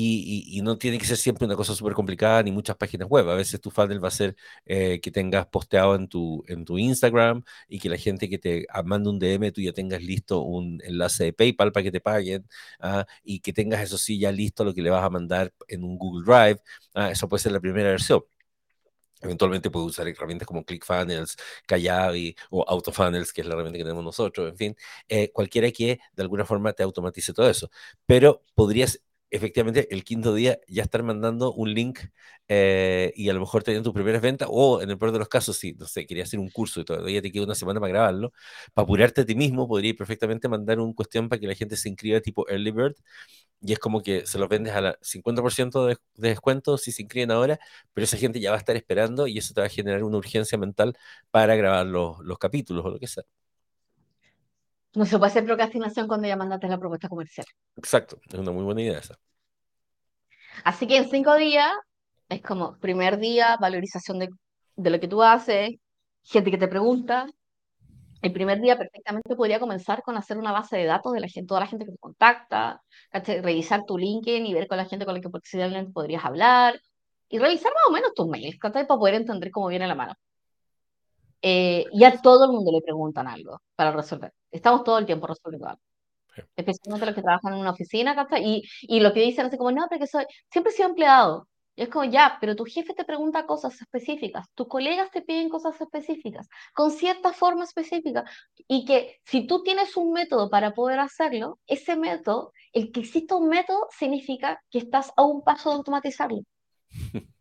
Y, 0.00 0.44
y- 0.54 0.58
y 0.58 0.62
no 0.62 0.78
tiene 0.78 0.96
que 0.98 1.06
ser 1.06 1.16
siempre 1.16 1.44
una 1.44 1.56
cosa 1.56 1.74
súper 1.74 1.92
complicada 1.94 2.42
ni 2.44 2.52
muchas 2.52 2.76
páginas 2.76 3.08
web. 3.08 3.28
A 3.28 3.34
veces 3.34 3.60
tu 3.60 3.70
funnel 3.70 4.02
va 4.02 4.08
a 4.08 4.10
ser 4.12 4.36
eh, 4.64 5.00
que 5.00 5.10
tengas 5.10 5.46
posteado 5.48 5.96
en 5.96 6.06
tu, 6.08 6.44
en 6.46 6.64
tu 6.64 6.78
Instagram 6.78 7.42
y 7.68 7.80
que 7.80 7.88
la 7.88 7.96
gente 7.96 8.28
que 8.28 8.38
te 8.38 8.66
ah, 8.70 8.82
mande 8.84 9.10
un 9.10 9.18
DM 9.18 9.50
tú 9.52 9.60
ya 9.60 9.72
tengas 9.72 10.00
listo 10.02 10.42
un 10.42 10.80
enlace 10.84 11.24
de 11.24 11.32
PayPal 11.32 11.72
para 11.72 11.82
que 11.82 11.90
te 11.92 12.00
paguen 12.00 12.46
ah, 12.80 13.06
y 13.24 13.40
que 13.40 13.52
tengas 13.52 13.80
eso 13.82 13.98
sí 13.98 14.18
ya 14.20 14.30
listo 14.32 14.64
lo 14.64 14.72
que 14.74 14.82
le 14.82 14.90
vas 14.90 15.02
a 15.04 15.10
mandar 15.10 15.52
en 15.66 15.82
un 15.84 15.98
Google 15.98 16.24
Drive. 16.24 16.60
Ah, 16.94 17.10
eso 17.10 17.28
puede 17.28 17.42
ser 17.42 17.52
la 17.52 17.60
primera 17.60 17.90
versión. 17.90 18.22
Eventualmente 19.20 19.68
puedes 19.70 19.88
usar 19.88 20.06
herramientas 20.06 20.46
como 20.46 20.64
ClickFunnels, 20.64 21.36
Kajabi 21.66 22.36
o 22.50 22.64
AutoFunnels, 22.68 23.32
que 23.32 23.40
es 23.40 23.48
la 23.48 23.54
herramienta 23.54 23.78
que 23.78 23.82
tenemos 23.84 24.04
nosotros, 24.04 24.48
en 24.50 24.56
fin, 24.56 24.76
eh, 25.08 25.32
cualquiera 25.32 25.72
que 25.72 25.98
de 26.12 26.22
alguna 26.22 26.44
forma 26.44 26.72
te 26.72 26.84
automatice 26.84 27.32
todo 27.32 27.50
eso. 27.50 27.68
Pero 28.06 28.44
podrías 28.54 29.00
efectivamente 29.30 29.88
el 29.94 30.04
quinto 30.04 30.34
día 30.34 30.58
ya 30.68 30.82
estar 30.82 31.02
mandando 31.02 31.52
un 31.52 31.72
link 31.74 32.00
eh, 32.48 33.12
y 33.16 33.28
a 33.28 33.34
lo 33.34 33.40
mejor 33.40 33.62
tener 33.62 33.82
tus 33.82 33.92
primeras 33.92 34.22
ventas 34.22 34.48
o 34.50 34.80
en 34.82 34.90
el 34.90 34.98
peor 34.98 35.12
de 35.12 35.18
los 35.18 35.28
casos, 35.28 35.56
si, 35.58 35.72
no 35.74 35.86
sé, 35.86 36.06
querías 36.06 36.28
hacer 36.28 36.40
un 36.40 36.50
curso 36.50 36.80
y 36.80 36.84
todavía 36.84 37.20
te 37.22 37.30
queda 37.32 37.44
una 37.44 37.54
semana 37.54 37.80
para 37.80 37.92
grabarlo, 37.92 38.32
para 38.74 38.84
apurarte 38.84 39.22
a 39.22 39.26
ti 39.26 39.34
mismo, 39.34 39.68
podrías 39.68 39.96
perfectamente 39.96 40.48
mandar 40.48 40.80
un 40.80 40.94
cuestión 40.94 41.28
para 41.28 41.40
que 41.40 41.46
la 41.46 41.54
gente 41.54 41.76
se 41.76 41.88
inscriba 41.88 42.20
tipo 42.20 42.48
Early 42.48 42.70
Bird 42.70 42.94
y 43.60 43.72
es 43.72 43.78
como 43.78 44.02
que 44.02 44.26
se 44.26 44.38
los 44.38 44.48
vendes 44.48 44.74
a 44.74 44.80
la 44.80 44.98
50% 45.02 45.86
de, 45.86 45.96
de 46.14 46.28
descuento 46.30 46.78
si 46.78 46.92
se 46.92 47.02
inscriben 47.02 47.30
ahora, 47.32 47.58
pero 47.92 48.04
esa 48.04 48.16
gente 48.16 48.40
ya 48.40 48.50
va 48.50 48.56
a 48.56 48.60
estar 48.60 48.76
esperando 48.76 49.26
y 49.26 49.38
eso 49.38 49.54
te 49.54 49.60
va 49.60 49.66
a 49.66 49.70
generar 49.70 50.04
una 50.04 50.18
urgencia 50.18 50.58
mental 50.58 50.96
para 51.30 51.56
grabar 51.56 51.86
los, 51.86 52.18
los 52.20 52.38
capítulos 52.38 52.84
o 52.84 52.90
lo 52.90 52.98
que 52.98 53.08
sea. 53.08 53.24
No 54.98 55.06
se 55.06 55.16
puede 55.16 55.30
hacer 55.30 55.44
procrastinación 55.44 56.08
cuando 56.08 56.26
ya 56.26 56.36
mandaste 56.36 56.66
la 56.66 56.76
propuesta 56.76 57.08
comercial. 57.08 57.46
Exacto, 57.76 58.18
es 58.26 58.34
una 58.34 58.50
muy 58.50 58.64
buena 58.64 58.82
idea 58.82 58.98
esa. 58.98 59.14
Así 60.64 60.88
que 60.88 60.96
en 60.96 61.08
cinco 61.08 61.36
días 61.36 61.70
es 62.28 62.42
como 62.42 62.76
primer 62.80 63.20
día, 63.20 63.56
valorización 63.60 64.18
de, 64.18 64.28
de 64.74 64.90
lo 64.90 64.98
que 64.98 65.06
tú 65.06 65.22
haces, 65.22 65.70
gente 66.24 66.50
que 66.50 66.58
te 66.58 66.66
pregunta. 66.66 67.26
El 68.22 68.32
primer 68.32 68.60
día 68.60 68.76
perfectamente 68.76 69.36
podría 69.36 69.60
comenzar 69.60 70.02
con 70.02 70.16
hacer 70.16 70.36
una 70.36 70.50
base 70.50 70.76
de 70.76 70.86
datos 70.86 71.12
de 71.12 71.20
la 71.20 71.28
gente, 71.28 71.46
toda 71.46 71.60
la 71.60 71.68
gente 71.68 71.84
que 71.84 71.92
te 71.92 71.98
contacta, 71.98 72.82
revisar 73.12 73.84
tu 73.86 73.96
LinkedIn 73.96 74.46
y 74.46 74.52
ver 74.52 74.66
con 74.66 74.78
la 74.78 74.86
gente 74.86 75.04
con 75.04 75.14
la 75.14 75.20
que 75.20 75.30
posiblemente 75.30 75.92
podrías 75.92 76.24
hablar 76.24 76.80
y 77.28 77.38
revisar 77.38 77.72
más 77.72 77.84
o 77.88 77.92
menos 77.92 78.14
tus 78.14 78.26
mails, 78.26 78.58
para 78.58 78.84
poder 78.84 79.14
entender 79.14 79.52
cómo 79.52 79.68
viene 79.68 79.86
la 79.86 79.94
mano. 79.94 80.14
Eh, 81.42 81.84
y 81.92 82.04
a 82.04 82.20
todo 82.20 82.46
el 82.46 82.52
mundo 82.52 82.72
le 82.72 82.82
preguntan 82.82 83.28
algo 83.28 83.60
para 83.76 83.92
resolver. 83.92 84.32
Estamos 84.50 84.84
todo 84.84 84.98
el 84.98 85.06
tiempo 85.06 85.26
resolviendo 85.26 85.68
algo. 85.68 85.82
Sí. 86.34 86.42
Especialmente 86.56 87.06
los 87.06 87.14
que 87.14 87.22
trabajan 87.22 87.54
en 87.54 87.60
una 87.60 87.70
oficina, 87.70 88.14
¿cachai? 88.14 88.44
Y, 88.44 88.62
y 88.82 89.00
lo 89.00 89.12
que 89.12 89.20
dicen 89.20 89.46
así 89.46 89.56
como, 89.56 89.72
no, 89.72 89.86
porque 89.88 90.06
soy, 90.06 90.24
siempre 90.50 90.72
he 90.72 90.76
sido 90.76 90.88
empleado. 90.88 91.48
Y 91.78 91.82
es 91.82 91.90
como, 91.90 92.04
ya, 92.06 92.38
pero 92.40 92.56
tu 92.56 92.64
jefe 92.64 92.92
te 92.92 93.04
pregunta 93.04 93.46
cosas 93.46 93.80
específicas, 93.80 94.48
tus 94.56 94.66
colegas 94.66 95.12
te 95.12 95.22
piden 95.22 95.48
cosas 95.48 95.80
específicas, 95.80 96.48
con 96.74 96.90
cierta 96.90 97.32
forma 97.32 97.62
específica, 97.62 98.24
y 98.66 98.84
que 98.84 99.20
si 99.24 99.46
tú 99.46 99.62
tienes 99.62 99.96
un 99.96 100.12
método 100.12 100.50
para 100.50 100.74
poder 100.74 100.98
hacerlo, 100.98 101.60
ese 101.68 101.94
método, 101.94 102.52
el 102.72 102.90
que 102.90 102.98
exista 102.98 103.36
un 103.36 103.48
método, 103.48 103.86
significa 103.96 104.60
que 104.72 104.78
estás 104.78 105.12
a 105.16 105.22
un 105.22 105.44
paso 105.44 105.70
de 105.70 105.76
automatizarlo. 105.76 106.40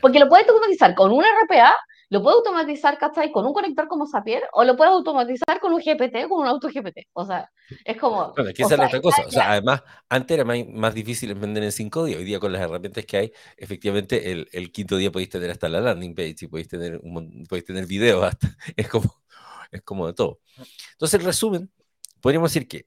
Porque 0.00 0.18
lo 0.18 0.26
puedes 0.26 0.48
automatizar 0.48 0.94
con 0.94 1.12
un 1.12 1.22
RPA, 1.22 1.76
lo 2.10 2.22
puedes 2.22 2.38
automatizar, 2.38 2.98
¿cachai? 2.98 3.30
Con 3.30 3.46
un 3.46 3.52
conector 3.52 3.86
como 3.86 4.06
Zapier, 4.06 4.42
o 4.52 4.64
lo 4.64 4.76
puedes 4.76 4.92
automatizar 4.92 5.60
con 5.60 5.72
un 5.72 5.80
GPT, 5.80 6.28
con 6.28 6.40
un 6.40 6.46
auto 6.48 6.68
GPT. 6.68 7.06
O 7.12 7.24
sea, 7.24 7.48
es 7.84 7.96
como... 7.96 8.32
Bueno, 8.34 8.50
es 8.50 8.56
que 8.56 8.64
esa 8.64 8.74
es 8.74 8.80
otra 8.80 9.00
cosa. 9.00 9.22
O 9.26 9.30
sea, 9.30 9.52
además, 9.52 9.82
antes 10.08 10.34
era 10.34 10.44
más, 10.44 10.58
más 10.68 10.92
difícil 10.92 11.32
vender 11.34 11.62
en 11.62 11.70
cinco 11.70 12.04
días. 12.04 12.18
Hoy 12.18 12.24
día, 12.24 12.40
con 12.40 12.52
las 12.52 12.62
herramientas 12.62 13.06
que 13.06 13.16
hay, 13.16 13.32
efectivamente, 13.56 14.32
el, 14.32 14.48
el 14.50 14.72
quinto 14.72 14.96
día 14.96 15.12
podéis 15.12 15.30
tener 15.30 15.52
hasta 15.52 15.68
la 15.68 15.80
landing 15.80 16.16
page 16.16 16.36
y 16.40 16.46
podéis 16.48 16.68
tener, 16.68 17.00
un, 17.00 17.46
podéis 17.48 17.64
tener 17.64 17.86
videos 17.86 18.24
hasta. 18.24 18.48
Es 18.76 18.88
como, 18.88 19.14
es 19.70 19.82
como 19.82 20.08
de 20.08 20.12
todo. 20.12 20.40
Entonces, 20.92 21.20
en 21.20 21.26
resumen, 21.26 21.70
podríamos 22.20 22.52
decir 22.52 22.66
que 22.66 22.86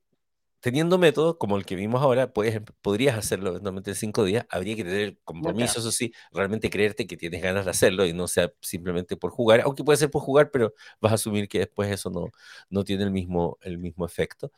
teniendo 0.64 0.98
métodos 0.98 1.38
como 1.38 1.58
el 1.58 1.66
que 1.68 1.76
vimos 1.76 2.02
ahora, 2.02 2.34
puedes, 2.34 2.62
podrías 2.82 3.18
hacerlo 3.20 3.52
eventualmente 3.52 3.92
en 3.92 3.98
cinco 3.98 4.26
días. 4.26 4.48
Habría 4.50 4.76
que 4.78 4.86
tener 4.86 5.02
el 5.02 5.20
compromiso, 5.26 5.80
eso 5.82 5.92
sí, 5.92 6.14
realmente 6.34 6.72
creerte 6.72 7.08
que 7.08 7.18
tienes 7.18 7.44
ganas 7.44 7.66
de 7.66 7.72
hacerlo 7.72 8.06
y 8.08 8.14
no 8.14 8.28
sea 8.30 8.54
simplemente 8.62 9.18
por 9.18 9.32
jugar, 9.32 9.62
aunque 9.62 9.84
puede 9.86 9.98
ser 9.98 10.12
por 10.12 10.24
jugar, 10.24 10.52
pero 10.52 10.74
vas 11.02 11.14
a 11.14 11.16
asumir 11.16 11.50
que 11.50 11.60
después 11.60 11.92
eso 11.92 12.10
no, 12.12 12.32
no 12.72 12.84
tiene 12.86 13.04
el 13.04 13.12
mismo, 13.12 13.60
el 13.62 13.78
mismo 13.78 14.06
efecto. 14.08 14.52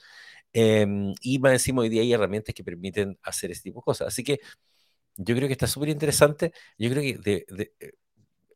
Em, 0.54 1.14
y 1.22 1.40
más 1.40 1.54
encima 1.54 1.82
hoy 1.84 1.90
día 1.90 2.02
hay 2.04 2.14
herramientas 2.14 2.56
que 2.56 2.64
permiten 2.64 3.20
hacer 3.24 3.52
ese 3.52 3.64
tipo 3.64 3.82
de 3.82 3.86
cosas. 3.86 4.08
Así 4.10 4.24
que 4.24 4.40
yo 5.18 5.36
creo 5.36 5.48
que 5.48 5.54
está 5.54 5.68
súper 5.68 5.90
interesante. 5.90 6.54
Yo 6.78 6.90
creo 6.92 7.04
que 7.04 7.18
de- 7.20 7.46
de- 7.50 7.74
eh, 7.80 7.94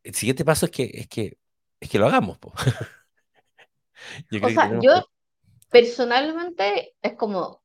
el 0.04 0.14
siguiente 0.14 0.44
paso 0.44 0.66
es 0.66 0.72
que, 0.72 0.84
es 0.94 1.08
que, 1.08 1.38
es 1.80 1.90
que 1.90 1.98
lo 1.98 2.06
hagamos. 2.08 2.38
po. 2.38 2.52
Yo 4.30 4.40
O 4.42 4.48
creo 4.48 4.50
sea, 4.50 4.70
yo 4.80 5.04
personalmente 5.70 6.94
es 7.00 7.14
como, 7.14 7.62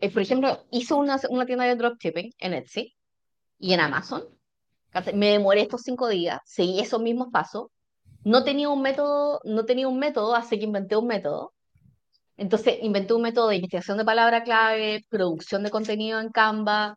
eh, 0.00 0.10
por 0.10 0.22
ejemplo, 0.22 0.64
hice 0.70 0.94
una, 0.94 1.20
una 1.30 1.46
tienda 1.46 1.64
de 1.64 1.76
dropshipping 1.76 2.32
en 2.38 2.54
Etsy 2.54 2.96
y 3.58 3.72
en 3.72 3.80
Amazon. 3.80 4.24
Me 5.14 5.30
demoré 5.30 5.62
estos 5.62 5.82
cinco 5.82 6.08
días, 6.08 6.40
seguí 6.44 6.80
esos 6.80 7.00
mismos 7.00 7.28
pasos. 7.32 7.68
No 8.24 8.44
tenía 8.44 8.68
un 8.68 8.82
método, 8.82 9.40
no 9.44 9.64
tenía 9.64 9.88
un 9.88 9.98
método, 9.98 10.34
así 10.34 10.58
que 10.58 10.64
inventé 10.64 10.96
un 10.96 11.06
método. 11.06 11.54
Entonces 12.36 12.78
inventé 12.82 13.14
un 13.14 13.22
método 13.22 13.48
de 13.48 13.56
investigación 13.56 13.98
de 13.98 14.04
palabra 14.04 14.42
clave, 14.42 15.04
producción 15.08 15.62
de 15.62 15.70
contenido 15.70 16.20
en 16.20 16.30
Canva, 16.30 16.96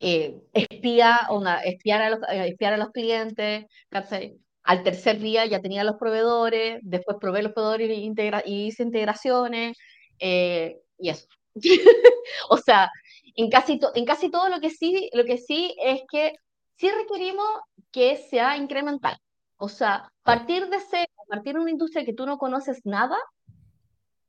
eh, 0.00 0.42
espía, 0.52 1.20
una, 1.30 1.60
espiar, 1.60 2.02
a 2.02 2.10
los, 2.10 2.20
eh, 2.28 2.48
espiar 2.48 2.74
a 2.74 2.76
los 2.76 2.90
clientes, 2.90 3.66
¿cachai? 3.88 4.38
Al 4.62 4.82
tercer 4.82 5.18
día 5.18 5.46
ya 5.46 5.60
tenía 5.60 5.84
los 5.84 5.96
proveedores, 5.96 6.80
después 6.82 7.16
probé 7.20 7.42
los 7.42 7.52
proveedores 7.52 7.90
y, 7.96 8.04
integra- 8.04 8.42
y 8.44 8.66
hice 8.66 8.82
integraciones, 8.82 9.76
eh, 10.18 10.80
y 10.98 11.10
eso. 11.10 11.26
O 12.50 12.56
sea, 12.58 12.90
en 13.36 13.50
casi, 13.50 13.80
en 13.94 14.04
casi 14.04 14.30
todo 14.30 14.48
lo 14.48 14.60
que 14.60 14.70
sí, 14.70 15.10
lo 15.12 15.24
que 15.24 15.38
sí 15.38 15.76
es 15.82 16.02
que 16.10 16.34
sí 16.76 16.90
requerimos 16.90 17.46
que 17.90 18.16
sea 18.16 18.56
incremental. 18.56 19.18
O 19.58 19.68
sea, 19.68 20.12
partir 20.22 20.68
de 20.68 20.78
cero, 20.90 21.12
partir 21.28 21.54
de 21.54 21.60
una 21.60 21.70
industria 21.70 22.04
que 22.04 22.12
tú 22.12 22.26
no 22.26 22.36
conoces 22.36 22.80
nada, 22.84 23.16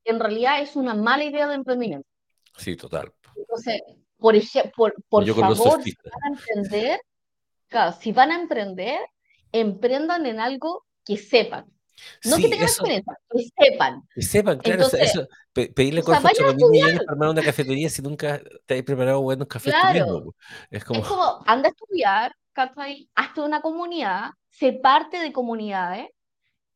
en 0.05 0.19
realidad 0.19 0.61
es 0.61 0.75
una 0.75 0.93
mala 0.93 1.25
idea 1.25 1.47
de 1.47 1.55
emprendimiento. 1.55 2.07
Sí, 2.57 2.75
total. 2.75 3.13
Entonces, 3.35 3.81
por, 4.17 4.35
por, 4.75 4.95
por 5.09 5.23
yo 5.25 5.35
favor, 5.35 5.83
si 5.83 5.93
van 6.03 6.23
a 6.23 6.37
emprender, 6.37 7.01
claro, 7.67 7.95
si 7.99 8.11
van 8.11 8.31
a 8.31 8.39
emprender, 8.39 8.99
emprendan 9.51 10.25
en 10.25 10.39
algo 10.39 10.85
que 11.05 11.17
sepan. 11.17 11.65
No 12.23 12.35
que 12.37 12.43
Sí, 12.43 12.49
tengan 12.49 12.65
eso, 12.65 12.83
experiencia, 12.83 13.13
que 13.29 13.43
sepan. 13.57 14.01
que 14.13 14.21
sepan, 14.21 14.59
claro, 14.59 14.81
Entonces, 14.83 15.01
eso, 15.09 15.27
pe- 15.53 15.71
pedirle 15.73 16.03
cosas 16.03 16.25
a 16.25 16.27
vayan 16.27 16.45
a 16.45 16.49
8 16.49 16.55
mil 16.55 16.67
millones 16.69 17.01
para 17.01 17.11
armar 17.13 17.29
una 17.29 17.43
cafetería 17.43 17.89
si 17.89 18.01
nunca 18.01 18.41
te 18.65 18.77
has 18.77 18.83
preparado 18.83 19.21
buenos 19.21 19.47
cafés 19.47 19.77
tú 19.77 19.87
mismo. 19.87 20.07
claro. 20.07 20.35
Es 20.71 20.83
como, 20.85 20.99
Es 20.99 21.07
como, 21.07 21.43
anda 21.45 21.69
a 21.69 21.71
estudiar, 21.71 22.33
¿cachai? 22.53 23.09
Hazte 23.15 23.41
una 23.41 23.61
comunidad, 23.61 24.31
sé 24.49 24.73
parte 24.73 25.19
de 25.19 25.31
comunidades, 25.33 26.07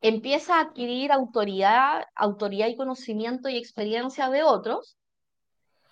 empieza 0.01 0.57
a 0.57 0.61
adquirir 0.61 1.11
autoridad, 1.11 2.05
autoridad 2.15 2.67
y 2.69 2.76
conocimiento 2.78 3.49
y 3.49 3.57
experiencia 3.57 4.30
de 4.30 4.43
otros, 4.43 4.97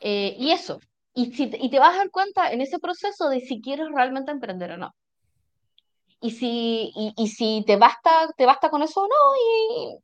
eh, 0.01 0.35
y 0.37 0.51
eso. 0.51 0.79
Y, 1.13 1.33
si, 1.33 1.49
y 1.59 1.69
te 1.69 1.79
vas 1.79 1.95
a 1.95 1.99
dar 1.99 2.11
cuenta 2.11 2.51
en 2.51 2.61
ese 2.61 2.79
proceso 2.79 3.29
de 3.29 3.41
si 3.41 3.61
quieres 3.61 3.87
realmente 3.93 4.31
emprender 4.31 4.71
o 4.73 4.77
no. 4.77 4.95
Y 6.21 6.31
si, 6.31 6.91
y, 6.95 7.13
y 7.17 7.27
si 7.29 7.63
te 7.65 7.77
basta, 7.77 8.27
te 8.37 8.45
basta 8.45 8.69
con 8.69 8.81
eso 8.83 9.01
o 9.03 9.07
no, 9.07 9.15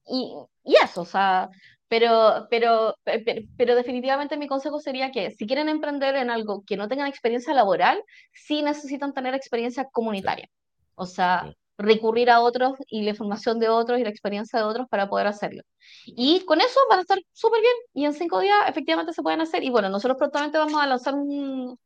y, 0.07 0.45
y, 0.63 0.73
y 0.73 0.75
eso, 0.81 1.01
o 1.01 1.05
sea, 1.05 1.49
pero, 1.89 2.47
pero, 2.49 2.95
pe- 3.03 3.19
pe- 3.19 3.47
pero, 3.57 3.75
definitivamente 3.75 4.37
mi 4.37 4.47
consejo 4.47 4.79
sería 4.79 5.11
que 5.11 5.31
si 5.31 5.45
quieren 5.45 5.67
emprender 5.69 6.15
en 6.15 6.29
algo 6.29 6.63
que 6.65 6.77
no 6.77 6.87
tengan 6.87 7.07
experiencia 7.07 7.53
laboral, 7.53 8.01
sí 8.33 8.61
necesitan 8.61 9.13
tener 9.13 9.35
experiencia 9.35 9.85
comunitaria. 9.91 10.47
O 10.95 11.05
sea, 11.05 11.51
recurrir 11.77 12.29
a 12.29 12.39
otros 12.41 12.73
y 12.87 13.03
la 13.03 13.09
información 13.11 13.59
de 13.59 13.67
otros 13.69 13.99
y 13.99 14.03
la 14.03 14.09
experiencia 14.09 14.59
de 14.59 14.65
otros 14.65 14.87
para 14.89 15.09
poder 15.09 15.27
hacerlo. 15.27 15.63
Y 16.05 16.45
con 16.45 16.61
eso 16.61 16.79
van 16.89 16.99
a 16.99 17.01
estar 17.01 17.19
súper 17.33 17.59
bien 17.61 17.73
y 17.93 18.05
en 18.05 18.13
cinco 18.13 18.39
días 18.39 18.57
efectivamente 18.67 19.11
se 19.13 19.21
pueden 19.21 19.41
hacer. 19.41 19.63
Y 19.63 19.69
bueno, 19.69 19.89
nosotros 19.89 20.17
prontamente 20.17 20.57
vamos 20.57 20.81
a 20.81 20.87
lanzar 20.87 21.13
un, 21.15 21.77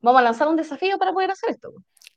vamos 0.00 0.20
a 0.20 0.24
lanzar 0.24 0.48
un 0.48 0.56
desafío 0.56 0.98
para 0.98 1.12
poder 1.12 1.30
hacer 1.32 1.50
esto. 1.50 1.72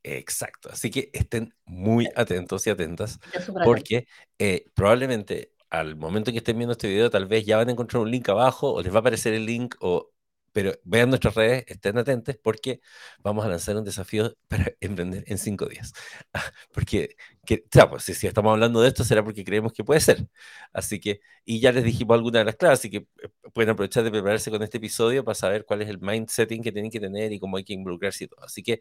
Exacto, 0.07 0.69
así 0.71 0.91
que 0.91 1.09
estén 1.13 1.55
muy 1.65 2.07
atentos 2.15 2.67
y 2.67 2.69
atentas 2.69 3.19
porque 3.63 4.07
eh, 4.37 4.65
probablemente 4.75 5.51
al 5.71 5.95
momento 5.95 6.31
que 6.31 6.37
estén 6.37 6.57
viendo 6.57 6.73
este 6.73 6.87
video 6.87 7.09
tal 7.09 7.25
vez 7.25 7.43
ya 7.43 7.57
van 7.57 7.69
a 7.69 7.71
encontrar 7.71 8.03
un 8.03 8.11
link 8.11 8.29
abajo 8.29 8.71
o 8.71 8.83
les 8.83 8.91
va 8.93 8.97
a 8.97 8.99
aparecer 8.99 9.33
el 9.33 9.47
link 9.47 9.73
o 9.79 10.11
pero 10.55 10.71
vean 10.83 11.09
nuestras 11.09 11.35
redes, 11.35 11.65
estén 11.67 11.97
atentos 11.97 12.37
porque 12.41 12.79
vamos 13.19 13.43
a 13.45 13.49
lanzar 13.49 13.75
un 13.77 13.83
desafío 13.83 14.37
para 14.47 14.71
emprender 14.79 15.23
en 15.27 15.37
cinco 15.37 15.65
días. 15.65 15.91
Porque, 16.71 17.17
que, 17.45 17.65
pues, 17.89 18.03
si, 18.03 18.27
estamos 18.27 18.53
hablando 18.53 18.79
de 18.81 18.87
esto 18.87 19.03
será 19.03 19.21
porque 19.23 19.43
creemos 19.43 19.73
que 19.73 19.83
puede 19.83 19.99
ser. 19.99 20.27
Así 20.71 20.99
que, 21.01 21.19
y 21.43 21.59
ya 21.59 21.73
les 21.73 21.83
dijimos 21.83 22.15
algunas 22.15 22.41
de 22.41 22.45
las 22.45 22.55
claves, 22.55 22.79
así 22.79 22.89
que 22.89 22.97
eh, 22.97 23.29
pueden 23.53 23.71
aprovechar 23.71 24.03
de 24.05 24.11
prepararse 24.11 24.49
con 24.49 24.63
este 24.63 24.77
episodio 24.77 25.25
para 25.25 25.35
saber 25.35 25.65
cuál 25.65 25.81
es 25.81 25.89
el 25.89 25.99
mindsetting 25.99 26.63
que 26.63 26.71
tienen 26.71 26.89
que 26.91 27.01
tener 27.01 27.33
y 27.33 27.39
cómo 27.39 27.57
hay 27.57 27.65
que 27.65 27.73
involucrarse 27.73 28.23
y 28.23 28.27
todo. 28.27 28.41
Así 28.45 28.63
que, 28.63 28.79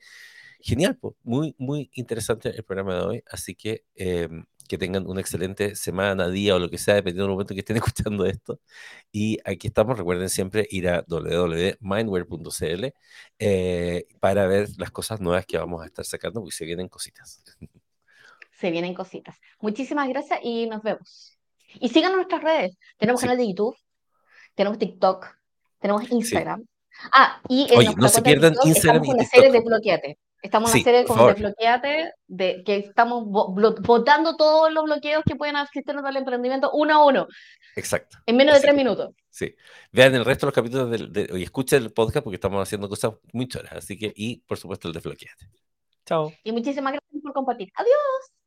genial, 0.64 0.98
muy, 1.22 1.54
muy 1.58 1.90
interesante 1.92 2.48
el 2.48 2.64
programa 2.64 2.94
de 2.94 3.00
hoy. 3.02 3.24
Así 3.30 3.54
que, 3.54 3.84
em, 3.94 4.46
que 4.66 4.78
tengan 4.78 5.06
una 5.06 5.20
excelente 5.20 5.76
semana, 5.76 6.28
día 6.30 6.56
o 6.56 6.58
lo 6.58 6.70
que 6.70 6.78
sea, 6.78 6.94
dependiendo 6.94 7.24
del 7.24 7.32
momento 7.32 7.52
que 7.54 7.60
estén 7.60 7.76
escuchando 8.08 8.24
esto. 8.24 8.60
Y 9.12 9.38
aquí 9.44 9.66
estamos, 9.66 9.98
recuerden 9.98 10.30
siempre 10.30 10.66
ir 10.70 10.88
a 10.88 11.04
www.mindware.cl 11.06 12.86
eh, 13.38 14.06
para 14.20 14.46
ver 14.46 14.68
las 14.78 14.90
cosas 14.90 15.20
nuevas 15.20 15.44
que 15.44 15.58
vamos 15.58 15.82
a 15.82 15.86
estar 15.86 16.04
sacando, 16.06 16.40
porque 16.40 16.56
se 16.56 16.64
vienen 16.64 16.88
cositas. 16.88 17.42
Se 18.58 18.70
vienen 18.70 18.94
cositas. 18.94 19.36
Muchísimas 19.60 20.08
gracias 20.08 20.40
y 20.42 20.66
nos 20.66 20.82
vemos. 20.82 21.36
Y 21.78 21.90
sigan 21.90 22.14
nuestras 22.14 22.42
redes. 22.42 22.78
Tenemos 22.96 23.20
canal 23.20 23.36
de 23.36 23.48
YouTube, 23.48 23.76
tenemos 24.54 24.78
TikTok, 24.78 25.26
tenemos 25.78 26.10
Instagram. 26.10 26.64
Ah, 27.12 27.42
y 27.48 27.70
en 27.70 27.78
Oye, 27.78 27.94
no 27.96 28.08
se 28.08 28.22
pierdan 28.22 28.54
Instagram 28.64 29.04
y 29.04 29.08
TikTok. 29.08 29.28
serie 29.28 29.50
de 29.50 29.60
Bloqueate. 29.60 30.18
Estamos 30.44 30.74
en 30.74 30.76
una 30.76 30.84
serie 30.84 31.04
como 31.06 31.26
desbloqueate, 31.26 32.12
de 32.26 32.62
que 32.64 32.76
estamos 32.76 33.24
votando 33.26 34.36
todos 34.36 34.70
los 34.70 34.84
bloqueos 34.84 35.24
que 35.24 35.36
pueden 35.36 35.56
existir 35.56 35.96
en 35.96 36.04
el 36.04 36.16
emprendimiento 36.18 36.70
uno 36.72 36.94
a 36.94 37.04
uno. 37.06 37.26
Exacto. 37.74 38.18
En 38.26 38.36
menos 38.36 38.54
de 38.56 38.60
tres 38.60 38.74
minutos. 38.74 39.14
Sí. 39.30 39.54
Vean 39.90 40.14
el 40.14 40.22
resto 40.22 40.44
de 40.44 40.48
los 40.48 40.54
capítulos 40.54 40.90
del, 40.90 41.30
y 41.40 41.42
escuchen 41.42 41.82
el 41.82 41.94
podcast 41.94 42.22
porque 42.22 42.34
estamos 42.34 42.62
haciendo 42.62 42.90
cosas 42.90 43.14
muy 43.32 43.48
choras. 43.48 43.72
Así 43.72 43.98
que, 43.98 44.12
y 44.14 44.36
por 44.40 44.58
supuesto, 44.58 44.86
el 44.86 44.92
desbloqueate. 44.92 45.48
Chao. 46.04 46.30
Y 46.44 46.52
muchísimas 46.52 46.92
gracias 46.92 47.22
por 47.22 47.32
compartir. 47.32 47.72
Adiós. 47.74 48.43